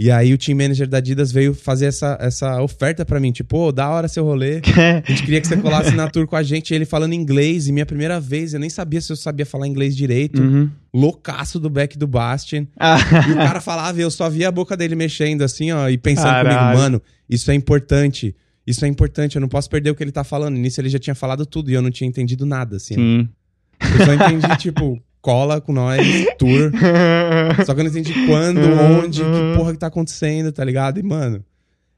E 0.03 0.11
aí 0.11 0.35
o 0.35 0.39
team 0.39 0.59
manager 0.59 0.89
da 0.89 0.99
Adidas 0.99 1.31
veio 1.31 1.55
fazer 1.55 1.87
essa, 1.87 2.19
essa 2.21 2.61
oferta 2.61 3.05
pra 3.05 3.21
mim. 3.21 3.31
Tipo, 3.31 3.57
ô, 3.69 3.71
da 3.71 3.89
hora 3.89 4.09
seu 4.09 4.25
rolê. 4.25 4.61
A 5.07 5.09
gente 5.09 5.23
queria 5.23 5.41
que 5.41 5.47
você 5.47 5.57
colasse 5.57 5.95
na 5.95 6.11
tour 6.11 6.27
com 6.27 6.35
a 6.35 6.43
gente. 6.43 6.75
Ele 6.75 6.85
falando 6.85 7.13
inglês. 7.13 7.69
E 7.69 7.73
minha 7.73 7.87
primeira 7.87 8.19
vez, 8.19 8.53
eu 8.53 8.59
nem 8.59 8.69
sabia 8.69 9.01
se 9.01 9.13
eu 9.13 9.17
sabia 9.17 9.47
falar 9.47 9.69
inglês 9.69 9.95
direito. 9.97 10.43
Uhum. 10.43 10.69
Loucaço 10.93 11.61
do 11.61 11.71
back 11.71 11.97
do 11.97 12.09
Bastian. 12.09 12.67
Ah, 12.81 12.99
E 13.29 13.31
o 13.31 13.37
cara 13.37 13.61
falava, 13.61 13.97
e 13.97 14.03
eu 14.03 14.11
só 14.11 14.29
via 14.29 14.49
a 14.49 14.51
boca 14.51 14.77
dele 14.77 14.97
mexendo 14.97 15.43
assim, 15.43 15.71
ó, 15.71 15.89
e 15.89 15.97
pensando 15.97 16.25
Caralho. 16.25 16.59
comigo, 16.59 16.79
mano, 16.83 17.03
isso 17.31 17.49
é 17.53 17.55
importante. 17.55 18.35
Isso 18.67 18.85
é 18.85 18.89
importante, 18.89 19.37
eu 19.37 19.41
não 19.41 19.49
posso 19.49 19.71
perder 19.71 19.91
o 19.91 19.95
que 19.95 20.03
ele 20.03 20.11
tá 20.11 20.25
falando. 20.25 20.57
Nisso 20.57 20.81
ele 20.81 20.89
já 20.89 20.99
tinha 20.99 21.15
falado 21.15 21.47
tudo 21.47 21.71
e 21.71 21.75
eu 21.75 21.83
não 21.83 21.93
tinha 21.93 22.09
entendido 22.09 22.45
nada, 22.45 22.75
assim. 22.75 22.95
sim. 22.95 23.29
Eu 23.81 24.05
só 24.05 24.15
entendi, 24.15 24.49
tipo, 24.59 25.01
cola 25.23 25.61
com 25.61 25.73
nós, 25.73 26.05
tour. 26.39 26.71
Só 27.65 27.73
que 27.73 27.81
eu 27.81 27.85
não 27.85 27.91
entendi 27.91 28.13
quando, 28.27 28.59
Uhum, 28.59 29.05
onde, 29.05 29.23
uhum. 29.23 29.53
que 29.53 29.57
porra 29.59 29.73
que 29.73 29.79
tá 29.79 29.87
acontecendo, 29.87 30.53
tá 30.53 30.63
ligado? 30.65 30.99
E, 31.01 31.03
mano, 31.03 31.43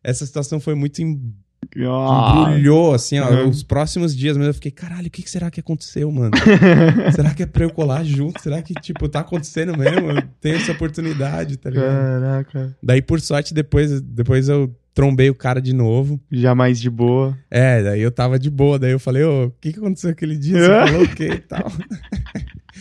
essa 0.02 0.24
situação 0.24 0.60
foi 0.60 0.74
muito 0.74 1.00
em- 1.02 1.34
Ah. 1.78 2.44
embrulhou, 2.50 2.92
assim, 2.92 3.18
ó. 3.18 3.30
Uhum. 3.30 3.48
Os 3.48 3.62
próximos 3.62 4.14
dias 4.14 4.36
mesmo 4.36 4.50
eu 4.50 4.54
fiquei, 4.54 4.70
caralho, 4.70 5.06
o 5.06 5.10
que, 5.10 5.22
que 5.22 5.30
será 5.30 5.50
que 5.50 5.58
aconteceu, 5.58 6.12
mano? 6.12 6.32
será 7.16 7.32
que 7.32 7.42
é 7.42 7.46
pra 7.46 7.64
eu 7.64 7.70
colar 7.70 8.04
junto? 8.04 8.40
Será 8.42 8.60
que, 8.60 8.74
tipo, 8.74 9.08
tá 9.08 9.20
acontecendo 9.20 9.76
mesmo? 9.76 10.10
Eu 10.10 10.22
tenho 10.40 10.56
essa 10.56 10.72
oportunidade, 10.72 11.56
tá 11.56 11.70
ligado? 11.70 11.86
Caraca. 12.20 12.76
Daí, 12.82 13.00
por 13.00 13.18
sorte, 13.20 13.54
depois, 13.54 14.00
depois 14.02 14.48
eu 14.50 14.70
trombei 14.92 15.30
o 15.30 15.34
cara 15.34 15.60
de 15.60 15.72
novo. 15.72 16.20
Jamais 16.30 16.78
de 16.78 16.88
boa. 16.90 17.36
É, 17.50 17.82
daí 17.82 18.00
eu 18.02 18.10
tava 18.12 18.38
de 18.38 18.50
boa. 18.50 18.78
Daí 18.78 18.92
eu 18.92 18.98
falei, 19.00 19.24
ô, 19.24 19.46
o 19.46 19.50
que, 19.60 19.72
que 19.72 19.78
aconteceu 19.78 20.10
aquele 20.10 20.36
dia? 20.36 20.58
Você 20.60 20.68
falou 20.92 21.02
o 21.02 21.08
quê 21.08 21.28
e 21.32 21.38
tal? 21.38 21.72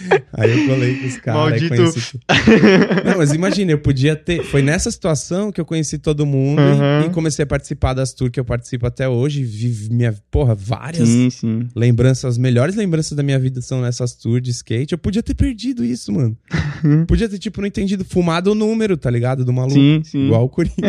Aí 0.34 0.52
eu 0.52 0.68
colei 0.68 0.96
com 1.00 1.08
os 1.08 1.18
caras. 1.18 1.68
Conheci... 1.68 2.20
Não, 3.06 3.18
mas 3.18 3.32
imagina, 3.34 3.72
eu 3.72 3.78
podia 3.80 4.16
ter. 4.16 4.44
Foi 4.44 4.62
nessa 4.62 4.90
situação 4.92 5.52
que 5.52 5.60
eu 5.62 5.66
conheci 5.66 5.98
todo 5.98 6.26
mundo 6.26 6.62
e- 6.62 6.74
Uhum. 7.04 7.06
e 7.08 7.10
comecei 7.14 7.44
a 7.44 7.46
participar 7.46 7.94
das 7.94 8.14
tours 8.14 8.32
que 8.32 8.40
eu 8.40 8.46
participo 8.46 8.86
até 8.88 9.08
hoje. 9.08 9.44
Vivi 9.44 9.94
minha, 9.94 10.14
porra, 10.32 10.56
várias 10.56 11.08
Sim, 11.08 11.30
sim. 11.30 11.68
lembranças, 11.76 12.26
as 12.26 12.38
melhores 12.38 12.76
lembranças 12.76 13.16
da 13.16 13.24
minha 13.24 13.38
vida 13.40 13.62
são 13.62 13.82
nessas 13.82 14.14
tours 14.16 14.42
de 14.42 14.52
skate. 14.52 14.94
Eu 14.94 14.98
podia 14.98 15.22
ter 15.24 15.34
perdido 15.36 15.84
isso, 15.86 16.12
mano. 16.12 16.36
podia 17.08 17.30
ter, 17.30 17.38
tipo, 17.40 17.62
não 17.62 17.68
entendido, 17.68 18.04
fumado 18.04 18.52
o 18.52 18.56
número, 18.56 18.98
tá 18.98 19.10
ligado? 19.10 19.46
Do 19.46 19.54
maluco. 19.54 19.74
Sim, 19.76 20.02
sim. 20.04 20.26
Igual 20.26 20.46
o 20.46 20.50
Corinthians. 20.50 20.84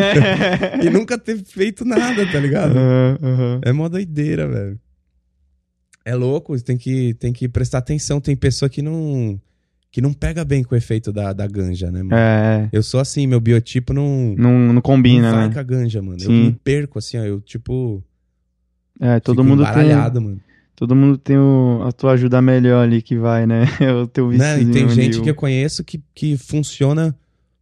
e 0.83 0.89
nunca 0.89 1.17
ter 1.17 1.37
feito 1.43 1.85
nada, 1.85 2.25
tá 2.25 2.39
ligado? 2.39 2.71
Aham, 2.77 3.17
aham. 3.21 3.59
É 3.63 3.71
mó 3.71 3.87
doideira, 3.89 4.47
velho. 4.47 4.79
É 6.05 6.13
louco, 6.15 6.61
tem 6.61 6.77
que, 6.77 7.15
tem 7.15 7.33
que 7.33 7.49
prestar 7.49 7.79
atenção. 7.79 8.21
Tem 8.21 8.35
pessoa 8.35 8.69
que 8.69 8.81
não. 8.81 9.41
que 9.91 9.99
não 10.01 10.13
pega 10.13 10.45
bem 10.45 10.63
com 10.63 10.75
o 10.75 10.77
efeito 10.77 11.11
da, 11.11 11.33
da 11.33 11.47
ganja, 11.47 11.89
né, 11.91 12.03
mano? 12.03 12.15
É, 12.15 12.69
Eu 12.71 12.83
sou 12.83 12.99
assim, 12.99 13.25
meu 13.25 13.39
biotipo 13.39 13.91
não, 13.91 14.35
não, 14.37 14.73
não 14.73 14.81
combina, 14.81 15.31
não 15.31 15.37
vai 15.39 15.47
né? 15.47 15.53
com 15.53 15.59
a 15.59 15.63
ganja, 15.63 16.01
mano. 16.03 16.17
Eu 16.21 16.27
Sim. 16.27 16.45
me 16.47 16.51
perco, 16.63 16.99
assim, 16.99 17.17
ó, 17.17 17.23
eu, 17.23 17.41
tipo, 17.41 18.03
É, 18.99 19.19
todo 19.19 19.43
mundo 19.43 19.63
tem, 19.73 20.21
mano. 20.21 20.39
todo 20.75 20.95
mundo 20.95 21.17
tem 21.17 21.37
o, 21.37 21.81
a 21.83 21.91
tua 21.91 22.11
ajuda 22.13 22.39
melhor 22.41 22.83
ali 22.83 23.01
que 23.01 23.17
vai, 23.17 23.47
né? 23.47 23.63
o 24.03 24.05
teu 24.05 24.29
Né? 24.29 24.61
E 24.61 24.71
tem 24.71 24.87
gente 24.89 25.19
o- 25.19 25.23
que 25.23 25.29
eu 25.31 25.35
conheço 25.35 25.83
que, 25.83 25.99
que 26.13 26.37
funciona 26.37 27.15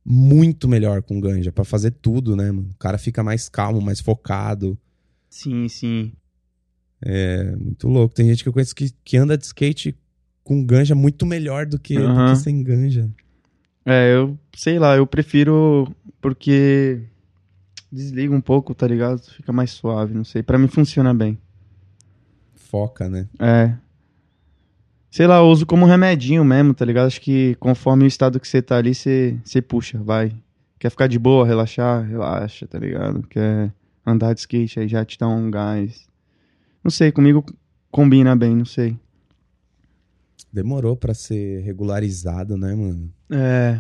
muito 0.06 0.68
melhor 0.68 1.02
com 1.02 1.18
ganja, 1.22 1.50
pra 1.52 1.64
fazer 1.64 1.92
tudo, 1.92 2.36
né, 2.36 2.52
mano? 2.52 2.68
O 2.74 2.78
cara 2.78 2.98
fica 2.98 3.24
mais 3.24 3.48
calmo, 3.48 3.80
mais 3.80 4.02
focado. 4.02 4.78
Sim, 5.30 5.70
sim. 5.70 6.12
É 7.06 7.56
muito 7.56 7.88
louco. 7.88 8.16
Tem 8.16 8.28
gente 8.28 8.44
que 8.44 8.50
eu 8.50 8.54
conheço 8.54 8.76
que, 8.76 8.92
que 9.04 9.18
anda 9.18 9.38
de 9.38 9.46
skate 9.46 9.96
com 10.44 10.64
ganja 10.66 10.96
muito 10.96 11.26
melhor 11.26 11.66
do 11.66 11.78
que, 11.78 11.98
do 11.98 12.06
Aham. 12.06 12.34
que 12.34 12.40
sem 12.40 12.64
ganja. 12.64 13.10
É, 13.86 14.14
eu 14.14 14.38
sei 14.56 14.80
lá, 14.80 14.96
eu 14.96 15.06
prefiro 15.06 15.94
porque 16.22 17.02
desliga 17.92 18.34
um 18.34 18.42
pouco, 18.42 18.74
tá 18.74 18.88
ligado? 18.88 19.20
Fica 19.20 19.52
mais 19.52 19.72
suave, 19.72 20.14
não 20.14 20.24
sei. 20.24 20.42
Pra 20.42 20.58
mim 20.58 20.68
funciona 20.68 21.14
bem. 21.14 21.38
Foca, 22.56 23.10
né? 23.10 23.28
É. 23.40 23.74
Sei 25.12 25.28
lá, 25.28 25.38
eu 25.38 25.46
uso 25.46 25.66
como 25.66 25.86
remedinho 25.86 26.44
mesmo, 26.44 26.74
tá 26.74 26.84
ligado? 26.84 27.08
Acho 27.08 27.22
que 27.22 27.56
conforme 27.60 28.04
o 28.04 28.08
estado 28.08 28.40
que 28.40 28.48
você 28.48 28.62
tá 28.62 28.78
ali, 28.78 28.96
você, 28.96 29.38
você 29.44 29.62
puxa, 29.62 30.00
vai. 30.02 30.36
Quer 30.80 30.90
ficar 30.90 31.08
de 31.08 31.20
boa, 31.20 31.46
relaxar, 31.46 32.04
relaxa, 32.04 32.66
tá 32.66 32.80
ligado? 32.80 33.22
Quer 33.28 33.72
andar 34.06 34.34
de 34.34 34.40
skate, 34.40 34.80
aí 34.80 34.88
já 34.88 35.06
te 35.06 35.20
dá 35.20 35.28
um 35.28 35.52
gás. 35.52 36.08
Não 36.84 36.92
sei, 36.92 37.12
comigo 37.12 37.44
combina 37.92 38.36
bem, 38.36 38.56
não 38.56 38.66
sei. 38.66 38.98
Demorou 40.52 40.96
pra 40.96 41.14
ser 41.14 41.62
regularizado, 41.64 42.58
né, 42.58 42.76
mano? 42.76 43.12
É, 43.32 43.80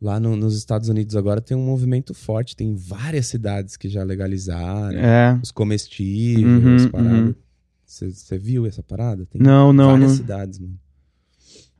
Lá 0.00 0.18
no- 0.18 0.34
nos 0.34 0.56
Estados 0.56 0.88
Unidos 0.88 1.14
agora 1.14 1.40
tem 1.40 1.56
um 1.56 1.64
movimento 1.64 2.12
forte. 2.12 2.56
Tem 2.56 2.74
várias 2.74 3.26
cidades 3.28 3.76
que 3.76 3.88
já 3.88 4.02
legalizaram. 4.02 4.98
é. 4.98 5.38
Os 5.40 5.52
comestíveis, 5.52 6.44
Uhum, 6.64 6.74
as 6.74 6.86
paradas. 6.86 7.20
uhum. 7.28 7.34
Você 7.86 8.36
viu 8.36 8.66
essa 8.66 8.82
parada? 8.82 9.24
Tem 9.26 9.40
Não, 9.40 9.72
não, 9.72 9.90
várias 9.92 10.10
não. 10.10 10.16
cidades, 10.16 10.58
mano. 10.58 10.74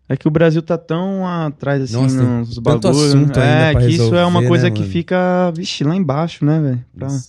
É 0.09 0.17
que 0.17 0.29
o 0.29 0.31
Brasil 0.31 0.63
tá 0.63 0.79
tão 0.79 1.27
atrás 1.27 1.83
assim 1.83 1.95
Nossa, 1.95 2.23
nos 2.23 2.59
bagulhos. 2.59 2.85
assunto 3.13 3.41
ainda 3.41 3.71
É, 3.73 3.75
que 3.75 3.87
isso 3.89 4.15
é 4.15 4.25
uma 4.25 4.39
resolver, 4.41 4.49
coisa 4.49 4.65
né, 4.69 4.71
que 4.71 4.81
mano? 4.83 4.93
fica, 4.93 5.51
vixe, 5.51 5.83
lá 5.83 5.97
embaixo, 5.97 6.45
né, 6.45 6.61
velho? 6.61 6.85
Pra-. 6.95 7.21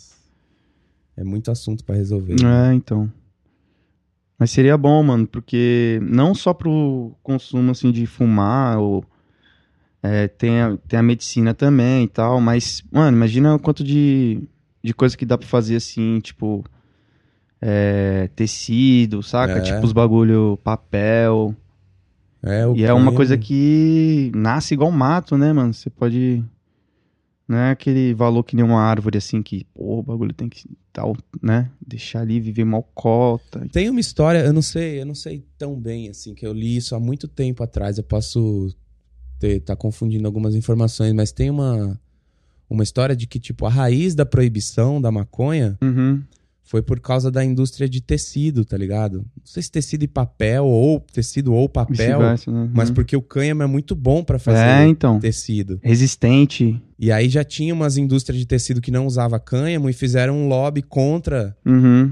É 1.17 1.23
muito 1.23 1.49
assunto 1.49 1.83
pra 1.83 1.95
resolver. 1.95 2.35
né? 2.39 2.69
É, 2.69 2.73
então. 2.75 3.11
Mas 4.43 4.51
seria 4.51 4.77
bom, 4.77 5.01
mano, 5.01 5.25
porque 5.25 6.01
não 6.01 6.35
só 6.35 6.53
pro 6.53 7.15
consumo, 7.23 7.71
assim, 7.71 7.93
de 7.93 8.05
fumar, 8.05 8.77
ou... 8.77 9.05
é, 10.01 10.27
tem, 10.27 10.59
a, 10.59 10.77
tem 10.85 10.99
a 10.99 11.01
medicina 11.01 11.53
também 11.53 12.03
e 12.03 12.07
tal, 12.09 12.41
mas, 12.41 12.83
mano, 12.91 13.15
imagina 13.15 13.55
o 13.55 13.59
quanto 13.59 13.85
de, 13.85 14.43
de 14.83 14.93
coisa 14.93 15.15
que 15.15 15.25
dá 15.25 15.37
pra 15.37 15.47
fazer, 15.47 15.77
assim, 15.77 16.19
tipo... 16.19 16.61
é, 17.61 18.29
tecido, 18.35 19.23
saca? 19.23 19.59
É. 19.59 19.61
Tipo 19.61 19.85
os 19.85 19.93
bagulho, 19.93 20.59
papel... 20.61 21.55
É, 22.43 22.67
o 22.67 22.75
E 22.75 22.83
é 22.83 22.91
uma 22.91 23.13
coisa 23.13 23.37
que 23.37 24.29
nasce 24.35 24.73
igual 24.73 24.91
mato, 24.91 25.37
né, 25.37 25.53
mano? 25.53 25.73
Você 25.73 25.89
pode. 25.89 26.43
Não 27.47 27.57
é 27.57 27.71
aquele 27.71 28.13
valor 28.13 28.43
que 28.43 28.55
nem 28.55 28.63
uma 28.63 28.81
árvore 28.81 29.17
assim 29.17 29.41
que, 29.41 29.65
pô, 29.73 29.99
o 29.99 30.03
bagulho 30.03 30.33
tem 30.33 30.47
que 30.47 30.65
tal, 30.93 31.15
né? 31.41 31.69
Deixar 31.85 32.21
ali 32.21 32.39
viver 32.39 32.63
mal 32.63 32.83
cota. 32.93 33.67
Tem 33.71 33.89
uma 33.89 33.99
história, 33.99 34.39
eu 34.39 34.53
não 34.53 34.61
sei, 34.61 35.01
eu 35.01 35.05
não 35.05 35.15
sei 35.15 35.43
tão 35.57 35.79
bem 35.79 36.09
assim, 36.09 36.33
que 36.33 36.45
eu 36.45 36.53
li 36.53 36.77
isso 36.77 36.95
há 36.95 36.99
muito 36.99 37.27
tempo 37.27 37.61
atrás. 37.63 37.97
Eu 37.97 38.03
posso 38.03 38.73
ter, 39.39 39.59
tá 39.59 39.75
confundindo 39.75 40.25
algumas 40.25 40.55
informações, 40.55 41.13
mas 41.13 41.31
tem 41.31 41.49
uma 41.49 41.99
uma 42.69 42.83
história 42.83 43.15
de 43.15 43.27
que 43.27 43.39
tipo 43.39 43.65
a 43.65 43.69
raiz 43.69 44.15
da 44.15 44.25
proibição 44.25 44.99
da 44.99 45.11
maconha 45.11 45.77
Uhum. 45.81 46.23
Foi 46.65 46.81
por 46.81 46.99
causa 46.99 47.29
da 47.29 47.43
indústria 47.43 47.87
de 47.87 48.01
tecido, 48.01 48.63
tá 48.65 48.75
ligado? 48.77 49.17
Não 49.17 49.25
sei 49.45 49.61
se 49.61 49.69
tecido 49.71 50.03
e 50.03 50.07
papel 50.07 50.65
ou 50.65 50.99
tecido 51.13 51.53
ou 51.53 51.67
papel, 51.69 52.19
né? 52.21 52.35
mas 52.73 52.89
Uhum. 52.89 52.95
porque 52.95 53.15
o 53.15 53.21
cânhamo 53.21 53.61
é 53.63 53.67
muito 53.67 53.93
bom 53.93 54.23
pra 54.23 54.39
fazer 54.39 54.63
É, 54.65 54.87
então. 54.87 55.19
tecido. 55.19 55.79
Resistente. 55.83 56.81
E 56.97 57.11
aí 57.11 57.27
já 57.29 57.43
tinha 57.43 57.73
umas 57.73 57.97
indústrias 57.97 58.39
de 58.39 58.45
tecido 58.47 58.81
que 58.81 58.91
não 58.91 59.05
usava 59.05 59.39
cânhamo 59.39 59.89
e 59.89 59.93
fizeram 59.93 60.35
um 60.37 60.47
lobby 60.47 60.81
contra 60.81 61.55
Uhum. 61.65 62.11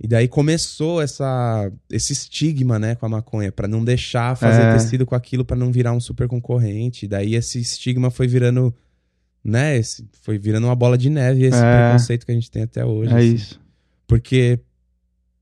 E 0.00 0.08
daí 0.08 0.26
começou 0.26 1.00
essa, 1.00 1.70
esse 1.88 2.12
estigma, 2.12 2.78
né, 2.80 2.94
com 2.96 3.06
a 3.06 3.08
maconha, 3.08 3.52
pra 3.52 3.68
não 3.68 3.84
deixar 3.84 4.36
fazer 4.36 4.60
É. 4.62 4.72
tecido 4.72 5.06
com 5.06 5.14
aquilo 5.14 5.44
pra 5.44 5.56
não 5.56 5.70
virar 5.70 5.92
um 5.92 6.00
super 6.00 6.26
concorrente. 6.26 7.06
Daí 7.06 7.34
esse 7.36 7.60
estigma 7.60 8.10
foi 8.10 8.26
virando, 8.26 8.74
né, 9.42 9.78
esse- 9.78 10.04
foi 10.22 10.36
virando 10.36 10.66
uma 10.66 10.74
bola 10.74 10.98
de 10.98 11.08
neve 11.08 11.44
esse 11.44 11.56
É. 11.62 11.84
preconceito 11.90 12.26
que 12.26 12.32
a 12.32 12.34
gente 12.34 12.50
tem 12.50 12.64
até 12.64 12.84
hoje. 12.84 13.12
É 13.14 13.18
assim. 13.18 13.34
isso. 13.34 13.60
Porque 14.06 14.60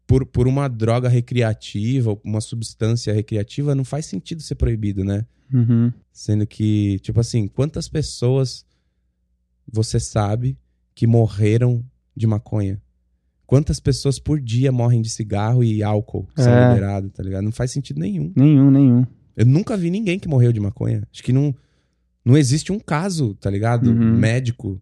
por, 0.07 0.27
por 0.27 0.47
uma 0.47 0.69
droga 0.69 1.09
recreativa, 1.09 2.19
uma 2.25 2.41
substância 2.41 3.13
recreativa, 3.13 3.75
não 3.75 3.85
faz 3.85 4.07
sentido 4.07 4.43
ser 4.43 4.57
proibido, 4.57 5.05
né? 5.05 5.25
Uhum. 5.53 5.93
Sendo 6.13 6.47
que, 6.47 6.99
tipo 7.01 7.21
assim, 7.21 7.47
quantas 7.49 7.89
pessoas 7.89 8.65
você 9.71 9.99
sabe 10.01 10.59
que 10.95 11.07
morreram 11.07 11.85
de 12.17 12.27
maconha? 12.27 12.81
Quantas 13.47 13.79
pessoas 13.81 14.19
por 14.19 14.41
dia 14.41 14.73
morrem 14.73 15.03
de 15.03 15.11
cigarro 15.11 15.63
e 15.63 15.83
álcool 15.83 16.27
que 16.35 16.43
são 16.43 16.53
É. 16.53 16.69
liberados, 16.75 17.11
tá 17.13 17.23
ligado? 17.23 17.45
Não 17.45 17.53
faz 17.53 17.71
sentido 17.71 18.01
nenhum. 18.01 18.33
Nenhum, 18.35 18.71
nenhum. 18.71 19.07
Eu 19.37 19.45
nunca 19.47 19.77
vi 19.77 19.91
ninguém 19.91 20.19
que 20.19 20.29
morreu 20.29 20.53
de 20.53 20.61
maconha. 20.61 21.07
Acho 21.13 21.23
que 21.23 21.33
não, 21.33 21.55
não 22.25 22.37
existe 22.37 22.73
um 22.73 22.79
caso, 22.79 23.35
tá 23.35 23.51
ligado? 23.51 23.89
Uhum. 23.91 24.17
Médico 24.17 24.81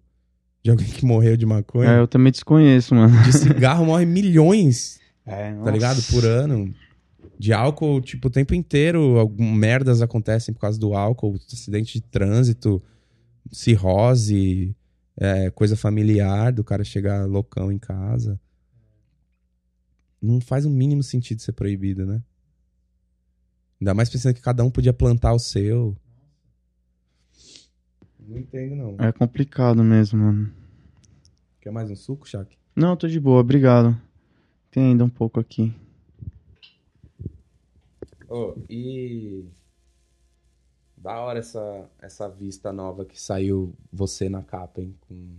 de 0.63 0.71
alguém 0.71 0.87
que 0.87 1.05
morreu 1.05 1.37
de 1.37 1.47
maconha. 1.47 1.91
É, 1.91 2.01
eu 2.01 2.09
também 2.09 2.31
desconheço, 2.31 2.95
mano. 2.95 3.23
De 3.23 3.33
cigarro 3.33 3.87
morre 3.87 4.05
milhões, 4.05 4.99
É, 5.27 5.53
tá 5.63 5.71
ligado? 5.71 6.03
Por 6.11 6.25
ano. 6.25 6.75
De 7.39 7.53
álcool, 7.53 8.01
tipo, 8.01 8.29
o 8.29 8.31
tempo 8.31 8.55
inteiro, 8.55 9.19
algum, 9.19 9.51
merdas 9.53 10.03
acontecem 10.03 10.53
por 10.53 10.61
causa 10.61 10.79
do 10.79 10.95
álcool, 10.95 11.39
acidente 11.53 11.95
de 11.95 12.03
trânsito, 12.03 12.83
cirrose, 13.51 14.75
é, 15.17 15.51
coisa 15.51 15.77
familiar, 15.77 16.53
do 16.53 16.65
cara 16.65 16.83
chegar 16.83 17.27
loucão 17.27 17.71
em 17.71 17.79
casa. 17.79 18.39
Não 20.21 20.41
faz 20.41 20.67
o 20.67 20.71
mínimo 20.71 21.03
sentido 21.03 21.41
ser 21.41 21.53
proibido, 21.53 22.05
né? 22.05 22.21
Ainda 23.81 23.95
mais 23.95 24.11
pensando 24.11 24.35
que 24.35 24.43
cada 24.43 24.63
um 24.63 24.71
podia 24.71 24.93
plantar 24.93 25.33
o 25.33 25.39
seu. 25.39 25.97
Não 28.31 28.39
entendo, 28.39 28.77
não. 28.77 28.97
É 29.05 29.11
complicado 29.11 29.83
mesmo, 29.83 30.21
mano. 30.21 30.53
Quer 31.61 31.73
mais 31.73 31.91
um 31.91 31.97
suco, 31.97 32.29
Shaq? 32.29 32.57
Não, 32.77 32.97
tô 32.97 33.09
de 33.09 33.19
boa, 33.19 33.41
obrigado. 33.41 34.01
Tem 34.71 34.85
ainda 34.85 35.05
um 35.05 35.09
pouco 35.09 35.41
aqui. 35.41 35.75
Oh, 38.29 38.55
e. 38.69 39.45
Da 40.97 41.19
hora 41.19 41.41
essa, 41.41 41.91
essa 41.99 42.29
vista 42.29 42.73
nova 42.73 43.05
que 43.05 43.21
saiu 43.21 43.75
você 43.93 44.29
na 44.29 44.45
capa, 44.45 44.81
hein? 44.81 44.95
Com... 45.09 45.35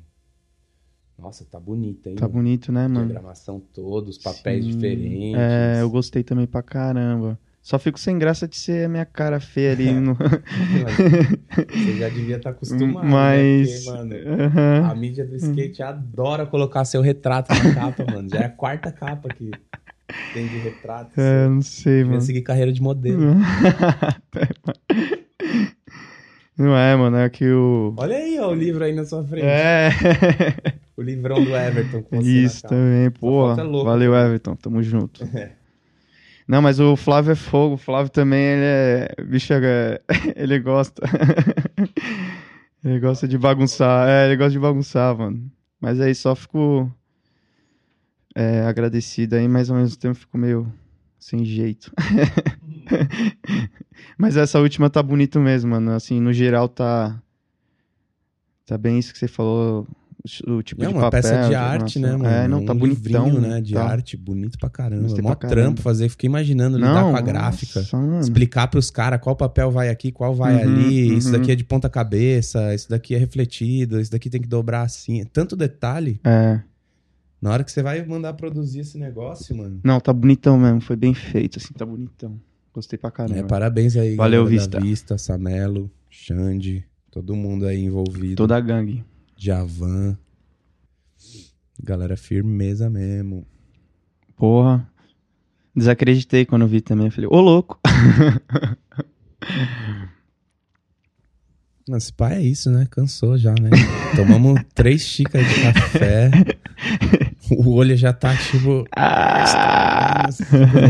Nossa, 1.18 1.46
tá 1.46 1.62
bonita, 1.62 2.10
hein? 2.10 2.18
Tá 2.18 2.28
bonito, 2.28 2.74
né, 2.74 2.90
mano? 2.90 3.06
Diagramação 3.06 3.62
toda, 3.74 4.10
os 4.10 4.18
papéis 4.18 4.66
Sim. 4.66 4.72
diferentes. 4.72 5.40
É, 5.40 5.82
eu 5.82 5.90
gostei 5.90 6.26
também 6.26 6.46
pra 6.46 6.62
caramba. 6.62 7.40
Só 7.62 7.78
fico 7.78 8.00
sem 8.00 8.18
graça 8.18 8.48
de 8.48 8.58
ser 8.58 8.86
a 8.86 8.90
minha 8.90 9.06
cara 9.06 9.40
feia 9.40 9.72
ali 9.72 9.92
no. 9.94 10.16
Você 11.70 11.98
já 11.98 12.10
devia 12.10 12.38
estar 12.38 12.50
acostumado, 12.50 13.08
Mas. 13.08 13.86
né? 13.86 14.18
Porque, 14.18 14.60
mano, 14.60 14.92
a 14.92 14.96
mídia 14.96 15.26
do 15.26 15.36
skate 15.36 15.84
adora 15.84 16.46
colocar 16.48 16.84
seu 16.86 17.02
retrato 17.02 17.54
na 17.54 17.74
capa, 17.76 18.04
mano. 18.12 18.28
Já 18.30 18.40
é 18.40 18.46
a 18.46 18.50
quarta 18.50 18.92
capa 18.92 19.30
que 19.30 19.52
tem 20.34 20.48
de 20.48 20.58
retrato. 20.58 21.12
É, 21.16 21.48
não 21.48 21.62
sei, 21.62 21.98
Devia 21.98 22.12
mano. 22.14 22.22
seguir 22.22 22.42
carreira 22.42 22.74
de 22.74 22.82
modelo. 22.82 23.22
Não 26.58 26.78
é, 26.78 26.96
mano, 26.96 27.18
é 27.18 27.28
que 27.30 27.50
o. 27.50 27.94
Olha 27.98 28.16
aí, 28.18 28.38
ó, 28.40 28.50
o 28.52 28.54
livro 28.54 28.84
aí 28.84 28.94
na 28.94 29.04
sua 29.04 29.24
frente. 29.24 29.46
É. 29.46 29.90
O 30.96 31.02
livrão 31.02 31.44
do 31.44 31.56
Everton 31.56 32.04
com 32.04 32.22
você 32.22 32.30
Isso 32.30 32.62
também, 32.68 33.10
pô. 33.10 33.52
é. 33.52 33.56
Valeu, 33.56 34.14
Everton. 34.14 34.56
Tamo 34.56 34.84
junto. 34.84 35.24
É. 35.36 35.54
Não, 36.52 36.62
mas 36.62 36.82
o 36.82 36.98
Flávio 36.98 37.32
é 37.32 37.36
fogo. 37.36 37.76
O 37.76 37.78
Flávio 37.78 38.12
também, 38.12 38.42
ele 38.42 38.66
é. 38.66 39.24
Bicho, 39.24 39.54
é- 39.54 40.02
ele 40.36 40.60
gosta. 40.60 41.02
ele 42.84 43.00
gosta 43.00 43.26
de 43.26 43.38
bagunçar. 43.38 44.10
É, 44.10 44.28
ele 44.28 44.36
gosta 44.36 44.52
de 44.52 44.60
bagunçar, 44.60 45.18
mano. 45.18 45.50
Mas 45.80 46.02
aí 46.02 46.14
só 46.14 46.36
fico. 46.36 46.92
é, 48.36 48.66
agradecido 48.66 49.38
aí, 49.38 49.48
mas 49.48 49.70
ao 49.70 49.78
mesmo 49.78 49.98
tempo 49.98 50.16
fico 50.16 50.38
meio 50.38 50.70
sem 51.18 51.46
jeito. 51.46 51.90
mas 54.20 54.36
essa 54.36 54.60
última 54.60 54.90
tá 54.90 55.02
bonito 55.02 55.40
mesmo, 55.40 55.72
mano. 55.72 55.92
Assim, 55.92 56.20
no 56.20 56.34
geral 56.34 56.68
tá. 56.68 57.18
Tá 58.66 58.78
bem 58.78 59.00
isso 59.00 59.14
que 59.14 59.20
você 59.20 59.28
falou. 59.30 59.88
O, 60.48 60.62
tipo 60.62 60.84
É 60.84 60.88
de 60.88 60.94
uma 60.94 61.02
papel. 61.02 61.22
peça 61.22 61.48
de 61.48 61.56
arte, 61.56 62.00
né, 62.00 62.10
armação. 62.12 62.32
mano? 62.32 62.44
É, 62.44 62.48
não, 62.48 62.60
um 62.62 62.66
tá 62.66 62.74
bonitão. 62.74 63.26
livrinho, 63.26 63.42
né? 63.42 63.62
De 63.62 63.74
tá. 63.74 63.84
arte, 63.84 64.16
bonito 64.18 64.58
pra 64.58 64.70
caramba. 64.70 65.08
Mó 65.08 65.16
pra 65.16 65.36
caramba. 65.36 65.62
trampo 65.62 65.82
fazer. 65.82 66.10
Fiquei 66.10 66.28
imaginando 66.28 66.78
lidar 66.78 66.94
Não, 67.04 67.12
com 67.12 67.18
a 67.18 67.22
gráfica. 67.22 67.80
nossa. 67.94 68.20
Explicar 68.22 68.68
pros 68.68 68.90
caras 68.92 69.20
qual 69.22 69.36
papel 69.36 69.72
vai 69.72 69.90
aqui, 69.90 70.12
qual 70.12 70.34
vai 70.36 70.56
Uhum, 70.66 70.74
ali. 70.74 71.18
Isso 71.18 71.28
uhum. 71.28 71.34
daqui 71.40 71.52
é 71.52 71.56
de 71.56 71.64
ponta 71.64 71.90
cabeça, 71.90 72.74
isso 72.74 72.90
daqui 72.90 73.16
é 73.16 73.18
refletido, 73.18 74.00
isso 74.00 74.12
daqui 74.12 74.30
tem 74.30 74.42
que 74.42 74.48
dobrar 74.48 74.84
assim. 74.84 75.22
É 75.22 75.26
Tanto 75.26 75.56
detalhe. 75.56 76.20
É. 76.24 76.60
Na 77.42 77.52
hora 77.52 77.64
que 77.64 77.72
você 77.72 77.82
vai 77.82 78.06
mandar 78.06 78.34
produzir 78.34 78.82
esse 78.82 79.00
negócio, 79.00 79.56
mano. 79.56 79.80
Não, 79.84 80.00
tá 80.00 80.14
bonitão 80.14 80.60
mesmo. 80.60 80.80
Foi 80.82 80.96
bem 80.96 81.14
feito, 81.14 81.58
assim, 81.58 81.74
tá 81.74 81.84
bonitão. 81.86 82.40
Gostei 82.74 83.00
pra 83.00 83.10
caramba. 83.10 83.40
É, 83.40 83.44
parabéns 83.44 83.98
aí, 83.98 84.16
Valeu, 84.16 84.46
Vista. 84.46 84.80
Vista, 84.80 85.18
Samelo, 85.18 85.90
Xande, 86.10 86.86
todo 87.10 87.36
mundo 87.36 87.66
aí 87.66 87.84
envolvido. 87.84 88.36
Toda 88.36 88.56
a 88.56 88.60
gangue. 88.62 89.04
Javan. 89.44 90.16
Galera 91.84 92.16
firmeza 92.16 92.92
mesmo. 92.92 93.44
Porra. 94.38 94.88
Desacreditei 95.76 96.46
quando 96.46 96.68
vi 96.68 96.80
também. 96.80 97.10
Falei, 97.10 97.28
ô 97.32 97.42
louco. 97.42 97.80
Nossa, 101.88 102.14
pai 102.16 102.36
é 102.38 102.42
isso, 102.42 102.70
né? 102.70 102.88
Cansou 102.90 103.36
já, 103.38 103.52
né? 103.60 103.72
Tomamos 104.16 104.62
três 104.76 105.02
xícaras 105.02 105.48
de 105.48 105.62
café. 105.74 106.30
O 107.58 107.72
olho 107.72 107.98
já 107.98 108.14
tá 108.14 108.36
tipo. 108.38 108.86
Ah! 108.96 110.26
Nossa, 110.28 110.44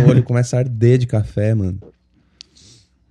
o 0.05 0.09
olho 0.09 0.23
começa 0.23 0.57
a 0.57 0.59
arder 0.59 0.97
de 0.97 1.07
café, 1.07 1.55
mano. 1.55 1.79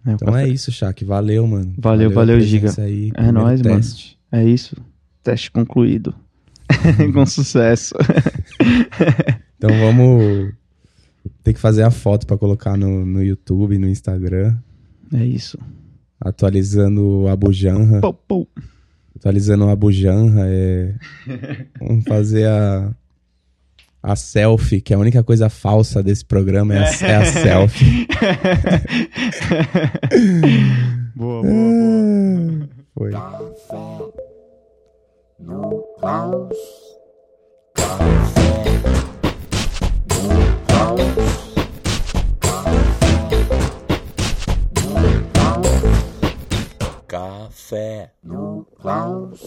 É, 0.07 0.13
Então 0.13 0.27
café- 0.29 0.45
é 0.45 0.49
isso, 0.49 0.71
Shaq. 0.71 1.03
Valeu, 1.05 1.47
mano. 1.47 1.73
Valeu, 1.79 2.11
a 2.11 2.13
valeu, 2.15 2.37
presença 2.37 2.83
Aí, 2.83 3.11
É 3.15 3.33
nóis, 3.33 3.63
mano. 3.63 3.77
teste. 3.77 4.19
é 4.31 4.45
isso. 4.45 4.77
Teste 5.23 5.51
concluído. 5.51 6.15
Com 7.13 7.27
sucesso. 7.27 7.95
Então 9.61 9.71
vamos. 9.79 10.55
Tem 11.45 11.53
que 11.53 11.61
fazer 11.61 11.83
a 11.83 11.91
foto 11.91 12.27
pra 12.27 12.39
colocar 12.39 12.79
no, 12.79 13.05
no 13.05 13.23
YouTube, 13.23 13.77
no 13.77 13.87
Instagram. 13.87 14.57
É 15.13 15.23
isso. 15.23 15.59
Atualizando 16.19 17.27
a 17.29 17.37
Bujanra. 17.37 18.01
Pou, 18.01 18.15
pou. 18.15 18.49
Atualizando 19.15 19.69
a 19.69 19.77
Bujanra. 19.77 20.47
É... 20.47 20.95
Vamos 21.79 22.05
fazer 22.05 22.49
a. 22.49 22.91
A 24.03 24.17
selfie, 24.17 24.81
que 24.81 24.95
é 24.95 24.97
a 24.97 24.99
única 24.99 25.23
coisa 25.23 25.51
falsa 25.51 26.03
desse 26.03 26.25
programa 26.25 26.75
é 26.75 26.79
a, 26.79 26.85
é 27.07 27.17
a 27.17 27.25
selfie. 27.27 28.09
boa, 31.15 31.43
boa, 31.43 32.67
boa. 32.95 32.95
Foi. 32.95 33.11
Café 35.41 35.47
no 35.47 35.85
Klaus. 35.99 36.59
Café 37.75 38.93
no 40.15 40.47
Klaus. 40.67 41.21
Café 47.07 48.11
no 48.23 48.67
Klaus. 48.81 49.41